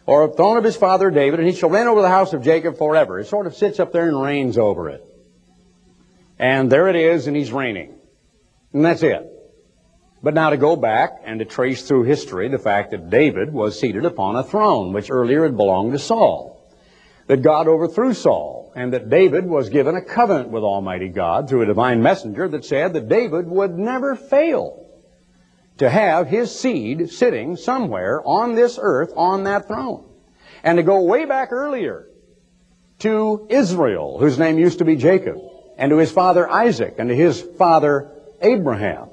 or 0.06 0.26
the 0.26 0.34
throne 0.34 0.58
of 0.58 0.64
his 0.64 0.76
father 0.76 1.08
David, 1.08 1.38
and 1.38 1.48
he 1.48 1.54
shall 1.54 1.70
reign 1.70 1.86
over 1.86 2.02
the 2.02 2.08
house 2.08 2.32
of 2.32 2.42
Jacob 2.42 2.76
forever. 2.76 3.20
It 3.20 3.28
sort 3.28 3.46
of 3.46 3.54
sits 3.54 3.78
up 3.78 3.92
there 3.92 4.08
and 4.08 4.20
reigns 4.20 4.58
over 4.58 4.90
it. 4.90 5.04
And 6.36 6.70
there 6.70 6.88
it 6.88 6.96
is, 6.96 7.28
and 7.28 7.36
he's 7.36 7.52
reigning. 7.52 7.94
And 8.72 8.84
that's 8.84 9.04
it. 9.04 9.24
But 10.20 10.34
now 10.34 10.50
to 10.50 10.56
go 10.56 10.74
back 10.74 11.20
and 11.24 11.38
to 11.38 11.44
trace 11.44 11.86
through 11.86 12.04
history 12.04 12.48
the 12.48 12.58
fact 12.58 12.90
that 12.90 13.08
David 13.08 13.52
was 13.52 13.78
seated 13.78 14.04
upon 14.04 14.34
a 14.34 14.42
throne, 14.42 14.92
which 14.92 15.08
earlier 15.08 15.44
had 15.44 15.56
belonged 15.56 15.92
to 15.92 16.00
Saul. 16.00 16.60
That 17.28 17.42
God 17.42 17.68
overthrew 17.68 18.14
Saul, 18.14 18.72
and 18.74 18.92
that 18.92 19.10
David 19.10 19.46
was 19.46 19.68
given 19.68 19.94
a 19.94 20.04
covenant 20.04 20.50
with 20.50 20.64
Almighty 20.64 21.08
God 21.08 21.48
through 21.48 21.62
a 21.62 21.66
divine 21.66 22.02
messenger 22.02 22.48
that 22.48 22.64
said 22.64 22.94
that 22.94 23.08
David 23.08 23.46
would 23.46 23.78
never 23.78 24.16
fail 24.16 24.85
to 25.78 25.90
have 25.90 26.26
his 26.28 26.58
seed 26.58 27.10
sitting 27.10 27.56
somewhere 27.56 28.22
on 28.24 28.54
this 28.54 28.78
earth 28.80 29.12
on 29.16 29.44
that 29.44 29.66
throne. 29.66 30.04
And 30.62 30.78
to 30.78 30.82
go 30.82 31.02
way 31.02 31.26
back 31.26 31.52
earlier 31.52 32.06
to 33.00 33.46
Israel, 33.50 34.18
whose 34.18 34.38
name 34.38 34.58
used 34.58 34.78
to 34.78 34.84
be 34.84 34.96
Jacob, 34.96 35.38
and 35.76 35.90
to 35.90 35.98
his 35.98 36.10
father 36.10 36.48
Isaac, 36.48 36.94
and 36.98 37.08
to 37.10 37.14
his 37.14 37.42
father 37.58 38.10
Abraham, 38.40 39.10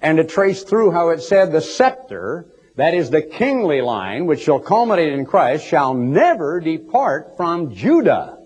and 0.00 0.18
to 0.18 0.24
trace 0.24 0.62
through 0.62 0.92
how 0.92 1.08
it 1.08 1.22
said 1.22 1.50
the 1.50 1.60
scepter, 1.60 2.46
that 2.76 2.94
is 2.94 3.10
the 3.10 3.22
kingly 3.22 3.80
line, 3.80 4.26
which 4.26 4.42
shall 4.42 4.60
culminate 4.60 5.12
in 5.12 5.26
Christ, 5.26 5.66
shall 5.66 5.94
never 5.94 6.60
depart 6.60 7.36
from 7.36 7.74
Judah. 7.74 8.38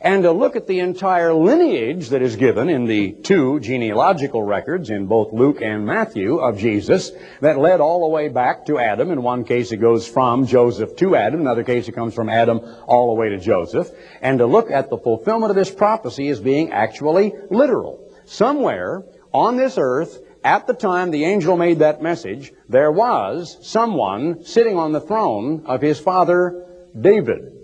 And 0.00 0.22
to 0.22 0.32
look 0.32 0.56
at 0.56 0.66
the 0.66 0.80
entire 0.80 1.34
lineage 1.34 2.10
that 2.10 2.22
is 2.22 2.36
given 2.36 2.68
in 2.68 2.84
the 2.84 3.12
two 3.12 3.58
genealogical 3.60 4.42
records 4.42 4.90
in 4.90 5.06
both 5.06 5.32
Luke 5.32 5.60
and 5.60 5.84
Matthew 5.84 6.36
of 6.36 6.58
Jesus 6.58 7.10
that 7.40 7.58
led 7.58 7.80
all 7.80 8.00
the 8.00 8.14
way 8.14 8.28
back 8.28 8.66
to 8.66 8.78
Adam. 8.78 9.10
In 9.10 9.22
one 9.22 9.44
case 9.44 9.72
it 9.72 9.78
goes 9.78 10.06
from 10.06 10.46
Joseph 10.46 10.96
to 10.96 11.16
Adam. 11.16 11.40
In 11.40 11.46
another 11.46 11.64
case 11.64 11.88
it 11.88 11.92
comes 11.92 12.14
from 12.14 12.28
Adam 12.28 12.60
all 12.86 13.08
the 13.08 13.20
way 13.20 13.30
to 13.30 13.38
Joseph. 13.38 13.90
And 14.22 14.38
to 14.38 14.46
look 14.46 14.70
at 14.70 14.90
the 14.90 14.98
fulfillment 14.98 15.50
of 15.50 15.56
this 15.56 15.70
prophecy 15.70 16.28
as 16.28 16.40
being 16.40 16.70
actually 16.70 17.32
literal. 17.50 18.04
Somewhere 18.24 19.04
on 19.32 19.56
this 19.56 19.78
earth, 19.78 20.20
at 20.44 20.66
the 20.66 20.74
time 20.74 21.10
the 21.10 21.24
angel 21.24 21.56
made 21.56 21.80
that 21.80 22.00
message, 22.02 22.52
there 22.68 22.92
was 22.92 23.58
someone 23.62 24.44
sitting 24.44 24.76
on 24.76 24.92
the 24.92 25.00
throne 25.00 25.64
of 25.66 25.82
his 25.82 25.98
father 25.98 26.64
David. 26.98 27.57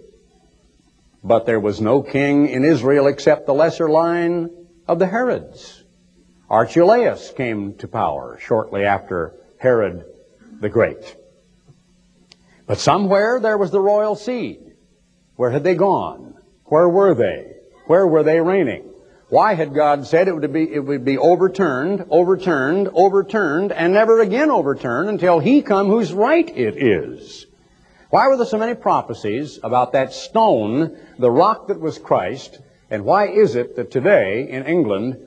But 1.24 1.46
there 1.46 1.58
was 1.58 1.80
no 1.80 2.02
king 2.02 2.48
in 2.50 2.66
Israel 2.66 3.06
except 3.06 3.46
the 3.46 3.54
lesser 3.54 3.88
line 3.88 4.50
of 4.86 4.98
the 4.98 5.06
Herods. 5.06 5.82
Archelaus 6.50 7.32
came 7.32 7.74
to 7.76 7.88
power 7.88 8.38
shortly 8.40 8.84
after 8.84 9.34
Herod 9.56 10.04
the 10.60 10.68
Great. 10.68 11.16
But 12.66 12.78
somewhere 12.78 13.40
there 13.40 13.56
was 13.56 13.70
the 13.70 13.80
royal 13.80 14.16
seed. 14.16 14.74
Where 15.36 15.50
had 15.50 15.64
they 15.64 15.74
gone? 15.74 16.34
Where 16.66 16.88
were 16.88 17.14
they? 17.14 17.56
Where 17.86 18.06
were 18.06 18.22
they 18.22 18.40
reigning? 18.40 18.90
Why 19.30 19.54
had 19.54 19.74
God 19.74 20.06
said 20.06 20.28
it 20.28 20.34
would 20.34 20.52
be, 20.52 20.72
it 20.72 20.78
would 20.78 21.04
be 21.04 21.18
overturned, 21.18 22.04
overturned, 22.10 22.90
overturned, 22.92 23.72
and 23.72 23.94
never 23.94 24.20
again 24.20 24.50
overturned 24.50 25.08
until 25.08 25.40
He 25.40 25.62
come 25.62 25.88
whose 25.88 26.12
right 26.12 26.48
it 26.54 26.76
is? 26.76 27.46
Why 28.14 28.28
were 28.28 28.36
there 28.36 28.46
so 28.46 28.58
many 28.58 28.74
prophecies 28.74 29.58
about 29.64 29.90
that 29.90 30.12
stone, 30.12 30.96
the 31.18 31.32
rock 31.32 31.66
that 31.66 31.80
was 31.80 31.98
Christ? 31.98 32.60
And 32.88 33.04
why 33.04 33.26
is 33.26 33.56
it 33.56 33.74
that 33.74 33.90
today 33.90 34.48
in 34.48 34.66
England, 34.66 35.18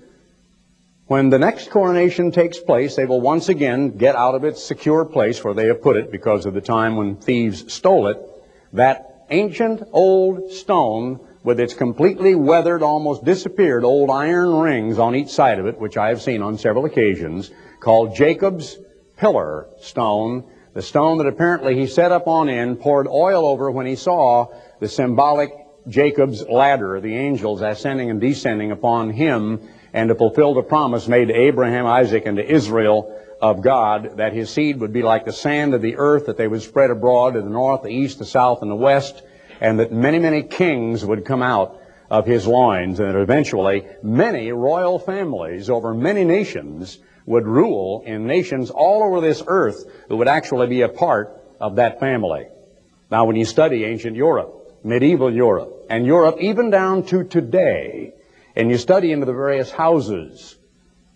when 1.08 1.30
the 1.30 1.38
next 1.38 1.70
coronation 1.70 2.32
takes 2.32 2.60
place, 2.60 2.96
they 2.96 3.04
will 3.04 3.20
once 3.20 3.50
again 3.50 3.98
get 3.98 4.16
out 4.16 4.36
of 4.36 4.46
its 4.46 4.64
secure 4.64 5.04
place 5.04 5.44
where 5.44 5.54
they 5.54 5.68
have 5.68 5.82
put 5.82 5.98
it 5.98 6.14
because 6.14 6.46
of 6.46 6.54
the 6.54 6.62
time 6.62 6.96
when 6.96 7.18
thieves 7.18 7.74
stole 7.74 8.08
it, 8.08 8.26
that 8.72 9.26
ancient 9.32 9.84
old 9.92 10.54
stone 10.54 11.20
with 11.44 11.60
its 11.60 11.74
completely 11.74 12.36
weathered, 12.36 12.82
almost 12.82 13.26
disappeared 13.26 13.84
old 13.84 14.10
iron 14.10 14.56
rings 14.56 14.98
on 14.98 15.14
each 15.14 15.28
side 15.28 15.60
of 15.60 15.66
it, 15.66 15.78
which 15.78 15.98
I 15.98 16.08
have 16.08 16.22
seen 16.22 16.42
on 16.42 16.58
several 16.58 16.86
occasions, 16.86 17.52
called 17.82 18.16
Jacob's 18.16 18.78
Pillar 19.18 19.68
Stone, 19.82 20.46
the 20.78 20.84
stone 20.84 21.18
that 21.18 21.26
apparently 21.26 21.74
he 21.74 21.88
set 21.88 22.12
up 22.12 22.28
on 22.28 22.48
end, 22.50 22.80
poured 22.80 23.08
oil 23.08 23.48
over 23.48 23.72
when 23.72 23.88
he 23.88 23.96
saw 23.96 24.46
the 24.80 24.88
symbolic 24.88 25.52
Jacob's 25.88 26.48
ladder, 26.48 27.02
the 27.02 27.16
angels 27.16 27.64
ascending 27.64 28.12
and 28.12 28.22
descending 28.22 28.72
upon 28.72 29.10
him, 29.10 29.60
and 29.92 30.10
to 30.10 30.14
fulfill 30.14 30.54
the 30.54 30.62
promise 30.62 31.08
made 31.08 31.30
to 31.30 31.34
Abraham, 31.34 31.88
Isaac, 31.88 32.28
and 32.28 32.38
to 32.38 32.48
Israel 32.48 33.20
of 33.42 33.64
God, 33.64 34.18
that 34.18 34.34
his 34.34 34.52
seed 34.52 34.80
would 34.80 34.94
be 34.94 35.02
like 35.02 35.26
the 35.26 35.34
sand 35.34 35.74
of 35.74 35.82
the 35.82 35.96
earth, 35.98 36.28
that 36.28 36.38
they 36.38 36.48
would 36.48 36.62
spread 36.62 36.92
abroad 36.92 37.34
to 37.34 37.42
the 37.42 37.50
north, 37.50 37.82
the 37.82 37.90
east, 37.90 38.20
the 38.20 38.26
south, 38.26 38.62
and 38.62 38.70
the 38.70 38.76
west, 38.76 39.24
and 39.60 39.80
that 39.80 39.92
many, 39.92 40.20
many 40.20 40.44
kings 40.44 41.04
would 41.04 41.26
come 41.26 41.42
out 41.42 41.82
of 42.12 42.28
his 42.28 42.46
loins, 42.46 43.00
and 43.00 43.10
that 43.10 43.20
eventually 43.20 43.88
many 44.04 44.52
royal 44.52 45.00
families 45.00 45.72
over 45.72 45.96
many 45.96 46.24
nations 46.24 47.00
would 47.28 47.46
rule 47.46 48.02
in 48.06 48.26
nations 48.26 48.72
all 48.72 49.04
over 49.04 49.22
this 49.22 49.44
earth 49.46 49.86
who 50.08 50.16
would 50.18 50.30
actually 50.30 50.66
be 50.68 50.82
a 50.82 50.90
part 50.90 51.40
of 51.60 51.76
that 51.76 52.00
family. 52.00 52.48
Now, 53.12 53.26
when 53.26 53.36
you 53.36 53.46
study 53.46 53.84
ancient 53.84 54.16
Europe, 54.16 54.80
medieval 54.84 55.32
Europe, 55.32 55.86
and 55.90 56.06
Europe 56.06 56.38
even 56.40 56.70
down 56.70 57.04
to 57.08 57.26
today, 57.26 58.14
and 58.56 58.72
you 58.72 58.78
study 58.78 59.12
into 59.12 59.26
the 59.26 59.34
various 59.34 59.70
houses 59.70 60.58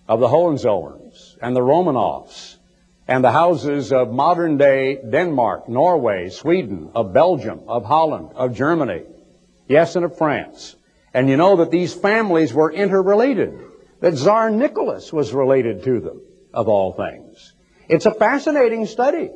of 0.08 0.20
the 0.20 0.28
Hohenzollerns 0.28 1.38
and 1.42 1.56
the 1.56 1.62
Romanovs, 1.62 2.58
and 3.08 3.24
the 3.24 3.32
houses 3.32 3.94
of 3.94 4.12
modern 4.12 4.58
day 4.58 5.00
Denmark, 5.10 5.70
Norway, 5.70 6.30
Sweden, 6.30 6.92
of 6.94 7.14
Belgium, 7.14 7.62
of 7.68 7.86
Holland, 7.86 8.32
of 8.36 8.56
Germany, 8.56 9.04
yes, 9.68 9.96
and 9.96 10.06
of 10.06 10.18
France. 10.18 10.76
And 11.14 11.30
you 11.30 11.38
know 11.38 11.58
that 11.58 11.72
these 11.72 11.94
families 11.94 12.54
were 12.54 12.72
interrelated 12.72 13.71
that 14.02 14.16
Tsar 14.16 14.50
Nicholas 14.50 15.14
was 15.14 15.34
related 15.34 15.84
to 15.84 16.00
them, 16.00 16.22
of 16.54 16.68
all 16.68 16.94
things. 16.94 17.54
It's 17.88 18.06
a 18.06 18.14
fascinating 18.14 18.86
study 18.86 19.30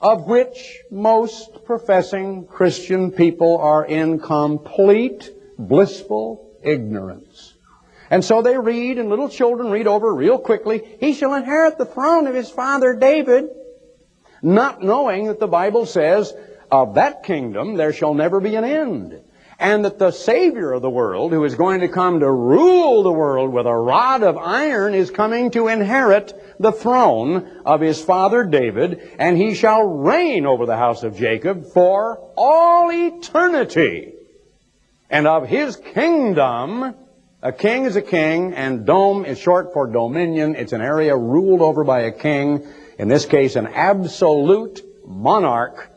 of 0.00 0.26
which 0.26 0.80
most 0.90 1.64
professing 1.64 2.44
Christian 2.46 3.12
people 3.12 3.58
are 3.58 3.84
in 3.84 4.18
complete, 4.18 5.30
blissful 5.56 6.58
ignorance. 6.62 7.54
And 8.10 8.24
so 8.24 8.42
they 8.42 8.58
read, 8.58 8.98
and 8.98 9.08
little 9.08 9.28
children 9.28 9.70
read 9.70 9.86
over 9.86 10.12
real 10.12 10.38
quickly, 10.38 10.82
He 10.98 11.14
shall 11.14 11.34
inherit 11.34 11.78
the 11.78 11.86
throne 11.86 12.26
of 12.26 12.34
his 12.34 12.50
father 12.50 12.94
David, 12.94 13.48
not 14.42 14.82
knowing 14.82 15.28
that 15.28 15.38
the 15.38 15.46
Bible 15.46 15.86
says, 15.86 16.34
Of 16.70 16.96
that 16.96 17.22
kingdom 17.22 17.76
there 17.76 17.92
shall 17.92 18.12
never 18.12 18.40
be 18.40 18.56
an 18.56 18.64
end 18.64 19.20
and 19.62 19.84
that 19.84 19.96
the 19.96 20.10
Savior 20.10 20.72
of 20.72 20.82
the 20.82 20.90
world, 20.90 21.30
who 21.30 21.44
is 21.44 21.54
going 21.54 21.82
to 21.82 21.88
come 21.88 22.18
to 22.18 22.28
rule 22.30 23.04
the 23.04 23.12
world 23.12 23.52
with 23.52 23.64
a 23.64 23.72
rod 23.72 24.24
of 24.24 24.36
iron, 24.36 24.92
is 24.92 25.08
coming 25.08 25.52
to 25.52 25.68
inherit 25.68 26.34
the 26.58 26.72
throne 26.72 27.48
of 27.64 27.80
his 27.80 28.02
father 28.02 28.42
David, 28.42 29.00
and 29.20 29.36
he 29.36 29.54
shall 29.54 29.84
reign 29.84 30.46
over 30.46 30.66
the 30.66 30.76
house 30.76 31.04
of 31.04 31.16
Jacob 31.16 31.64
for 31.72 32.18
all 32.36 32.90
eternity. 32.90 34.14
And 35.08 35.28
of 35.28 35.46
his 35.46 35.76
kingdom, 35.76 36.96
a 37.40 37.52
king 37.52 37.84
is 37.84 37.94
a 37.94 38.02
king, 38.02 38.54
and 38.54 38.84
dome 38.84 39.24
is 39.24 39.38
short 39.38 39.72
for 39.72 39.86
dominion. 39.86 40.56
It's 40.56 40.72
an 40.72 40.82
area 40.82 41.16
ruled 41.16 41.62
over 41.62 41.84
by 41.84 42.00
a 42.00 42.10
king, 42.10 42.66
in 42.98 43.06
this 43.06 43.26
case, 43.26 43.54
an 43.54 43.68
absolute 43.68 44.82
monarch 45.06 45.88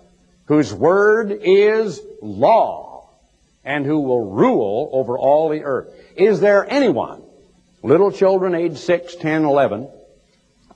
whose 0.45 0.71
word 0.71 1.31
is 1.41 1.99
law 2.21 2.84
and 3.65 3.85
who 3.85 3.99
will 3.99 4.31
rule 4.31 4.89
over 4.93 5.17
all 5.17 5.49
the 5.49 5.63
earth. 5.63 5.93
Is 6.15 6.39
there 6.39 6.69
anyone, 6.71 7.23
little 7.83 8.11
children 8.11 8.55
aged 8.55 8.77
6, 8.77 9.15
10, 9.15 9.43
11, 9.43 9.89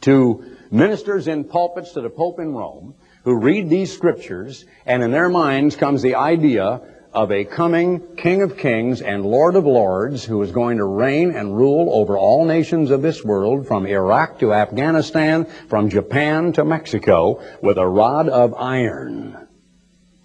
to 0.02 0.58
ministers 0.72 1.28
in 1.28 1.44
pulpits 1.44 1.94
to 1.94 2.02
the 2.02 2.10
Pope 2.10 2.40
in 2.40 2.54
Rome, 2.54 2.96
who 3.24 3.40
read 3.40 3.70
these 3.70 3.94
scriptures, 3.94 4.66
and 4.86 5.04
in 5.04 5.12
their 5.12 5.30
minds 5.30 5.76
comes 5.76 6.02
the 6.02 6.16
idea 6.16 6.82
of 7.14 7.32
a 7.32 7.44
coming 7.44 8.16
King 8.18 8.44
of 8.44 8.58
Kings 8.58 9.02
and 9.02 9.26
Lord 9.26 9.56
of 9.56 9.66
Lords 9.66 10.24
who 10.24 10.42
is 10.44 10.52
going 10.52 10.78
to 10.78 10.86
reign 10.86 11.32
and 11.32 11.56
rule 11.56 11.90
over 11.92 12.18
all 12.18 12.46
nations 12.46 12.92
of 12.92 13.02
this 13.02 13.24
world, 13.24 13.68
from 13.68 13.88
Iraq 13.88 14.40
to 14.40 14.54
Afghanistan, 14.54 15.46
from 15.70 15.90
Japan 15.90 16.54
to 16.54 16.64
Mexico, 16.64 17.42
with 17.62 17.78
a 17.78 17.88
rod 17.88 18.30
of 18.30 18.54
iron. 18.54 19.49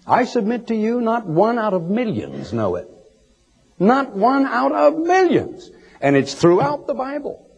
I 0.07 0.25
submit 0.25 0.67
to 0.67 0.75
you, 0.75 1.01
not 1.01 1.25
one 1.25 1.57
out 1.57 1.73
of 1.73 1.89
millions 1.89 2.53
know 2.53 2.75
it. 2.75 2.89
Not 3.79 4.15
one 4.15 4.45
out 4.45 4.71
of 4.71 4.97
millions. 4.99 5.69
And 5.99 6.15
it's 6.15 6.33
throughout 6.33 6.87
the 6.87 6.93
Bible. 6.93 7.49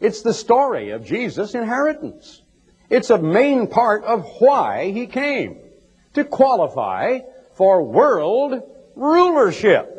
It's 0.00 0.22
the 0.22 0.34
story 0.34 0.90
of 0.90 1.04
Jesus' 1.04 1.54
inheritance. 1.54 2.42
It's 2.90 3.10
a 3.10 3.18
main 3.18 3.68
part 3.68 4.04
of 4.04 4.26
why 4.38 4.90
he 4.90 5.06
came. 5.06 5.58
To 6.14 6.24
qualify 6.24 7.20
for 7.54 7.82
world 7.82 8.62
rulership. 8.96 9.98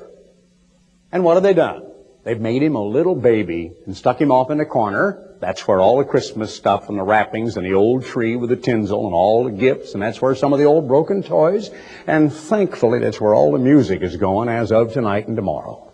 And 1.12 1.24
what 1.24 1.36
have 1.36 1.44
they 1.44 1.54
done? 1.54 1.92
They've 2.24 2.40
made 2.40 2.64
him 2.64 2.76
a 2.76 2.84
little 2.84 3.16
baby 3.16 3.74
and 3.86 3.96
stuck 3.96 4.20
him 4.20 4.32
off 4.32 4.50
in 4.50 4.60
a 4.60 4.66
corner 4.66 5.33
that's 5.44 5.68
where 5.68 5.80
all 5.80 5.98
the 5.98 6.06
Christmas 6.06 6.56
stuff 6.56 6.90
and 6.90 6.98
the 6.98 7.04
wrappings 7.04 7.58
and 7.58 7.66
the 7.66 7.74
old 7.74 8.06
tree 8.06 8.36
with 8.36 8.50
the 8.50 8.56
tinsel 8.56 9.06
and 9.06 9.14
all 9.14 9.44
the 9.44 9.52
gifts, 9.52 9.94
and 9.94 10.02
that's 10.02 10.22
where 10.22 10.34
some 10.36 10.54
of 10.54 10.60
the 10.60 10.66
old 10.66 10.88
broken 10.88 11.22
toys, 11.22 11.70
and 12.08 12.32
thankfully 12.32 13.00
that's 13.00 13.20
where 13.20 13.34
all 13.34 13.52
the 13.52 13.60
music 13.60 14.02
is 14.02 14.16
going 14.16 14.50
as 14.50 14.72
of 14.72 14.94
tonight 14.94 15.28
and 15.28 15.36
tomorrow. 15.36 15.92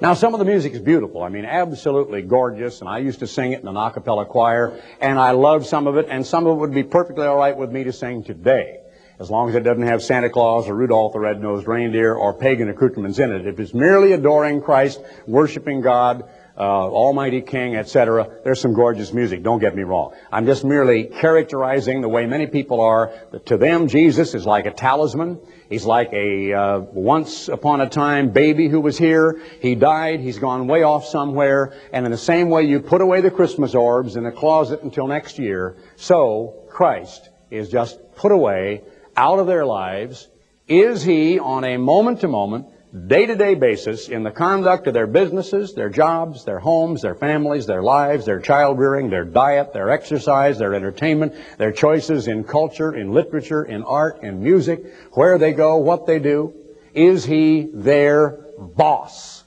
Now, 0.00 0.14
some 0.14 0.32
of 0.32 0.38
the 0.38 0.44
music 0.44 0.72
is 0.72 0.80
beautiful. 0.80 1.22
I 1.22 1.28
mean, 1.28 1.44
absolutely 1.44 2.22
gorgeous, 2.22 2.80
and 2.80 2.88
I 2.88 2.98
used 2.98 3.20
to 3.20 3.26
sing 3.26 3.52
it 3.52 3.60
in 3.62 3.68
an 3.68 3.76
a 3.76 3.90
cappella 3.90 4.26
choir, 4.26 4.80
and 5.00 5.18
I 5.18 5.32
love 5.32 5.66
some 5.66 5.86
of 5.86 5.96
it, 5.96 6.06
and 6.08 6.26
some 6.26 6.46
of 6.46 6.56
it 6.56 6.60
would 6.60 6.74
be 6.74 6.84
perfectly 6.84 7.26
all 7.26 7.36
right 7.36 7.56
with 7.56 7.70
me 7.70 7.84
to 7.84 7.92
sing 7.92 8.24
today, 8.24 8.78
as 9.18 9.30
long 9.30 9.48
as 9.48 9.54
it 9.54 9.60
doesn't 9.60 9.86
have 9.86 10.02
Santa 10.02 10.30
Claus 10.30 10.68
or 10.68 10.74
Rudolph 10.74 11.12
the 11.12 11.20
Red-Nosed 11.20 11.66
Reindeer 11.66 12.14
or 12.14 12.32
pagan 12.32 12.68
accoutrements 12.68 13.18
in 13.18 13.32
it. 13.32 13.46
If 13.46 13.60
it's 13.60 13.74
merely 13.74 14.12
adoring 14.12 14.60
Christ, 14.62 15.00
worshiping 15.26 15.80
God, 15.80 16.28
uh, 16.56 16.60
Almighty 16.60 17.40
King, 17.40 17.76
etc. 17.76 18.28
There's 18.44 18.60
some 18.60 18.74
gorgeous 18.74 19.12
music, 19.12 19.42
don't 19.42 19.58
get 19.58 19.74
me 19.74 19.82
wrong. 19.82 20.14
I'm 20.30 20.46
just 20.46 20.64
merely 20.64 21.04
characterizing 21.04 22.00
the 22.00 22.08
way 22.08 22.26
many 22.26 22.46
people 22.46 22.80
are. 22.80 23.12
To 23.46 23.56
them, 23.56 23.88
Jesus 23.88 24.34
is 24.34 24.44
like 24.44 24.66
a 24.66 24.70
talisman. 24.70 25.40
He's 25.68 25.86
like 25.86 26.12
a 26.12 26.52
uh, 26.52 26.78
once 26.80 27.48
upon 27.48 27.80
a 27.80 27.88
time 27.88 28.30
baby 28.30 28.68
who 28.68 28.80
was 28.80 28.98
here. 28.98 29.40
He 29.60 29.74
died. 29.74 30.20
He's 30.20 30.38
gone 30.38 30.66
way 30.66 30.82
off 30.82 31.06
somewhere. 31.06 31.72
And 31.92 32.04
in 32.04 32.12
the 32.12 32.18
same 32.18 32.50
way 32.50 32.64
you 32.64 32.80
put 32.80 33.00
away 33.00 33.22
the 33.22 33.30
Christmas 33.30 33.74
orbs 33.74 34.16
in 34.16 34.24
the 34.24 34.32
closet 34.32 34.82
until 34.82 35.06
next 35.06 35.38
year, 35.38 35.76
so 35.96 36.66
Christ 36.68 37.30
is 37.50 37.70
just 37.70 37.98
put 38.16 38.32
away 38.32 38.82
out 39.16 39.38
of 39.38 39.46
their 39.46 39.64
lives. 39.64 40.28
Is 40.68 41.02
he 41.02 41.38
on 41.38 41.64
a 41.64 41.76
moment 41.76 42.20
to 42.20 42.28
moment 42.28 42.66
day-to-day 42.92 43.54
basis 43.54 44.08
in 44.08 44.22
the 44.22 44.30
conduct 44.30 44.86
of 44.86 44.92
their 44.92 45.06
businesses, 45.06 45.72
their 45.72 45.88
jobs, 45.88 46.44
their 46.44 46.58
homes, 46.58 47.00
their 47.00 47.14
families, 47.14 47.64
their 47.64 47.82
lives, 47.82 48.26
their 48.26 48.40
child 48.40 48.78
rearing, 48.78 49.08
their 49.08 49.24
diet, 49.24 49.72
their 49.72 49.90
exercise, 49.90 50.58
their 50.58 50.74
entertainment, 50.74 51.34
their 51.56 51.72
choices 51.72 52.28
in 52.28 52.44
culture, 52.44 52.94
in 52.94 53.12
literature, 53.12 53.64
in 53.64 53.82
art, 53.82 54.22
in 54.22 54.42
music, 54.42 54.84
where 55.12 55.38
they 55.38 55.52
go, 55.52 55.76
what 55.76 56.06
they 56.06 56.18
do? 56.18 56.52
Is 56.92 57.24
he 57.24 57.70
their 57.72 58.38
boss? 58.58 59.42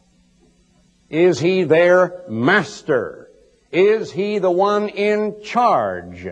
Is 1.09 1.39
he 1.39 1.65
their 1.65 2.23
master? 2.27 3.29
Is 3.71 4.11
he 4.11 4.39
the 4.39 4.49
one 4.49 4.89
in 4.89 5.43
charge? 5.43 6.27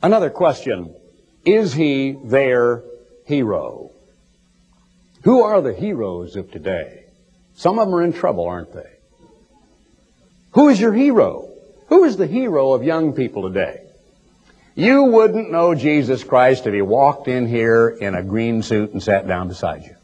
Another 0.00 0.30
question. 0.30 0.94
Is 1.44 1.74
he 1.74 2.16
their 2.24 2.84
hero? 3.26 3.93
Who 5.24 5.42
are 5.42 5.62
the 5.62 5.72
heroes 5.72 6.36
of 6.36 6.50
today? 6.50 7.04
Some 7.54 7.78
of 7.78 7.86
them 7.86 7.94
are 7.94 8.02
in 8.02 8.12
trouble, 8.12 8.46
aren't 8.46 8.74
they? 8.74 8.90
Who 10.52 10.68
is 10.68 10.78
your 10.78 10.92
hero? 10.92 11.48
Who 11.88 12.04
is 12.04 12.18
the 12.18 12.26
hero 12.26 12.74
of 12.74 12.84
young 12.84 13.14
people 13.14 13.42
today? 13.42 13.80
You 14.74 15.04
wouldn't 15.04 15.50
know 15.50 15.74
Jesus 15.74 16.22
Christ 16.22 16.66
if 16.66 16.74
he 16.74 16.82
walked 16.82 17.26
in 17.26 17.46
here 17.46 17.88
in 17.88 18.14
a 18.14 18.22
green 18.22 18.62
suit 18.62 18.92
and 18.92 19.02
sat 19.02 19.26
down 19.26 19.48
beside 19.48 19.84
you. 19.84 19.96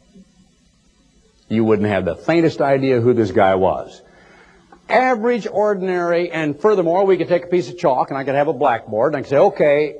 You 1.49 1.65
wouldn't 1.65 1.89
have 1.89 2.05
the 2.05 2.15
faintest 2.15 2.59
idea 2.59 2.99
who 2.99 3.13
this 3.13 3.31
guy 3.31 3.53
was. 3.55 4.01
Average, 4.89 5.45
ordinary, 5.45 6.31
and 6.31 6.59
furthermore, 6.59 7.05
we 7.05 7.17
could 7.17 7.27
take 7.27 7.43
a 7.43 7.47
piece 7.47 7.69
of 7.69 7.77
chalk 7.77 8.09
and 8.09 8.17
I 8.17 8.23
could 8.23 8.35
have 8.35 8.47
a 8.47 8.53
blackboard 8.53 9.13
and 9.13 9.19
I 9.19 9.21
could 9.21 9.29
say, 9.29 9.37
okay, 9.37 9.95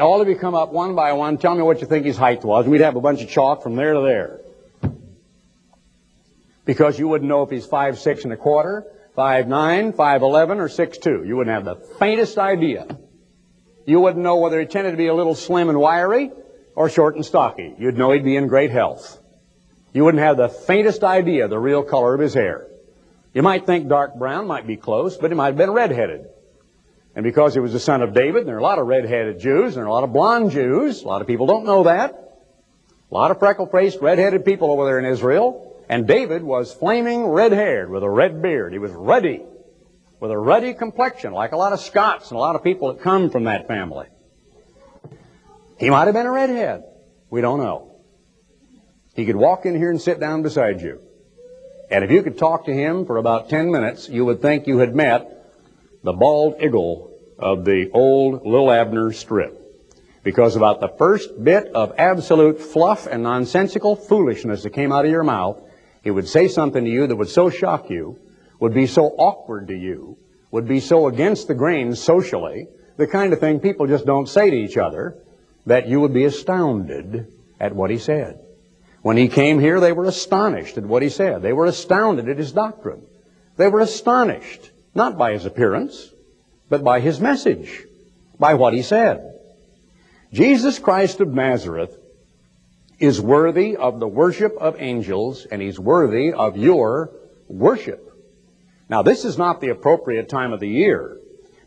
all 0.00 0.20
of 0.20 0.28
you 0.28 0.36
come 0.36 0.54
up 0.54 0.72
one 0.72 0.94
by 0.94 1.14
one, 1.14 1.38
tell 1.38 1.54
me 1.54 1.62
what 1.62 1.80
you 1.80 1.86
think 1.86 2.04
his 2.04 2.18
height 2.18 2.44
was, 2.44 2.66
and 2.66 2.72
we'd 2.72 2.82
have 2.82 2.96
a 2.96 3.00
bunch 3.00 3.22
of 3.22 3.30
chalk 3.30 3.62
from 3.62 3.76
there 3.76 3.94
to 3.94 4.00
there. 4.00 4.41
Because 6.72 6.98
you 6.98 7.06
wouldn't 7.06 7.28
know 7.28 7.42
if 7.42 7.50
he's 7.50 7.66
five 7.66 7.98
six 7.98 8.24
and 8.24 8.32
a 8.32 8.36
quarter, 8.38 8.86
five 9.14 9.46
nine, 9.46 9.92
five 9.92 10.22
eleven, 10.22 10.58
or 10.58 10.70
six 10.70 10.96
two. 10.96 11.22
You 11.22 11.36
wouldn't 11.36 11.54
have 11.54 11.66
the 11.66 11.76
faintest 11.98 12.38
idea. 12.38 12.86
You 13.84 14.00
wouldn't 14.00 14.24
know 14.24 14.38
whether 14.38 14.58
he 14.58 14.64
tended 14.64 14.94
to 14.94 14.96
be 14.96 15.08
a 15.08 15.14
little 15.14 15.34
slim 15.34 15.68
and 15.68 15.78
wiry 15.78 16.30
or 16.74 16.88
short 16.88 17.14
and 17.14 17.26
stocky. 17.26 17.74
You'd 17.78 17.98
know 17.98 18.10
he'd 18.12 18.24
be 18.24 18.36
in 18.36 18.46
great 18.46 18.70
health. 18.70 19.20
You 19.92 20.06
wouldn't 20.06 20.22
have 20.22 20.38
the 20.38 20.48
faintest 20.48 21.04
idea 21.04 21.46
the 21.46 21.58
real 21.58 21.82
color 21.82 22.14
of 22.14 22.20
his 22.20 22.32
hair. 22.32 22.68
You 23.34 23.42
might 23.42 23.66
think 23.66 23.90
dark 23.90 24.14
brown 24.18 24.46
might 24.46 24.66
be 24.66 24.78
close, 24.78 25.18
but 25.18 25.30
he 25.30 25.36
might 25.36 25.48
have 25.48 25.58
been 25.58 25.72
redheaded. 25.72 26.24
And 27.14 27.22
because 27.22 27.52
he 27.52 27.60
was 27.60 27.74
the 27.74 27.80
son 27.80 28.00
of 28.00 28.14
David, 28.14 28.46
there 28.46 28.56
are 28.56 28.60
a 28.60 28.62
lot 28.62 28.78
of 28.78 28.86
red-headed 28.86 29.40
Jews, 29.40 29.74
and 29.74 29.76
there 29.76 29.84
are 29.84 29.88
a 29.88 29.92
lot 29.92 30.04
of 30.04 30.14
blonde 30.14 30.52
Jews. 30.52 31.02
A 31.02 31.06
lot 31.06 31.20
of 31.20 31.26
people 31.26 31.46
don't 31.46 31.66
know 31.66 31.82
that. 31.82 32.12
A 33.10 33.14
lot 33.14 33.30
of 33.30 33.38
freckle-faced, 33.40 34.00
red-headed 34.00 34.46
people 34.46 34.70
over 34.70 34.86
there 34.86 34.98
in 34.98 35.04
Israel. 35.04 35.68
And 35.92 36.06
David 36.06 36.42
was 36.42 36.72
flaming 36.72 37.26
red-haired 37.26 37.90
with 37.90 38.02
a 38.02 38.08
red 38.08 38.40
beard. 38.40 38.72
He 38.72 38.78
was 38.78 38.92
ruddy, 38.92 39.42
with 40.20 40.30
a 40.30 40.38
ruddy 40.38 40.72
complexion, 40.72 41.34
like 41.34 41.52
a 41.52 41.58
lot 41.58 41.74
of 41.74 41.80
Scots 41.80 42.30
and 42.30 42.38
a 42.38 42.40
lot 42.40 42.56
of 42.56 42.64
people 42.64 42.90
that 42.90 43.02
come 43.02 43.28
from 43.28 43.44
that 43.44 43.68
family. 43.68 44.06
He 45.78 45.90
might 45.90 46.06
have 46.06 46.14
been 46.14 46.24
a 46.24 46.30
redhead. 46.30 46.84
We 47.28 47.42
don't 47.42 47.58
know. 47.58 47.96
He 49.12 49.26
could 49.26 49.36
walk 49.36 49.66
in 49.66 49.76
here 49.76 49.90
and 49.90 50.00
sit 50.00 50.18
down 50.18 50.40
beside 50.40 50.80
you. 50.80 50.98
And 51.90 52.02
if 52.02 52.10
you 52.10 52.22
could 52.22 52.38
talk 52.38 52.64
to 52.64 52.72
him 52.72 53.04
for 53.04 53.18
about 53.18 53.50
10 53.50 53.70
minutes, 53.70 54.08
you 54.08 54.24
would 54.24 54.40
think 54.40 54.66
you 54.66 54.78
had 54.78 54.94
met 54.94 55.52
the 56.02 56.14
bald 56.14 56.58
iggle 56.58 57.10
of 57.38 57.66
the 57.66 57.90
old 57.92 58.46
Lil 58.46 58.72
Abner 58.72 59.12
strip. 59.12 59.60
Because 60.24 60.56
about 60.56 60.80
the 60.80 60.88
first 60.88 61.44
bit 61.44 61.66
of 61.74 61.92
absolute 61.98 62.62
fluff 62.62 63.06
and 63.06 63.22
nonsensical 63.22 63.94
foolishness 63.94 64.62
that 64.62 64.70
came 64.70 64.90
out 64.90 65.04
of 65.04 65.10
your 65.10 65.24
mouth, 65.24 65.60
he 66.02 66.10
would 66.10 66.28
say 66.28 66.48
something 66.48 66.84
to 66.84 66.90
you 66.90 67.06
that 67.06 67.16
would 67.16 67.28
so 67.28 67.50
shock 67.50 67.90
you, 67.90 68.18
would 68.58 68.74
be 68.74 68.86
so 68.86 69.06
awkward 69.18 69.68
to 69.68 69.76
you, 69.76 70.18
would 70.50 70.68
be 70.68 70.80
so 70.80 71.06
against 71.06 71.48
the 71.48 71.54
grain 71.54 71.94
socially, 71.94 72.68
the 72.96 73.06
kind 73.06 73.32
of 73.32 73.40
thing 73.40 73.60
people 73.60 73.86
just 73.86 74.06
don't 74.06 74.28
say 74.28 74.50
to 74.50 74.56
each 74.56 74.76
other, 74.76 75.16
that 75.66 75.88
you 75.88 76.00
would 76.00 76.12
be 76.12 76.24
astounded 76.24 77.32
at 77.60 77.74
what 77.74 77.90
he 77.90 77.98
said. 77.98 78.40
When 79.02 79.16
he 79.16 79.28
came 79.28 79.58
here, 79.58 79.80
they 79.80 79.92
were 79.92 80.04
astonished 80.04 80.78
at 80.78 80.84
what 80.84 81.02
he 81.02 81.08
said. 81.08 81.42
They 81.42 81.52
were 81.52 81.66
astounded 81.66 82.28
at 82.28 82.38
his 82.38 82.52
doctrine. 82.52 83.02
They 83.56 83.68
were 83.68 83.80
astonished 83.80 84.70
not 84.94 85.18
by 85.18 85.32
his 85.32 85.46
appearance, 85.46 86.10
but 86.68 86.84
by 86.84 87.00
his 87.00 87.20
message, 87.20 87.84
by 88.38 88.54
what 88.54 88.74
he 88.74 88.82
said. 88.82 89.40
Jesus 90.32 90.78
Christ 90.78 91.20
of 91.20 91.28
Nazareth 91.28 91.96
is 93.02 93.20
worthy 93.20 93.76
of 93.76 93.98
the 93.98 94.06
worship 94.06 94.56
of 94.60 94.80
angels, 94.80 95.44
and 95.50 95.60
he's 95.60 95.78
worthy 95.78 96.32
of 96.32 96.56
your 96.56 97.10
worship. 97.48 98.16
Now, 98.88 99.02
this 99.02 99.24
is 99.24 99.36
not 99.36 99.60
the 99.60 99.70
appropriate 99.70 100.28
time 100.28 100.52
of 100.52 100.60
the 100.60 100.68
year, 100.68 101.18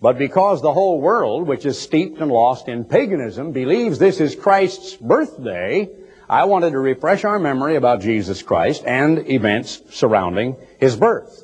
but 0.01 0.17
because 0.17 0.61
the 0.61 0.71
whole 0.71 1.01
world, 1.01 1.45
which 1.45 1.65
is 1.65 1.77
steeped 1.77 2.21
and 2.21 2.31
lost 2.31 2.69
in 2.69 2.86
paganism, 2.86 3.51
believes 3.51 3.99
this 3.99 4.21
is 4.21 4.33
Christ's 4.33 4.95
birthday, 4.95 5.89
I 6.29 6.45
wanted 6.45 6.71
to 6.71 6.79
refresh 6.79 7.25
our 7.25 7.38
memory 7.38 7.75
about 7.75 7.99
Jesus 7.99 8.41
Christ 8.41 8.83
and 8.86 9.29
events 9.29 9.81
surrounding 9.89 10.55
his 10.79 10.95
birth. 10.95 11.43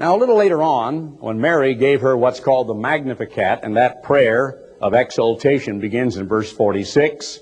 Now, 0.00 0.16
a 0.16 0.18
little 0.18 0.36
later 0.36 0.60
on, 0.60 1.18
when 1.20 1.40
Mary 1.40 1.76
gave 1.76 2.00
her 2.00 2.16
what's 2.16 2.40
called 2.40 2.66
the 2.66 2.74
Magnificat, 2.74 3.60
and 3.62 3.76
that 3.76 4.02
prayer 4.02 4.58
of 4.80 4.92
exaltation 4.92 5.78
begins 5.78 6.16
in 6.16 6.26
verse 6.26 6.50
46, 6.50 7.40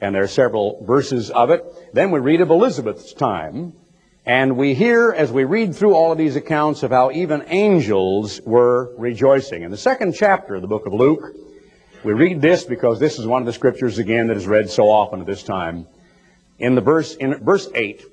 and 0.00 0.14
there 0.14 0.22
are 0.22 0.28
several 0.28 0.84
verses 0.84 1.30
of 1.30 1.50
it, 1.50 1.64
then 1.92 2.10
we 2.10 2.20
read 2.20 2.40
of 2.40 2.50
Elizabeth's 2.50 3.12
time, 3.12 3.72
and 4.24 4.56
we 4.56 4.74
hear, 4.74 5.10
as 5.10 5.32
we 5.32 5.44
read 5.44 5.74
through 5.74 5.94
all 5.94 6.12
of 6.12 6.18
these 6.18 6.36
accounts, 6.36 6.82
of 6.82 6.90
how 6.90 7.10
even 7.10 7.44
angels 7.48 8.40
were 8.42 8.94
rejoicing. 8.98 9.62
In 9.62 9.70
the 9.70 9.76
second 9.76 10.14
chapter 10.14 10.54
of 10.54 10.62
the 10.62 10.68
book 10.68 10.86
of 10.86 10.92
Luke, 10.92 11.34
we 12.04 12.12
read 12.12 12.40
this 12.40 12.64
because 12.64 13.00
this 13.00 13.18
is 13.18 13.26
one 13.26 13.42
of 13.42 13.46
the 13.46 13.52
scriptures, 13.52 13.98
again, 13.98 14.28
that 14.28 14.36
is 14.36 14.46
read 14.46 14.70
so 14.70 14.90
often 14.90 15.20
at 15.20 15.26
this 15.26 15.42
time. 15.42 15.86
In 16.58 16.74
the 16.74 16.80
verse, 16.80 17.14
in 17.14 17.34
verse 17.42 17.68
8, 17.74 18.04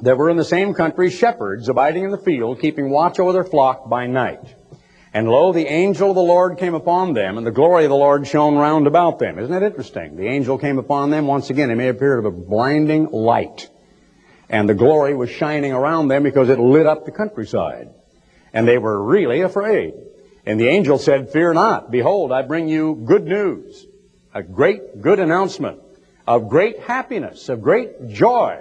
there 0.00 0.16
were 0.16 0.30
in 0.30 0.36
the 0.36 0.44
same 0.44 0.74
country 0.74 1.10
shepherds 1.10 1.68
abiding 1.68 2.04
in 2.04 2.10
the 2.10 2.18
field, 2.18 2.60
keeping 2.60 2.90
watch 2.90 3.18
over 3.18 3.32
their 3.32 3.44
flock 3.44 3.88
by 3.88 4.06
night. 4.06 4.54
And 5.14 5.28
lo, 5.28 5.52
the 5.52 5.66
angel 5.66 6.10
of 6.10 6.16
the 6.16 6.20
Lord 6.20 6.58
came 6.58 6.74
upon 6.74 7.14
them, 7.14 7.38
and 7.38 7.46
the 7.46 7.52
glory 7.52 7.84
of 7.84 7.90
the 7.90 7.96
Lord 7.96 8.26
shone 8.26 8.56
round 8.56 8.88
about 8.88 9.20
them. 9.20 9.38
Isn't 9.38 9.52
that 9.52 9.62
interesting? 9.62 10.16
The 10.16 10.26
angel 10.26 10.58
came 10.58 10.76
upon 10.76 11.10
them 11.10 11.28
once 11.28 11.50
again. 11.50 11.70
It 11.70 11.76
may 11.76 11.88
appear 11.88 12.18
of 12.18 12.24
a 12.24 12.32
blinding 12.32 13.10
light. 13.12 13.70
And 14.48 14.68
the 14.68 14.74
glory 14.74 15.14
was 15.14 15.30
shining 15.30 15.72
around 15.72 16.08
them 16.08 16.24
because 16.24 16.48
it 16.48 16.58
lit 16.58 16.86
up 16.86 17.04
the 17.04 17.12
countryside. 17.12 17.90
And 18.52 18.66
they 18.66 18.76
were 18.76 19.00
really 19.00 19.42
afraid. 19.42 19.94
And 20.44 20.58
the 20.58 20.66
angel 20.66 20.98
said, 20.98 21.30
Fear 21.30 21.54
not. 21.54 21.92
Behold, 21.92 22.32
I 22.32 22.42
bring 22.42 22.68
you 22.68 23.00
good 23.06 23.24
news. 23.24 23.86
A 24.34 24.42
great, 24.42 25.00
good 25.00 25.20
announcement 25.20 25.80
of 26.26 26.48
great 26.48 26.80
happiness, 26.80 27.48
of 27.48 27.62
great 27.62 28.08
joy 28.08 28.60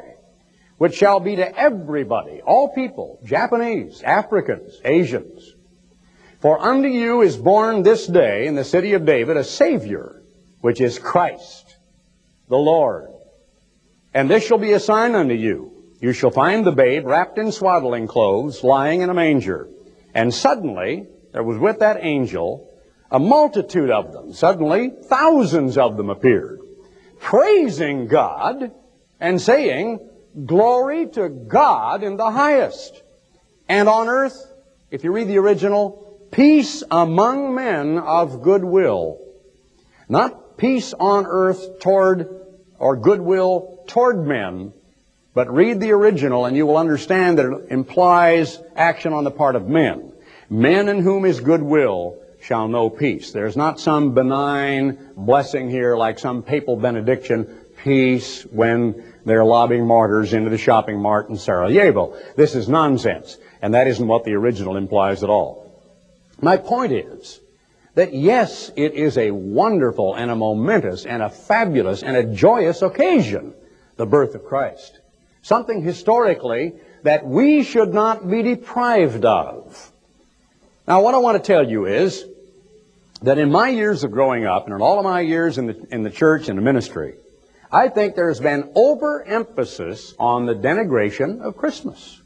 which 0.77 0.95
shall 0.95 1.19
be 1.19 1.37
to 1.37 1.57
everybody, 1.57 2.41
all 2.41 2.73
people, 2.73 3.19
Japanese, 3.23 4.01
Africans, 4.01 4.79
Asians. 4.83 5.55
For 6.43 6.59
unto 6.59 6.89
you 6.89 7.21
is 7.21 7.37
born 7.37 7.83
this 7.83 8.05
day 8.05 8.47
in 8.47 8.55
the 8.55 8.65
city 8.65 8.95
of 8.95 9.05
David 9.05 9.37
a 9.37 9.45
Savior, 9.45 10.21
which 10.59 10.81
is 10.81 10.99
Christ, 10.99 11.77
the 12.49 12.57
Lord. 12.57 13.07
And 14.13 14.29
this 14.29 14.45
shall 14.45 14.57
be 14.57 14.73
a 14.73 14.79
sign 14.81 15.15
unto 15.15 15.35
you. 15.35 15.71
You 16.01 16.11
shall 16.11 16.31
find 16.31 16.65
the 16.65 16.73
babe 16.73 17.05
wrapped 17.05 17.37
in 17.37 17.53
swaddling 17.53 18.07
clothes, 18.07 18.61
lying 18.61 18.99
in 18.99 19.09
a 19.09 19.13
manger. 19.13 19.69
And 20.13 20.33
suddenly, 20.33 21.07
there 21.31 21.43
was 21.43 21.57
with 21.59 21.79
that 21.79 21.99
angel 22.01 22.69
a 23.09 23.19
multitude 23.19 23.89
of 23.89 24.11
them. 24.11 24.33
Suddenly, 24.33 24.91
thousands 25.05 25.77
of 25.77 25.95
them 25.95 26.09
appeared, 26.09 26.59
praising 27.21 28.07
God 28.07 28.73
and 29.17 29.41
saying, 29.41 30.09
Glory 30.45 31.07
to 31.07 31.29
God 31.29 32.03
in 32.03 32.17
the 32.17 32.31
highest. 32.31 33.01
And 33.69 33.87
on 33.87 34.09
earth, 34.09 34.45
if 34.91 35.05
you 35.05 35.13
read 35.13 35.29
the 35.29 35.37
original, 35.37 36.03
peace 36.33 36.83
among 36.89 37.55
men 37.55 37.97
of 37.99 38.41
goodwill. 38.41 39.19
Not 40.09 40.57
peace 40.57 40.93
on 40.93 41.25
earth 41.25 41.79
toward 41.79 42.27
or 42.77 42.97
goodwill 42.97 43.83
toward 43.87 44.25
men, 44.27 44.73
but 45.33 45.53
read 45.53 45.79
the 45.79 45.91
original 45.91 46.45
and 46.45 46.57
you 46.57 46.65
will 46.65 46.77
understand 46.77 47.37
that 47.37 47.45
it 47.45 47.71
implies 47.71 48.59
action 48.75 49.13
on 49.13 49.23
the 49.23 49.31
part 49.31 49.55
of 49.55 49.67
men. 49.67 50.11
Men 50.49 50.89
in 50.89 50.99
whom 50.99 51.25
is 51.25 51.39
goodwill 51.39 52.17
shall 52.41 52.67
know 52.67 52.89
peace. 52.89 53.31
There's 53.31 53.55
not 53.55 53.79
some 53.79 54.13
benign 54.13 55.11
blessing 55.15 55.69
here 55.69 55.95
like 55.95 56.19
some 56.19 56.43
papal 56.43 56.75
benediction, 56.75 57.59
peace 57.83 58.43
when 58.43 59.13
they're 59.25 59.45
lobbing 59.45 59.85
martyrs 59.85 60.33
into 60.33 60.49
the 60.49 60.57
shopping 60.57 60.99
mart 60.99 61.29
in 61.29 61.37
Sarajevo. 61.37 62.17
This 62.35 62.55
is 62.55 62.67
nonsense, 62.67 63.37
and 63.61 63.73
that 63.73 63.87
isn't 63.87 64.07
what 64.07 64.25
the 64.25 64.33
original 64.33 64.75
implies 64.75 65.23
at 65.23 65.29
all. 65.29 65.62
My 66.43 66.57
point 66.57 66.91
is 66.91 67.39
that 67.95 68.13
yes, 68.13 68.69
it 68.75 68.93
is 68.93 69.17
a 69.17 69.31
wonderful 69.31 70.15
and 70.15 70.29
a 70.29 70.35
momentous 70.35 71.05
and 71.05 71.23
a 71.23 71.29
fabulous 71.29 72.03
and 72.03 72.17
a 72.17 72.23
joyous 72.23 72.81
occasion, 72.81 73.53
the 73.95 74.05
birth 74.05 74.35
of 74.35 74.43
Christ. 74.43 74.99
something 75.43 75.83
historically 75.83 76.73
that 77.03 77.25
we 77.25 77.63
should 77.63 77.93
not 77.93 78.29
be 78.29 78.41
deprived 78.41 79.25
of. 79.25 79.91
Now, 80.87 81.01
what 81.01 81.13
I 81.13 81.19
want 81.19 81.41
to 81.41 81.45
tell 81.45 81.69
you 81.69 81.85
is 81.85 82.25
that 83.21 83.37
in 83.37 83.51
my 83.51 83.69
years 83.69 84.03
of 84.03 84.11
growing 84.11 84.45
up, 84.45 84.65
and 84.65 84.73
in 84.73 84.81
all 84.81 84.97
of 84.97 85.03
my 85.03 85.21
years 85.21 85.57
in 85.57 85.67
the, 85.67 85.87
in 85.91 86.03
the 86.03 86.09
church 86.09 86.49
and 86.49 86.57
the 86.57 86.61
ministry, 86.61 87.15
I 87.71 87.89
think 87.89 88.15
there's 88.15 88.39
been 88.39 88.71
overemphasis 88.75 90.13
on 90.17 90.45
the 90.45 90.55
denigration 90.55 91.41
of 91.41 91.57
Christmas. 91.57 92.21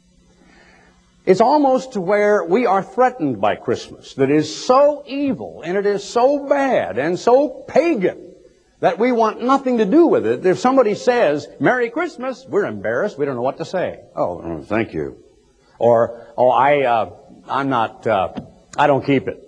It's 1.28 1.42
almost 1.42 1.92
to 1.92 2.00
where 2.00 2.42
we 2.42 2.64
are 2.64 2.82
threatened 2.82 3.38
by 3.38 3.56
Christmas, 3.56 4.14
that 4.14 4.30
is 4.30 4.64
so 4.64 5.04
evil 5.06 5.60
and 5.62 5.76
it 5.76 5.84
is 5.84 6.02
so 6.02 6.48
bad 6.48 6.96
and 6.96 7.18
so 7.18 7.66
pagan 7.68 8.34
that 8.80 8.98
we 8.98 9.12
want 9.12 9.42
nothing 9.42 9.76
to 9.76 9.84
do 9.84 10.06
with 10.06 10.24
it. 10.24 10.46
If 10.46 10.58
somebody 10.58 10.94
says, 10.94 11.46
Merry 11.60 11.90
Christmas, 11.90 12.46
we're 12.48 12.64
embarrassed. 12.64 13.18
We 13.18 13.26
don't 13.26 13.36
know 13.36 13.42
what 13.42 13.58
to 13.58 13.66
say. 13.66 14.00
Oh, 14.16 14.40
mm, 14.42 14.64
thank 14.64 14.94
you. 14.94 15.22
Or, 15.78 16.32
oh, 16.34 16.48
I, 16.48 16.84
uh, 16.84 17.10
I'm 17.46 17.68
not, 17.68 18.06
uh, 18.06 18.32
I 18.78 18.86
don't 18.86 19.04
keep 19.04 19.28
it. 19.28 19.46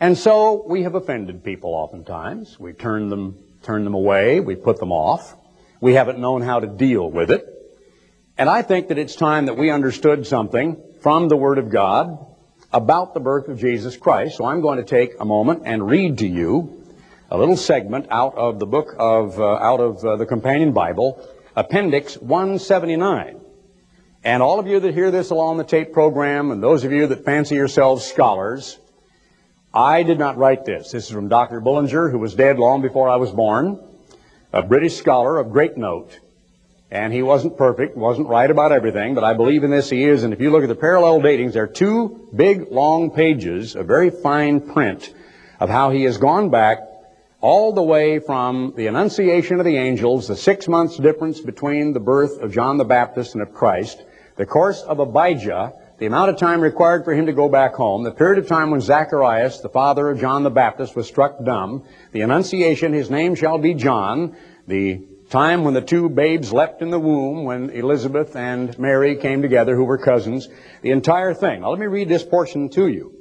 And 0.00 0.18
so 0.18 0.66
we 0.66 0.82
have 0.82 0.96
offended 0.96 1.44
people 1.44 1.74
oftentimes. 1.74 2.58
We 2.58 2.72
turn 2.72 3.08
them, 3.08 3.38
turn 3.62 3.84
them 3.84 3.94
away. 3.94 4.40
We 4.40 4.56
put 4.56 4.80
them 4.80 4.90
off. 4.90 5.36
We 5.80 5.94
haven't 5.94 6.18
known 6.18 6.42
how 6.42 6.58
to 6.58 6.66
deal 6.66 7.08
with 7.08 7.30
it. 7.30 7.59
And 8.40 8.48
I 8.48 8.62
think 8.62 8.88
that 8.88 8.96
it's 8.96 9.16
time 9.16 9.44
that 9.46 9.58
we 9.58 9.68
understood 9.68 10.26
something 10.26 10.82
from 11.02 11.28
the 11.28 11.36
Word 11.36 11.58
of 11.58 11.68
God 11.68 12.24
about 12.72 13.12
the 13.12 13.20
birth 13.20 13.48
of 13.48 13.58
Jesus 13.58 13.98
Christ. 13.98 14.38
So 14.38 14.46
I'm 14.46 14.62
going 14.62 14.78
to 14.78 14.82
take 14.82 15.12
a 15.20 15.26
moment 15.26 15.64
and 15.66 15.86
read 15.86 16.16
to 16.20 16.26
you 16.26 16.82
a 17.30 17.36
little 17.36 17.58
segment 17.58 18.06
out 18.10 18.38
of 18.38 18.58
the 18.58 18.64
book 18.64 18.94
of, 18.98 19.38
uh, 19.38 19.44
out 19.44 19.80
of 19.80 20.02
uh, 20.02 20.16
the 20.16 20.24
Companion 20.24 20.72
Bible, 20.72 21.22
Appendix 21.54 22.16
179. 22.16 23.42
And 24.24 24.42
all 24.42 24.58
of 24.58 24.66
you 24.66 24.80
that 24.80 24.94
hear 24.94 25.10
this 25.10 25.28
along 25.28 25.58
the 25.58 25.64
tape 25.64 25.92
program, 25.92 26.50
and 26.50 26.62
those 26.62 26.84
of 26.84 26.92
you 26.92 27.08
that 27.08 27.26
fancy 27.26 27.56
yourselves 27.56 28.06
scholars, 28.06 28.78
I 29.74 30.02
did 30.02 30.18
not 30.18 30.38
write 30.38 30.64
this. 30.64 30.92
This 30.92 31.04
is 31.04 31.10
from 31.10 31.28
Dr. 31.28 31.60
Bullinger, 31.60 32.08
who 32.08 32.18
was 32.18 32.34
dead 32.34 32.58
long 32.58 32.80
before 32.80 33.10
I 33.10 33.16
was 33.16 33.32
born, 33.32 33.78
a 34.50 34.62
British 34.62 34.96
scholar 34.96 35.36
of 35.36 35.52
great 35.52 35.76
note. 35.76 36.18
And 36.90 37.12
he 37.12 37.22
wasn't 37.22 37.56
perfect, 37.56 37.96
wasn't 37.96 38.26
right 38.26 38.50
about 38.50 38.72
everything, 38.72 39.14
but 39.14 39.22
I 39.22 39.32
believe 39.34 39.62
in 39.62 39.70
this 39.70 39.90
he 39.90 40.04
is. 40.04 40.24
And 40.24 40.32
if 40.32 40.40
you 40.40 40.50
look 40.50 40.64
at 40.64 40.68
the 40.68 40.74
parallel 40.74 41.20
datings, 41.20 41.52
there 41.52 41.62
are 41.62 41.68
two 41.68 42.28
big, 42.34 42.72
long 42.72 43.10
pages, 43.10 43.76
a 43.76 43.84
very 43.84 44.10
fine 44.10 44.60
print 44.60 45.14
of 45.60 45.68
how 45.68 45.90
he 45.90 46.02
has 46.04 46.18
gone 46.18 46.50
back 46.50 46.78
all 47.40 47.72
the 47.72 47.82
way 47.82 48.18
from 48.18 48.74
the 48.76 48.86
Annunciation 48.86 49.60
of 49.60 49.64
the 49.64 49.76
angels, 49.76 50.26
the 50.26 50.36
six 50.36 50.66
months 50.66 50.96
difference 50.96 51.40
between 51.40 51.92
the 51.92 52.00
birth 52.00 52.40
of 52.40 52.52
John 52.52 52.76
the 52.76 52.84
Baptist 52.84 53.34
and 53.34 53.42
of 53.42 53.54
Christ, 53.54 54.02
the 54.36 54.44
course 54.44 54.82
of 54.82 54.98
Abijah, 54.98 55.72
the 55.98 56.06
amount 56.06 56.30
of 56.30 56.38
time 56.38 56.60
required 56.60 57.04
for 57.04 57.14
him 57.14 57.26
to 57.26 57.32
go 57.32 57.48
back 57.48 57.74
home, 57.74 58.02
the 58.02 58.10
period 58.10 58.42
of 58.42 58.48
time 58.48 58.70
when 58.70 58.80
Zacharias, 58.80 59.60
the 59.60 59.68
father 59.68 60.08
of 60.08 60.18
John 60.18 60.42
the 60.42 60.50
Baptist, 60.50 60.96
was 60.96 61.06
struck 61.06 61.44
dumb, 61.44 61.84
the 62.12 62.22
Annunciation, 62.22 62.92
his 62.92 63.10
name 63.10 63.34
shall 63.34 63.58
be 63.58 63.74
John, 63.74 64.34
the 64.66 65.06
time 65.30 65.64
when 65.64 65.74
the 65.74 65.80
two 65.80 66.08
babes 66.08 66.52
leapt 66.52 66.82
in 66.82 66.90
the 66.90 66.98
womb, 66.98 67.44
when 67.44 67.70
Elizabeth 67.70 68.36
and 68.36 68.76
Mary 68.78 69.16
came 69.16 69.42
together, 69.42 69.76
who 69.76 69.84
were 69.84 69.98
cousins, 69.98 70.48
the 70.82 70.90
entire 70.90 71.32
thing. 71.32 71.60
Now 71.60 71.70
let 71.70 71.78
me 71.78 71.86
read 71.86 72.08
this 72.08 72.24
portion 72.24 72.68
to 72.70 72.88
you. 72.88 73.14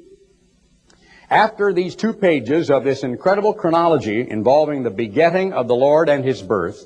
After 1.30 1.72
these 1.72 1.96
two 1.96 2.14
pages 2.14 2.72
of 2.72 2.84
this 2.84 3.04
incredible 3.04 3.54
chronology 3.54 4.28
involving 4.28 4.82
the 4.82 4.90
begetting 4.90 5.54
of 5.54 5.68
the 5.68 5.76
Lord 5.76 6.10
and 6.10 6.26
his 6.26 6.42
birth, 6.42 6.84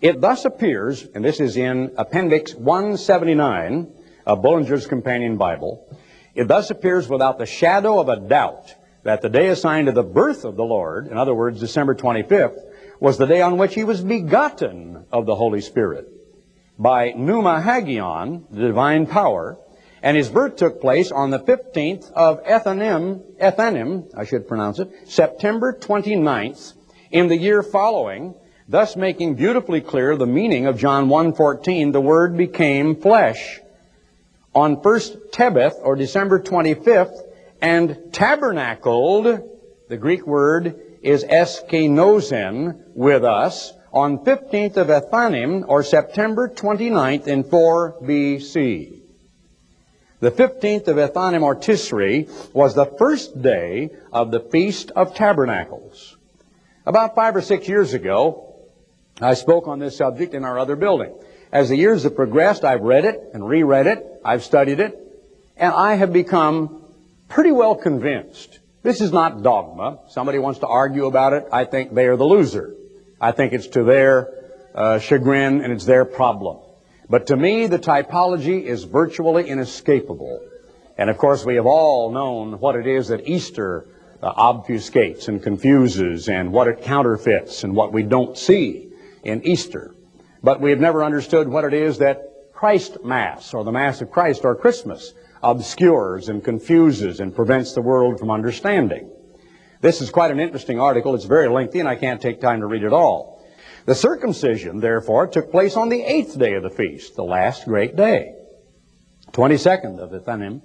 it 0.00 0.20
thus 0.20 0.44
appears, 0.44 1.04
and 1.14 1.24
this 1.24 1.40
is 1.40 1.56
in 1.56 1.92
Appendix 1.98 2.54
179, 2.54 3.92
of 4.26 4.42
Bullinger's 4.42 4.86
Companion 4.86 5.36
Bible, 5.36 5.84
it 6.34 6.46
thus 6.46 6.70
appears 6.70 7.08
without 7.08 7.38
the 7.38 7.46
shadow 7.46 7.98
of 7.98 8.08
a 8.08 8.20
doubt 8.20 8.74
that 9.02 9.22
the 9.22 9.28
day 9.28 9.48
assigned 9.48 9.86
to 9.86 9.92
the 9.92 10.02
birth 10.02 10.44
of 10.44 10.56
the 10.56 10.64
Lord, 10.64 11.08
in 11.08 11.16
other 11.16 11.34
words, 11.34 11.58
December 11.58 11.94
25th, 11.94 12.69
was 13.00 13.16
the 13.16 13.26
day 13.26 13.40
on 13.40 13.56
which 13.56 13.74
he 13.74 13.82
was 13.82 14.02
begotten 14.02 15.06
of 15.10 15.24
the 15.26 15.34
Holy 15.34 15.62
Spirit. 15.62 16.06
By 16.78 17.12
Pneuma 17.12 17.62
Hagion, 17.62 18.44
the 18.50 18.68
divine 18.68 19.06
power, 19.06 19.58
and 20.02 20.16
his 20.16 20.28
birth 20.28 20.56
took 20.56 20.80
place 20.80 21.10
on 21.10 21.30
the 21.30 21.40
15th 21.40 22.12
of 22.12 22.44
Ethanim, 22.44 23.22
Ethanim, 23.40 24.10
I 24.16 24.24
should 24.24 24.46
pronounce 24.46 24.78
it, 24.78 24.90
September 25.06 25.76
29th, 25.78 26.74
in 27.10 27.28
the 27.28 27.36
year 27.36 27.62
following, 27.62 28.34
thus 28.68 28.96
making 28.96 29.34
beautifully 29.34 29.80
clear 29.80 30.16
the 30.16 30.26
meaning 30.26 30.66
of 30.66 30.78
John 30.78 31.08
1.14, 31.08 31.92
the 31.92 32.00
Word 32.00 32.36
became 32.36 32.96
flesh 32.96 33.60
on 34.54 34.82
first 34.82 35.16
Tebeth, 35.32 35.74
or 35.82 35.96
December 35.96 36.40
25th, 36.40 37.18
and 37.62 38.12
tabernacled, 38.12 39.40
the 39.88 39.96
Greek 39.96 40.26
word 40.26 40.80
is 41.02 41.24
eskenosen, 41.24 42.80
with 42.94 43.24
us, 43.24 43.72
on 43.92 44.18
15th 44.18 44.76
of 44.76 44.88
Ethanim, 44.88 45.64
or 45.66 45.82
September 45.82 46.48
29th 46.48 47.26
in 47.26 47.44
4 47.44 47.96
BC. 48.02 49.00
The 50.20 50.30
15th 50.30 50.88
of 50.88 50.96
Ethanim, 50.96 51.42
or 51.42 51.56
Tisri, 51.56 52.28
was 52.52 52.74
the 52.74 52.84
first 52.84 53.40
day 53.40 53.90
of 54.12 54.30
the 54.30 54.40
Feast 54.40 54.90
of 54.90 55.14
Tabernacles. 55.14 56.16
About 56.84 57.14
five 57.14 57.34
or 57.34 57.40
six 57.40 57.68
years 57.68 57.94
ago, 57.94 58.54
I 59.20 59.34
spoke 59.34 59.66
on 59.66 59.78
this 59.78 59.96
subject 59.96 60.34
in 60.34 60.44
our 60.44 60.58
other 60.58 60.76
building. 60.76 61.14
As 61.52 61.68
the 61.68 61.76
years 61.76 62.04
have 62.04 62.14
progressed, 62.14 62.64
I've 62.64 62.82
read 62.82 63.04
it 63.04 63.30
and 63.34 63.46
reread 63.46 63.86
it, 63.86 64.06
I've 64.24 64.44
studied 64.44 64.78
it, 64.78 64.96
and 65.56 65.72
I 65.72 65.94
have 65.94 66.12
become 66.12 66.84
pretty 67.28 67.50
well 67.50 67.74
convinced. 67.74 68.59
This 68.82 69.00
is 69.00 69.12
not 69.12 69.42
dogma. 69.42 69.98
Somebody 70.08 70.38
wants 70.38 70.60
to 70.60 70.66
argue 70.66 71.06
about 71.06 71.34
it. 71.34 71.46
I 71.52 71.64
think 71.64 71.94
they 71.94 72.06
are 72.06 72.16
the 72.16 72.24
loser. 72.24 72.74
I 73.20 73.32
think 73.32 73.52
it's 73.52 73.66
to 73.68 73.84
their 73.84 74.32
uh, 74.74 74.98
chagrin 74.98 75.60
and 75.60 75.72
it's 75.72 75.84
their 75.84 76.06
problem. 76.06 76.58
But 77.08 77.26
to 77.26 77.36
me, 77.36 77.66
the 77.66 77.78
typology 77.78 78.62
is 78.62 78.84
virtually 78.84 79.48
inescapable. 79.48 80.40
And 80.96 81.10
of 81.10 81.18
course, 81.18 81.44
we 81.44 81.56
have 81.56 81.66
all 81.66 82.10
known 82.10 82.60
what 82.60 82.76
it 82.76 82.86
is 82.86 83.08
that 83.08 83.28
Easter 83.28 83.86
uh, 84.22 84.32
obfuscates 84.32 85.28
and 85.28 85.42
confuses 85.42 86.28
and 86.28 86.52
what 86.52 86.68
it 86.68 86.82
counterfeits 86.82 87.64
and 87.64 87.74
what 87.74 87.92
we 87.92 88.02
don't 88.02 88.38
see 88.38 88.88
in 89.22 89.44
Easter. 89.44 89.94
But 90.42 90.60
we 90.60 90.70
have 90.70 90.80
never 90.80 91.04
understood 91.04 91.48
what 91.48 91.64
it 91.64 91.74
is 91.74 91.98
that 91.98 92.52
Christ 92.54 93.04
Mass, 93.04 93.52
or 93.52 93.64
the 93.64 93.72
Mass 93.72 94.00
of 94.00 94.10
Christ, 94.10 94.44
or 94.44 94.54
Christmas, 94.54 95.12
obscures 95.42 96.28
and 96.28 96.44
confuses 96.44 97.20
and 97.20 97.34
prevents 97.34 97.72
the 97.72 97.82
world 97.82 98.18
from 98.18 98.30
understanding. 98.30 99.10
This 99.80 100.00
is 100.00 100.10
quite 100.10 100.30
an 100.30 100.40
interesting 100.40 100.78
article. 100.78 101.14
It's 101.14 101.24
very 101.24 101.48
lengthy, 101.48 101.80
and 101.80 101.88
I 101.88 101.96
can't 101.96 102.20
take 102.20 102.40
time 102.40 102.60
to 102.60 102.66
read 102.66 102.82
it 102.82 102.92
all. 102.92 103.42
The 103.86 103.94
circumcision, 103.94 104.80
therefore, 104.80 105.26
took 105.26 105.50
place 105.50 105.76
on 105.76 105.88
the 105.88 106.02
eighth 106.02 106.38
day 106.38 106.54
of 106.54 106.62
the 106.62 106.70
feast, 106.70 107.16
the 107.16 107.24
last 107.24 107.64
great 107.64 107.96
day, 107.96 108.34
22nd 109.32 109.98
of 109.98 110.10
Ethanim, 110.10 110.60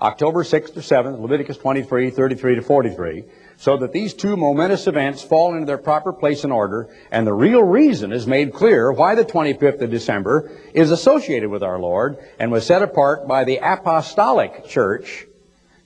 October 0.00 0.44
6th 0.44 0.74
to 0.74 0.80
7th, 0.80 1.20
Leviticus 1.20 1.56
23, 1.56 2.10
33 2.10 2.54
to 2.56 2.62
43 2.62 3.24
so 3.58 3.76
that 3.76 3.92
these 3.92 4.14
two 4.14 4.36
momentous 4.36 4.86
events 4.86 5.20
fall 5.20 5.54
into 5.54 5.66
their 5.66 5.78
proper 5.78 6.12
place 6.12 6.44
and 6.44 6.52
order, 6.52 6.88
and 7.10 7.26
the 7.26 7.34
real 7.34 7.62
reason 7.62 8.12
is 8.12 8.24
made 8.24 8.54
clear 8.54 8.92
why 8.92 9.16
the 9.16 9.24
25th 9.24 9.80
of 9.80 9.90
December 9.90 10.56
is 10.72 10.92
associated 10.92 11.50
with 11.50 11.64
our 11.64 11.78
Lord 11.78 12.18
and 12.38 12.52
was 12.52 12.64
set 12.64 12.82
apart 12.82 13.26
by 13.26 13.42
the 13.42 13.58
Apostolic 13.60 14.66
Church 14.68 15.26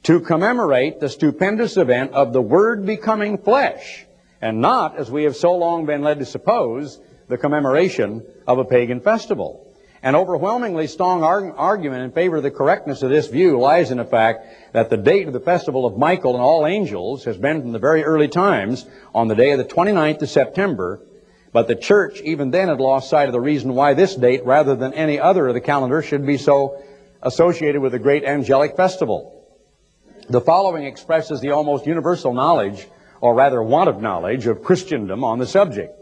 to 0.02 0.20
commemorate 0.20 1.00
the 1.00 1.08
stupendous 1.08 1.78
event 1.78 2.12
of 2.12 2.34
the 2.34 2.42
Word 2.42 2.84
becoming 2.84 3.38
flesh, 3.38 4.04
and 4.42 4.60
not, 4.60 4.98
as 4.98 5.10
we 5.10 5.24
have 5.24 5.36
so 5.36 5.56
long 5.56 5.86
been 5.86 6.02
led 6.02 6.18
to 6.18 6.26
suppose, 6.26 7.00
the 7.28 7.38
commemoration 7.38 8.22
of 8.46 8.58
a 8.58 8.66
pagan 8.66 9.00
festival. 9.00 9.72
An 10.05 10.16
overwhelmingly 10.16 10.88
strong 10.88 11.22
argument 11.22 12.03
in 12.03 12.11
favor 12.11 12.38
of 12.38 12.42
the 12.42 12.50
correctness 12.50 13.03
of 13.03 13.11
this 13.11 13.28
view 13.28 13.61
lies 13.61 13.92
in 13.92 13.98
the 13.98 14.05
fact 14.05 14.46
that 14.72 14.90
the 14.90 14.96
date 14.96 15.28
of 15.28 15.32
the 15.32 15.38
festival 15.38 15.86
of 15.86 15.96
Michael 15.96 16.34
and 16.34 16.42
all 16.42 16.66
angels 16.66 17.24
has 17.24 17.36
been 17.36 17.61
from 17.61 17.70
the 17.70 17.78
very 17.78 18.03
early 18.03 18.26
times 18.26 18.84
on 19.14 19.28
the 19.28 19.36
day 19.36 19.53
of 19.53 19.59
the 19.59 19.64
29th 19.64 20.22
of 20.22 20.28
September, 20.28 21.00
but 21.53 21.68
the 21.68 21.76
church 21.76 22.20
even 22.22 22.50
then 22.50 22.66
had 22.66 22.80
lost 22.80 23.11
sight 23.11 23.28
of 23.28 23.32
the 23.32 23.40
reason 23.40 23.74
why 23.74 23.94
this 23.94 24.16
date, 24.16 24.44
rather 24.44 24.74
than 24.74 24.92
any 24.94 25.20
other 25.20 25.46
of 25.46 25.55
the 25.55 25.61
calendar, 25.61 26.03
should 26.03 26.26
be 26.26 26.36
so 26.36 26.82
associated 27.22 27.80
with 27.80 27.92
the 27.92 28.00
great 28.00 28.24
angelic 28.24 28.76
festival. 28.76 29.46
The 30.28 30.40
following 30.40 30.84
expresses 30.84 31.40
the 31.40 31.53
almost 31.53 31.86
universal 31.86 32.34
knowledge, 32.34 32.88
or 33.20 33.34
rather 33.34 33.62
want 33.62 33.88
of 33.88 34.03
knowledge, 34.03 34.48
of 34.48 34.64
Christendom 34.64 35.22
on 35.22 35.38
the 35.38 35.46
subject. 35.46 35.96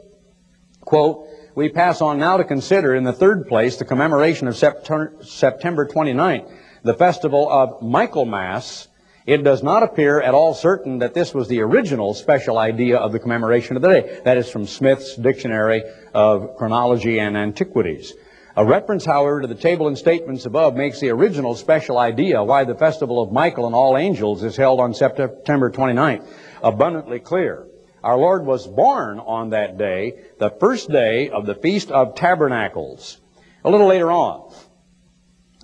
Quote, 0.81 1.27
we 1.55 1.69
pass 1.69 2.01
on 2.01 2.19
now 2.19 2.37
to 2.37 2.45
consider, 2.45 2.95
in 2.95 3.05
the 3.05 3.13
third 3.13 3.49
place, 3.49 3.77
the 3.77 3.85
commemoration 3.85 4.49
of 4.49 4.57
September 4.57 5.87
29th, 5.87 6.51
the 6.83 6.95
festival 6.95 7.51
of 7.51 7.83
Michaelmas. 7.83 8.89
It 9.27 9.45
does 9.45 9.63
not 9.63 9.83
appear 9.83 10.21
at 10.21 10.35
all 10.35 10.55
certain 10.55 10.99
that 11.01 11.15
this 11.15 11.35
was 11.35 11.47
the 11.49 11.61
original 11.61 12.15
special 12.15 12.59
idea 12.59 12.97
of 12.97 13.13
the 13.13 13.19
commemoration 13.19 13.77
of 13.77 13.83
the 13.83 13.89
day. 13.89 14.21
That 14.25 14.39
is 14.39 14.51
from 14.51 14.67
Smith's 14.67 15.15
Dictionary 15.15 15.83
of 16.15 16.57
Chronology 16.57 17.21
and 17.21 17.37
Antiquities. 17.37 18.15
A 18.57 18.65
reference, 18.65 19.05
however, 19.05 19.43
to 19.43 19.47
the 19.47 19.55
table 19.55 19.87
and 19.87 19.97
statements 19.97 20.47
above 20.47 20.75
makes 20.75 20.99
the 21.01 21.11
original 21.11 21.55
special 21.55 21.99
idea 21.99 22.43
why 22.43 22.65
the 22.65 22.75
festival 22.75 23.23
of 23.23 23.31
Michael 23.31 23.67
and 23.67 23.75
all 23.75 23.97
angels 23.97 24.43
is 24.43 24.57
held 24.57 24.81
on 24.81 24.95
September 24.95 25.71
29th 25.71 26.27
abundantly 26.63 27.21
clear. 27.21 27.67
Our 28.03 28.17
Lord 28.17 28.47
was 28.47 28.67
born 28.67 29.19
on 29.19 29.51
that 29.51 29.77
day, 29.77 30.15
the 30.39 30.51
first 30.51 30.91
day 30.91 31.29
of 31.29 31.47
the 31.47 31.55
Feast 31.55 31.91
of 31.91 32.15
Tabernacles. 32.15 33.19
A 33.65 33.71
little 33.71 33.87
later 33.87 34.11
on, 34.11 34.53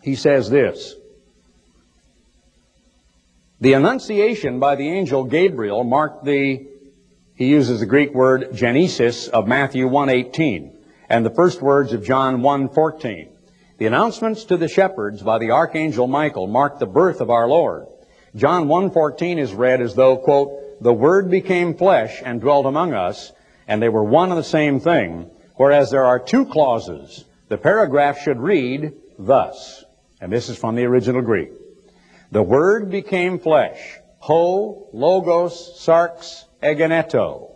he 0.02 0.16
says 0.16 0.50
this. 0.50 0.94
The 3.60 3.72
Annunciation 3.72 4.60
by 4.60 4.76
the 4.76 4.88
angel 4.88 5.24
Gabriel 5.24 5.82
marked 5.82 6.26
the, 6.26 6.66
he 7.34 7.46
uses 7.46 7.80
the 7.80 7.86
Greek 7.86 8.12
word 8.12 8.54
genesis 8.54 9.28
of 9.28 9.48
Matthew 9.48 9.88
1.18 9.88 10.72
and 11.08 11.24
the 11.24 11.30
first 11.30 11.62
words 11.62 11.94
of 11.94 12.04
John 12.04 12.42
1.14. 12.42 13.28
The 13.78 13.86
announcements 13.86 14.44
to 14.44 14.58
the 14.58 14.68
shepherds 14.68 15.22
by 15.22 15.38
the 15.38 15.52
archangel 15.52 16.06
Michael 16.06 16.46
marked 16.46 16.80
the 16.80 16.86
birth 16.86 17.22
of 17.22 17.30
our 17.30 17.48
Lord. 17.48 17.86
John 18.34 18.66
1.14 18.66 19.38
is 19.38 19.54
read 19.54 19.80
as 19.80 19.94
though, 19.94 20.18
quote, 20.18 20.65
the 20.80 20.92
Word 20.92 21.30
became 21.30 21.74
flesh 21.74 22.22
and 22.24 22.40
dwelt 22.40 22.66
among 22.66 22.92
us, 22.92 23.32
and 23.68 23.82
they 23.82 23.88
were 23.88 24.04
one 24.04 24.30
and 24.30 24.38
the 24.38 24.44
same 24.44 24.80
thing, 24.80 25.30
whereas 25.54 25.90
there 25.90 26.04
are 26.04 26.18
two 26.18 26.46
clauses. 26.46 27.24
The 27.48 27.58
paragraph 27.58 28.18
should 28.18 28.40
read 28.40 28.92
thus, 29.18 29.84
and 30.20 30.32
this 30.32 30.48
is 30.48 30.58
from 30.58 30.74
the 30.74 30.84
original 30.84 31.22
Greek. 31.22 31.50
The 32.32 32.42
Word 32.42 32.90
became 32.90 33.38
flesh, 33.38 33.98
ho, 34.18 34.88
logos, 34.92 35.78
sarx, 35.78 36.44
egeneto, 36.62 37.52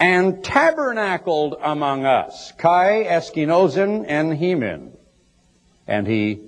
and 0.00 0.42
tabernacled 0.42 1.56
among 1.62 2.04
us, 2.06 2.52
kai, 2.58 3.04
eskenosen, 3.04 4.04
en 4.08 4.36
hemin. 4.36 4.96
And 5.86 6.06
he 6.06 6.40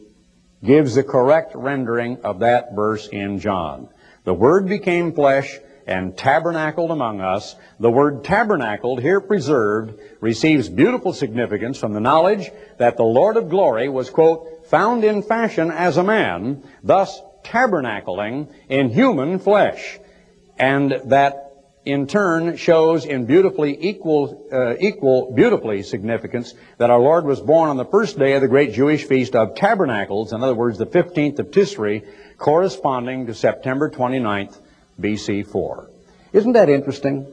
gives 0.64 0.94
the 0.94 1.02
correct 1.02 1.54
rendering 1.54 2.22
of 2.24 2.40
that 2.40 2.74
verse 2.74 3.06
in 3.06 3.38
John. 3.38 3.88
The 4.24 4.34
Word 4.34 4.66
became 4.66 5.12
flesh 5.12 5.58
and 5.86 6.16
tabernacled 6.16 6.90
among 6.90 7.20
us. 7.20 7.56
The 7.78 7.90
word 7.90 8.24
tabernacled, 8.24 9.00
here 9.00 9.20
preserved, 9.20 9.98
receives 10.20 10.68
beautiful 10.68 11.12
significance 11.12 11.78
from 11.78 11.92
the 11.92 12.00
knowledge 12.00 12.50
that 12.78 12.96
the 12.96 13.04
Lord 13.04 13.36
of 13.36 13.48
glory 13.48 13.88
was, 13.88 14.10
quote, 14.10 14.66
found 14.66 15.04
in 15.04 15.22
fashion 15.22 15.70
as 15.70 15.96
a 15.96 16.02
man, 16.02 16.62
thus 16.82 17.20
tabernacling 17.44 18.48
in 18.68 18.90
human 18.90 19.38
flesh. 19.38 19.98
And 20.58 21.00
that 21.06 21.44
in 21.84 22.06
turn 22.06 22.56
shows 22.56 23.04
in 23.04 23.26
beautifully 23.26 23.76
equal, 23.78 24.46
uh, 24.50 24.74
equal, 24.80 25.32
beautifully 25.32 25.82
significance 25.82 26.54
that 26.78 26.90
our 26.90 26.98
Lord 26.98 27.26
was 27.26 27.40
born 27.40 27.68
on 27.68 27.76
the 27.76 27.84
first 27.84 28.18
day 28.18 28.32
of 28.32 28.40
the 28.40 28.48
great 28.48 28.72
Jewish 28.72 29.04
feast 29.04 29.36
of 29.36 29.54
tabernacles, 29.54 30.32
in 30.32 30.42
other 30.42 30.54
words, 30.54 30.78
the 30.78 30.86
15th 30.86 31.38
of 31.38 31.50
Tisri, 31.50 32.06
corresponding 32.38 33.26
to 33.26 33.34
September 33.34 33.90
29th, 33.90 34.58
BC 35.00 35.46
4. 35.46 35.90
Isn't 36.32 36.52
that 36.52 36.68
interesting? 36.68 37.26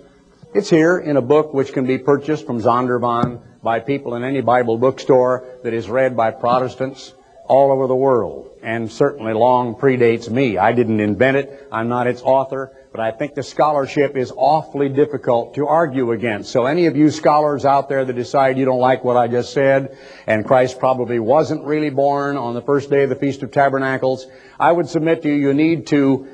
It's 0.53 0.69
here 0.69 0.97
in 0.97 1.17
a 1.17 1.21
book 1.21 1.53
which 1.53 1.73
can 1.73 1.85
be 1.85 1.97
purchased 1.97 2.45
from 2.45 2.61
Zondervan 2.61 3.41
by 3.63 3.79
people 3.79 4.15
in 4.15 4.23
any 4.23 4.41
Bible 4.41 4.77
bookstore 4.77 5.45
that 5.63 5.73
is 5.73 5.89
read 5.89 6.17
by 6.17 6.31
Protestants 6.31 7.13
all 7.45 7.71
over 7.71 7.87
the 7.87 7.95
world 7.95 8.49
and 8.61 8.91
certainly 8.91 9.33
long 9.33 9.75
predates 9.75 10.29
me. 10.29 10.57
I 10.57 10.71
didn't 10.71 10.99
invent 10.99 11.37
it. 11.37 11.67
I'm 11.71 11.89
not 11.89 12.07
its 12.07 12.21
author, 12.21 12.71
but 12.91 13.01
I 13.01 13.11
think 13.11 13.33
the 13.33 13.43
scholarship 13.43 14.15
is 14.15 14.31
awfully 14.35 14.89
difficult 14.89 15.55
to 15.55 15.67
argue 15.67 16.11
against. 16.11 16.51
So 16.51 16.65
any 16.65 16.85
of 16.85 16.95
you 16.95 17.09
scholars 17.09 17.65
out 17.65 17.89
there 17.89 18.05
that 18.05 18.13
decide 18.13 18.57
you 18.57 18.65
don't 18.65 18.79
like 18.79 19.03
what 19.03 19.17
I 19.17 19.27
just 19.27 19.53
said 19.53 19.97
and 20.27 20.45
Christ 20.45 20.79
probably 20.79 21.19
wasn't 21.19 21.65
really 21.65 21.89
born 21.89 22.37
on 22.37 22.53
the 22.53 22.61
first 22.61 22.89
day 22.89 23.03
of 23.03 23.09
the 23.09 23.15
Feast 23.15 23.43
of 23.43 23.51
Tabernacles, 23.51 24.27
I 24.59 24.71
would 24.71 24.87
submit 24.87 25.23
to 25.23 25.29
you 25.29 25.35
you 25.35 25.53
need 25.53 25.87
to 25.87 26.27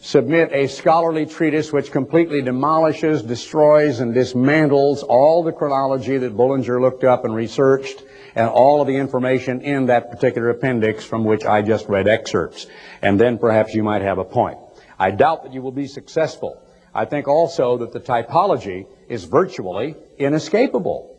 submit 0.00 0.52
a 0.52 0.68
scholarly 0.68 1.26
treatise 1.26 1.72
which 1.72 1.90
completely 1.90 2.42
demolishes, 2.42 3.22
destroys, 3.22 4.00
and 4.00 4.14
dismantles 4.14 5.02
all 5.02 5.42
the 5.42 5.52
chronology 5.52 6.18
that 6.18 6.36
Bullinger 6.36 6.80
looked 6.80 7.04
up 7.04 7.24
and 7.24 7.34
researched 7.34 8.02
and 8.34 8.48
all 8.48 8.82
of 8.82 8.86
the 8.86 8.96
information 8.96 9.62
in 9.62 9.86
that 9.86 10.10
particular 10.10 10.50
appendix 10.50 11.04
from 11.04 11.24
which 11.24 11.44
I 11.44 11.62
just 11.62 11.88
read 11.88 12.06
excerpts. 12.06 12.66
And 13.00 13.18
then 13.18 13.38
perhaps 13.38 13.74
you 13.74 13.82
might 13.82 14.02
have 14.02 14.18
a 14.18 14.24
point. 14.24 14.58
I 14.98 15.10
doubt 15.10 15.44
that 15.44 15.54
you 15.54 15.62
will 15.62 15.72
be 15.72 15.86
successful. 15.86 16.62
I 16.94 17.06
think 17.06 17.28
also 17.28 17.78
that 17.78 17.92
the 17.92 18.00
typology 18.00 18.86
is 19.08 19.24
virtually 19.24 19.96
inescapable. 20.18 21.14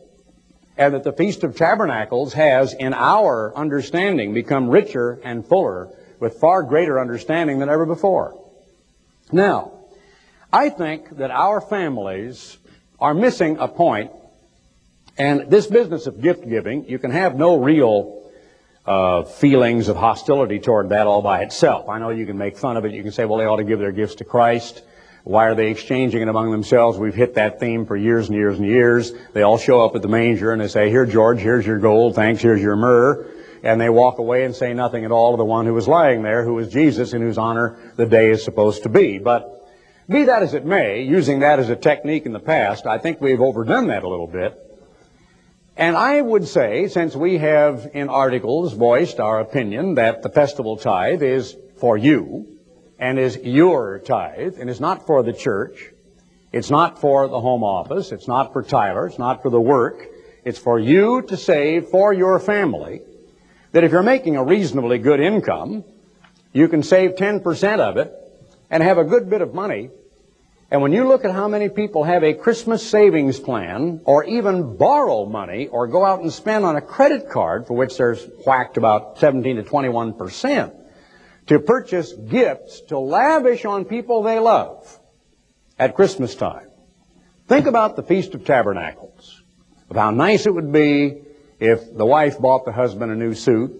And 0.76 0.94
that 0.94 1.02
the 1.02 1.12
Feast 1.12 1.42
of 1.42 1.56
Tabernacles 1.56 2.34
has, 2.34 2.72
in 2.72 2.94
our 2.94 3.52
understanding, 3.56 4.32
become 4.32 4.68
richer 4.68 5.20
and 5.24 5.44
fuller 5.44 5.88
with 6.20 6.38
far 6.38 6.62
greater 6.62 7.00
understanding 7.00 7.58
than 7.58 7.68
ever 7.68 7.84
before. 7.84 8.47
Now, 9.32 9.72
I 10.52 10.70
think 10.70 11.18
that 11.18 11.30
our 11.30 11.60
families 11.60 12.56
are 12.98 13.14
missing 13.14 13.58
a 13.58 13.68
point, 13.68 14.10
and 15.16 15.50
this 15.50 15.66
business 15.66 16.06
of 16.06 16.22
gift 16.22 16.48
giving, 16.48 16.88
you 16.88 16.98
can 16.98 17.10
have 17.10 17.36
no 17.36 17.58
real 17.58 18.30
uh, 18.86 19.24
feelings 19.24 19.88
of 19.88 19.96
hostility 19.96 20.58
toward 20.58 20.88
that 20.88 21.06
all 21.06 21.20
by 21.20 21.42
itself. 21.42 21.88
I 21.88 21.98
know 21.98 22.10
you 22.10 22.24
can 22.24 22.38
make 22.38 22.56
fun 22.56 22.76
of 22.76 22.84
it. 22.86 22.92
You 22.92 23.02
can 23.02 23.12
say, 23.12 23.26
well, 23.26 23.38
they 23.38 23.44
ought 23.44 23.56
to 23.56 23.64
give 23.64 23.78
their 23.78 23.92
gifts 23.92 24.16
to 24.16 24.24
Christ. 24.24 24.82
Why 25.24 25.46
are 25.48 25.54
they 25.54 25.70
exchanging 25.70 26.22
it 26.22 26.28
among 26.28 26.50
themselves? 26.50 26.96
We've 26.96 27.14
hit 27.14 27.34
that 27.34 27.60
theme 27.60 27.84
for 27.84 27.96
years 27.96 28.28
and 28.28 28.36
years 28.36 28.58
and 28.58 28.66
years. 28.66 29.12
They 29.34 29.42
all 29.42 29.58
show 29.58 29.84
up 29.84 29.94
at 29.94 30.00
the 30.00 30.08
manger 30.08 30.52
and 30.52 30.62
they 30.62 30.68
say, 30.68 30.88
here, 30.88 31.04
George, 31.04 31.38
here's 31.38 31.66
your 31.66 31.78
gold. 31.78 32.14
Thanks, 32.14 32.40
here's 32.40 32.62
your 32.62 32.76
myrrh 32.76 33.26
and 33.62 33.80
they 33.80 33.88
walk 33.88 34.18
away 34.18 34.44
and 34.44 34.54
say 34.54 34.74
nothing 34.74 35.04
at 35.04 35.12
all 35.12 35.32
to 35.32 35.36
the 35.36 35.44
one 35.44 35.66
who 35.66 35.74
was 35.74 35.88
lying 35.88 36.22
there, 36.22 36.44
who 36.44 36.54
was 36.54 36.68
Jesus, 36.68 37.12
in 37.12 37.22
whose 37.22 37.38
honor 37.38 37.92
the 37.96 38.06
day 38.06 38.30
is 38.30 38.44
supposed 38.44 38.84
to 38.84 38.88
be. 38.88 39.18
But 39.18 39.54
be 40.08 40.24
that 40.24 40.42
as 40.42 40.54
it 40.54 40.64
may, 40.64 41.02
using 41.02 41.40
that 41.40 41.58
as 41.58 41.68
a 41.68 41.76
technique 41.76 42.24
in 42.24 42.32
the 42.32 42.40
past, 42.40 42.86
I 42.86 42.98
think 42.98 43.20
we've 43.20 43.40
overdone 43.40 43.88
that 43.88 44.04
a 44.04 44.08
little 44.08 44.26
bit. 44.26 44.58
And 45.76 45.96
I 45.96 46.20
would 46.20 46.48
say, 46.48 46.88
since 46.88 47.14
we 47.14 47.38
have 47.38 47.90
in 47.94 48.08
articles 48.08 48.72
voiced 48.72 49.20
our 49.20 49.38
opinion 49.38 49.94
that 49.94 50.22
the 50.22 50.28
festival 50.28 50.76
tithe 50.76 51.22
is 51.22 51.56
for 51.76 51.96
you, 51.96 52.58
and 52.98 53.18
is 53.18 53.36
your 53.36 54.00
tithe, 54.00 54.56
and 54.58 54.68
is 54.68 54.80
not 54.80 55.06
for 55.06 55.22
the 55.22 55.32
church, 55.32 55.92
it's 56.52 56.70
not 56.70 57.00
for 57.00 57.28
the 57.28 57.40
home 57.40 57.62
office, 57.62 58.10
it's 58.10 58.26
not 58.26 58.52
for 58.52 58.62
Tyler, 58.62 59.06
it's 59.06 59.18
not 59.18 59.42
for 59.42 59.50
the 59.50 59.60
work, 59.60 60.04
it's 60.44 60.58
for 60.58 60.80
you 60.80 61.22
to 61.22 61.36
save 61.36 61.88
for 61.88 62.12
your 62.12 62.40
family, 62.40 63.02
that 63.72 63.84
if 63.84 63.92
you're 63.92 64.02
making 64.02 64.36
a 64.36 64.44
reasonably 64.44 64.98
good 64.98 65.20
income, 65.20 65.84
you 66.52 66.68
can 66.68 66.82
save 66.82 67.16
10% 67.16 67.80
of 67.80 67.96
it 67.96 68.12
and 68.70 68.82
have 68.82 68.98
a 68.98 69.04
good 69.04 69.28
bit 69.28 69.42
of 69.42 69.54
money. 69.54 69.90
And 70.70 70.82
when 70.82 70.92
you 70.92 71.08
look 71.08 71.24
at 71.24 71.30
how 71.30 71.48
many 71.48 71.70
people 71.70 72.04
have 72.04 72.22
a 72.22 72.34
Christmas 72.34 72.86
savings 72.86 73.40
plan 73.40 74.02
or 74.04 74.24
even 74.24 74.76
borrow 74.76 75.24
money 75.24 75.68
or 75.68 75.86
go 75.86 76.04
out 76.04 76.20
and 76.20 76.32
spend 76.32 76.64
on 76.64 76.76
a 76.76 76.82
credit 76.82 77.30
card 77.30 77.66
for 77.66 77.74
which 77.74 77.96
there's 77.96 78.22
whacked 78.46 78.76
about 78.76 79.18
17 79.18 79.56
to 79.56 79.62
21% 79.62 80.74
to 81.46 81.58
purchase 81.58 82.12
gifts 82.12 82.82
to 82.82 82.98
lavish 82.98 83.64
on 83.64 83.86
people 83.86 84.22
they 84.22 84.38
love 84.38 85.00
at 85.78 85.94
Christmas 85.94 86.34
time. 86.34 86.68
Think 87.46 87.66
about 87.66 87.96
the 87.96 88.02
Feast 88.02 88.34
of 88.34 88.44
Tabernacles, 88.44 89.42
of 89.88 89.96
how 89.96 90.10
nice 90.10 90.44
it 90.44 90.54
would 90.54 90.70
be 90.70 91.22
if 91.60 91.96
the 91.96 92.06
wife 92.06 92.38
bought 92.38 92.64
the 92.64 92.72
husband 92.72 93.12
a 93.12 93.16
new 93.16 93.34
suit, 93.34 93.72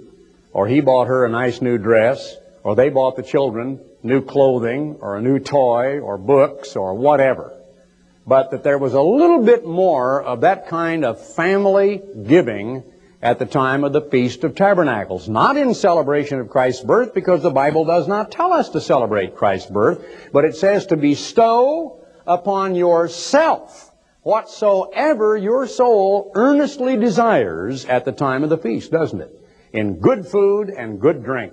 or 0.52 0.66
he 0.66 0.80
bought 0.80 1.06
her 1.06 1.24
a 1.24 1.28
nice 1.28 1.60
new 1.62 1.78
dress, 1.78 2.36
or 2.62 2.74
they 2.74 2.88
bought 2.88 3.16
the 3.16 3.22
children 3.22 3.80
new 4.02 4.22
clothing, 4.22 4.96
or 5.00 5.16
a 5.16 5.22
new 5.22 5.38
toy, 5.38 5.98
or 5.98 6.18
books, 6.18 6.76
or 6.76 6.94
whatever. 6.94 7.52
But 8.26 8.50
that 8.50 8.62
there 8.62 8.78
was 8.78 8.94
a 8.94 9.02
little 9.02 9.42
bit 9.42 9.66
more 9.66 10.22
of 10.22 10.42
that 10.42 10.68
kind 10.68 11.04
of 11.04 11.34
family 11.34 12.02
giving 12.26 12.84
at 13.20 13.38
the 13.38 13.46
time 13.46 13.84
of 13.84 13.92
the 13.92 14.00
Feast 14.00 14.44
of 14.44 14.54
Tabernacles. 14.54 15.28
Not 15.28 15.56
in 15.56 15.74
celebration 15.74 16.38
of 16.38 16.50
Christ's 16.50 16.84
birth, 16.84 17.14
because 17.14 17.42
the 17.42 17.50
Bible 17.50 17.84
does 17.84 18.06
not 18.06 18.30
tell 18.30 18.52
us 18.52 18.68
to 18.70 18.80
celebrate 18.80 19.34
Christ's 19.34 19.70
birth, 19.70 20.04
but 20.32 20.44
it 20.44 20.54
says 20.54 20.86
to 20.86 20.96
bestow 20.96 22.00
upon 22.26 22.74
yourself 22.74 23.87
whatsoever 24.22 25.36
your 25.36 25.66
soul 25.66 26.32
earnestly 26.34 26.96
desires 26.96 27.84
at 27.84 28.04
the 28.04 28.12
time 28.12 28.44
of 28.44 28.50
the 28.50 28.58
feast, 28.58 28.90
doesn't 28.90 29.20
it? 29.20 29.34
In 29.72 30.00
good 30.00 30.26
food 30.26 30.70
and 30.70 31.00
good 31.00 31.24
drink. 31.24 31.52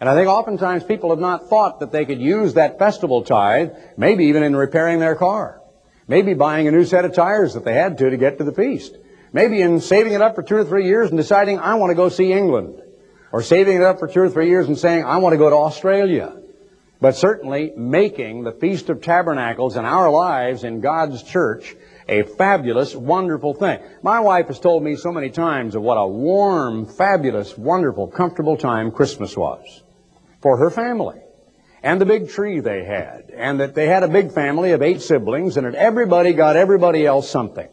And 0.00 0.08
I 0.08 0.14
think 0.14 0.28
oftentimes 0.28 0.84
people 0.84 1.10
have 1.10 1.18
not 1.18 1.48
thought 1.48 1.80
that 1.80 1.92
they 1.92 2.04
could 2.04 2.20
use 2.20 2.54
that 2.54 2.78
festival 2.78 3.22
tithe, 3.22 3.70
maybe 3.96 4.26
even 4.26 4.42
in 4.42 4.56
repairing 4.56 4.98
their 4.98 5.14
car. 5.14 5.60
Maybe 6.06 6.34
buying 6.34 6.68
a 6.68 6.70
new 6.70 6.84
set 6.84 7.04
of 7.04 7.14
tires 7.14 7.54
that 7.54 7.64
they 7.64 7.74
had 7.74 7.96
to 7.98 8.10
to 8.10 8.16
get 8.16 8.38
to 8.38 8.44
the 8.44 8.52
feast. 8.52 8.96
Maybe 9.32 9.62
in 9.62 9.80
saving 9.80 10.12
it 10.12 10.20
up 10.20 10.34
for 10.34 10.42
two 10.42 10.56
or 10.56 10.64
three 10.64 10.86
years 10.86 11.10
and 11.10 11.18
deciding, 11.18 11.58
I 11.58 11.74
want 11.74 11.90
to 11.90 11.94
go 11.94 12.08
see 12.08 12.32
England. 12.32 12.82
Or 13.32 13.42
saving 13.42 13.76
it 13.76 13.82
up 13.82 13.98
for 13.98 14.06
two 14.06 14.20
or 14.20 14.28
three 14.28 14.48
years 14.48 14.68
and 14.68 14.78
saying, 14.78 15.04
I 15.04 15.16
want 15.16 15.32
to 15.32 15.38
go 15.38 15.50
to 15.50 15.56
Australia 15.56 16.43
but 17.04 17.16
certainly 17.16 17.70
making 17.76 18.44
the 18.44 18.52
Feast 18.52 18.88
of 18.88 19.02
Tabernacles 19.02 19.76
in 19.76 19.84
our 19.84 20.10
lives 20.10 20.64
in 20.64 20.80
God's 20.80 21.22
church 21.22 21.76
a 22.08 22.22
fabulous, 22.22 22.96
wonderful 22.96 23.52
thing. 23.52 23.78
My 24.02 24.20
wife 24.20 24.46
has 24.46 24.58
told 24.58 24.82
me 24.82 24.96
so 24.96 25.12
many 25.12 25.28
times 25.28 25.74
of 25.74 25.82
what 25.82 25.98
a 25.98 26.06
warm, 26.06 26.86
fabulous, 26.86 27.58
wonderful, 27.58 28.06
comfortable 28.06 28.56
time 28.56 28.90
Christmas 28.90 29.36
was 29.36 29.82
for 30.40 30.56
her 30.56 30.70
family. 30.70 31.20
And 31.82 32.00
the 32.00 32.06
big 32.06 32.30
tree 32.30 32.60
they 32.60 32.86
had. 32.86 33.30
And 33.36 33.60
that 33.60 33.74
they 33.74 33.86
had 33.86 34.02
a 34.02 34.08
big 34.08 34.32
family 34.32 34.70
of 34.70 34.80
eight 34.80 35.02
siblings 35.02 35.58
and 35.58 35.66
that 35.66 35.74
everybody 35.74 36.32
got 36.32 36.56
everybody 36.56 37.04
else 37.04 37.28
something. 37.28 37.68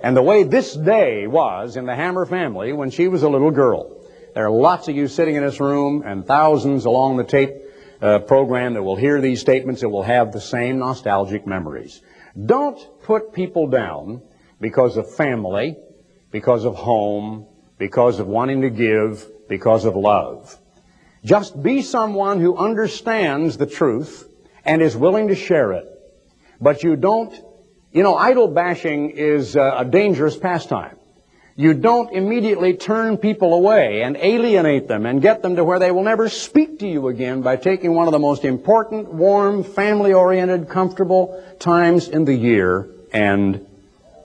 And 0.00 0.16
the 0.16 0.22
way 0.22 0.42
this 0.42 0.74
day 0.74 1.28
was 1.28 1.76
in 1.76 1.86
the 1.86 1.94
Hammer 1.94 2.26
family 2.26 2.72
when 2.72 2.90
she 2.90 3.06
was 3.06 3.22
a 3.22 3.28
little 3.28 3.52
girl. 3.52 3.96
There 4.34 4.44
are 4.44 4.50
lots 4.50 4.88
of 4.88 4.96
you 4.96 5.06
sitting 5.06 5.36
in 5.36 5.44
this 5.44 5.60
room 5.60 6.02
and 6.04 6.26
thousands 6.26 6.84
along 6.84 7.18
the 7.18 7.22
tape 7.22 7.62
uh, 8.00 8.18
program 8.20 8.74
that 8.74 8.82
will 8.82 8.96
hear 8.96 9.20
these 9.20 9.40
statements 9.40 9.80
that 9.80 9.88
will 9.88 10.02
have 10.02 10.32
the 10.32 10.40
same 10.40 10.78
nostalgic 10.78 11.46
memories. 11.46 12.02
Don't 12.44 12.78
put 13.02 13.32
people 13.32 13.66
down 13.68 14.22
because 14.60 14.96
of 14.96 15.14
family, 15.14 15.76
because 16.30 16.64
of 16.64 16.74
home, 16.74 17.46
because 17.78 18.18
of 18.18 18.26
wanting 18.26 18.62
to 18.62 18.70
give, 18.70 19.26
because 19.48 19.84
of 19.84 19.96
love. 19.96 20.58
Just 21.24 21.60
be 21.62 21.82
someone 21.82 22.40
who 22.40 22.56
understands 22.56 23.56
the 23.56 23.66
truth 23.66 24.28
and 24.64 24.82
is 24.82 24.96
willing 24.96 25.28
to 25.28 25.34
share 25.34 25.72
it. 25.72 25.86
But 26.60 26.82
you 26.82 26.96
don't, 26.96 27.32
you 27.92 28.02
know, 28.02 28.14
idol 28.14 28.48
bashing 28.48 29.10
is 29.10 29.56
a 29.56 29.86
dangerous 29.88 30.36
pastime. 30.36 30.95
You 31.58 31.72
don't 31.72 32.12
immediately 32.12 32.74
turn 32.74 33.16
people 33.16 33.54
away 33.54 34.02
and 34.02 34.14
alienate 34.18 34.88
them 34.88 35.06
and 35.06 35.22
get 35.22 35.40
them 35.40 35.56
to 35.56 35.64
where 35.64 35.78
they 35.78 35.90
will 35.90 36.02
never 36.02 36.28
speak 36.28 36.80
to 36.80 36.86
you 36.86 37.08
again 37.08 37.40
by 37.40 37.56
taking 37.56 37.94
one 37.94 38.06
of 38.06 38.12
the 38.12 38.18
most 38.18 38.44
important, 38.44 39.08
warm, 39.08 39.64
family-oriented, 39.64 40.68
comfortable 40.68 41.42
times 41.58 42.08
in 42.08 42.26
the 42.26 42.34
year 42.34 42.90
and 43.10 43.66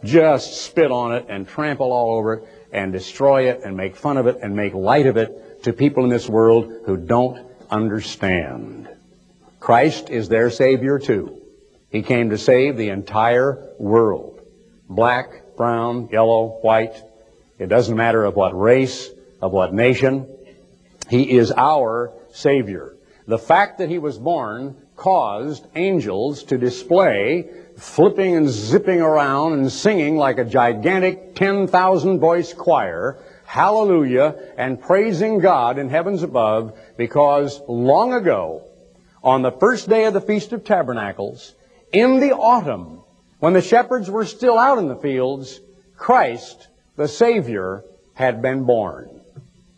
just 0.03 0.61
spit 0.61 0.91
on 0.91 1.13
it 1.13 1.27
and 1.29 1.47
trample 1.47 1.93
all 1.93 2.17
over 2.17 2.33
it 2.33 2.47
and 2.73 2.91
destroy 2.91 3.49
it 3.49 3.61
and 3.63 3.77
make 3.77 3.95
fun 3.95 4.17
of 4.17 4.27
it 4.27 4.39
and 4.41 4.53
make 4.53 4.73
light 4.73 5.07
of 5.07 5.15
it 5.15 5.63
to 5.63 5.71
people 5.71 6.03
in 6.03 6.09
this 6.09 6.27
world 6.27 6.73
who 6.85 6.97
don't 6.97 7.47
understand. 7.69 8.89
Christ 9.61 10.09
is 10.09 10.27
their 10.27 10.49
Savior 10.49 10.99
too. 10.99 11.41
He 11.91 12.01
came 12.01 12.31
to 12.31 12.37
save 12.37 12.75
the 12.75 12.89
entire 12.89 13.69
world. 13.77 14.41
Black, 14.89 15.55
brown, 15.55 16.09
yellow, 16.11 16.59
white, 16.61 17.01
it 17.61 17.69
doesn't 17.69 17.95
matter 17.95 18.25
of 18.25 18.35
what 18.35 18.59
race, 18.59 19.11
of 19.39 19.51
what 19.51 19.71
nation. 19.71 20.25
He 21.11 21.37
is 21.37 21.51
our 21.55 22.11
Savior. 22.31 22.95
The 23.27 23.37
fact 23.37 23.77
that 23.77 23.87
He 23.87 23.99
was 23.99 24.17
born 24.17 24.75
caused 24.95 25.67
angels 25.75 26.43
to 26.45 26.57
display 26.57 27.51
flipping 27.77 28.35
and 28.35 28.49
zipping 28.49 28.99
around 28.99 29.53
and 29.53 29.71
singing 29.71 30.17
like 30.17 30.39
a 30.39 30.43
gigantic 30.43 31.35
10,000 31.35 32.19
voice 32.19 32.51
choir, 32.51 33.19
hallelujah, 33.45 34.53
and 34.57 34.81
praising 34.81 35.37
God 35.37 35.77
in 35.77 35.87
heavens 35.87 36.23
above 36.23 36.75
because 36.97 37.61
long 37.67 38.11
ago, 38.13 38.63
on 39.23 39.43
the 39.43 39.51
first 39.51 39.87
day 39.87 40.05
of 40.05 40.15
the 40.15 40.21
Feast 40.21 40.51
of 40.51 40.63
Tabernacles, 40.63 41.53
in 41.93 42.19
the 42.19 42.31
autumn, 42.31 43.03
when 43.37 43.53
the 43.53 43.61
shepherds 43.61 44.09
were 44.09 44.25
still 44.25 44.57
out 44.57 44.79
in 44.79 44.87
the 44.87 44.95
fields, 44.95 45.61
Christ 45.95 46.69
the 46.95 47.07
Savior 47.07 47.83
had 48.13 48.41
been 48.41 48.63
born. 48.65 49.21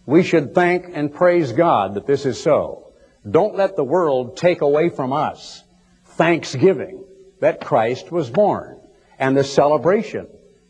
We 0.06 0.24
should 0.24 0.54
thank 0.54 0.88
and 0.94 1.14
praise 1.14 1.52
God 1.54 1.94
that 1.96 2.08
this 2.08 2.26
is 2.26 2.42
so. 2.42 2.92
Don't 3.30 3.56
let 3.56 3.76
the 3.76 3.84
world 3.84 4.36
take 4.36 4.62
away 4.62 4.90
from 4.90 5.14
us 5.14 5.64
thanksgiving 6.06 7.04
that 7.40 7.62
Christ 7.62 8.12
was 8.12 8.30
born 8.30 8.80
and 9.18 9.38
the 9.38 9.44
celebration 9.44 10.28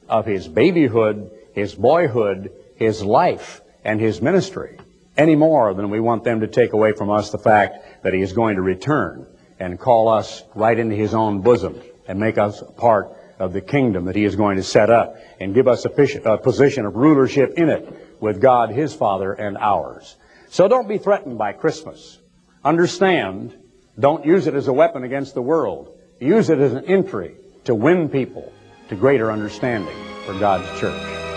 of 0.08 0.26
his 0.26 0.48
babyhood, 0.48 1.32
his 1.54 1.74
boyhood, 1.74 2.52
his 2.76 3.04
life, 3.04 3.62
and 3.84 4.00
his 4.00 4.22
ministry 4.22 4.78
any 5.18 5.36
more 5.36 5.74
than 5.74 5.90
we 5.90 6.00
want 6.00 6.24
them 6.24 6.40
to 6.42 6.48
take 6.48 6.74
away 6.74 6.92
from 6.94 7.10
us 7.10 7.30
the 7.30 7.38
fact 7.38 8.04
that 8.04 8.14
he 8.14 8.22
is 8.22 8.34
going 8.34 8.56
to 8.56 8.62
return 8.62 9.28
and 9.60 9.80
call 9.80 10.08
us 10.08 10.44
right 10.56 10.78
into 10.78 10.96
his 10.96 11.14
own 11.14 11.42
bosom 11.42 11.80
and 12.08 12.20
make 12.20 12.38
us 12.38 12.64
part 12.78 13.16
of 13.44 13.54
the 13.54 13.62
kingdom 13.62 14.06
that 14.06 14.16
he 14.16 14.24
is 14.24 14.36
going 14.36 14.58
to 14.58 14.64
set 14.64 14.90
up 14.90 15.18
and 15.40 15.54
give 15.54 15.68
us 15.68 15.86
a 15.86 16.38
position 16.38 16.86
of 16.86 16.96
rulership 16.96 17.54
in 17.58 17.70
it 17.70 18.18
with 18.20 18.42
God, 18.42 18.70
his 18.70 18.94
Father, 18.94 19.34
and 19.34 19.58
ours. 19.58 20.16
So 20.50 20.68
don't 20.68 20.88
be 20.88 20.98
threatened 20.98 21.38
by 21.38 21.54
Christmas. 21.54 22.20
Understand, 22.64 23.54
don't 24.00 24.26
use 24.26 24.48
it 24.48 24.56
as 24.56 24.68
a 24.68 24.74
weapon 24.74 25.04
against 25.04 25.34
the 25.34 25.42
world. 25.42 25.98
Use 26.20 26.50
it 26.50 26.60
as 26.60 26.74
an 26.74 26.86
entry 26.86 27.36
to 27.66 27.76
win 27.76 28.08
people 28.08 28.54
to 28.90 28.96
greater 28.96 29.32
understanding 29.32 29.96
for 30.26 30.34
God's 30.40 30.68
church. 30.80 31.33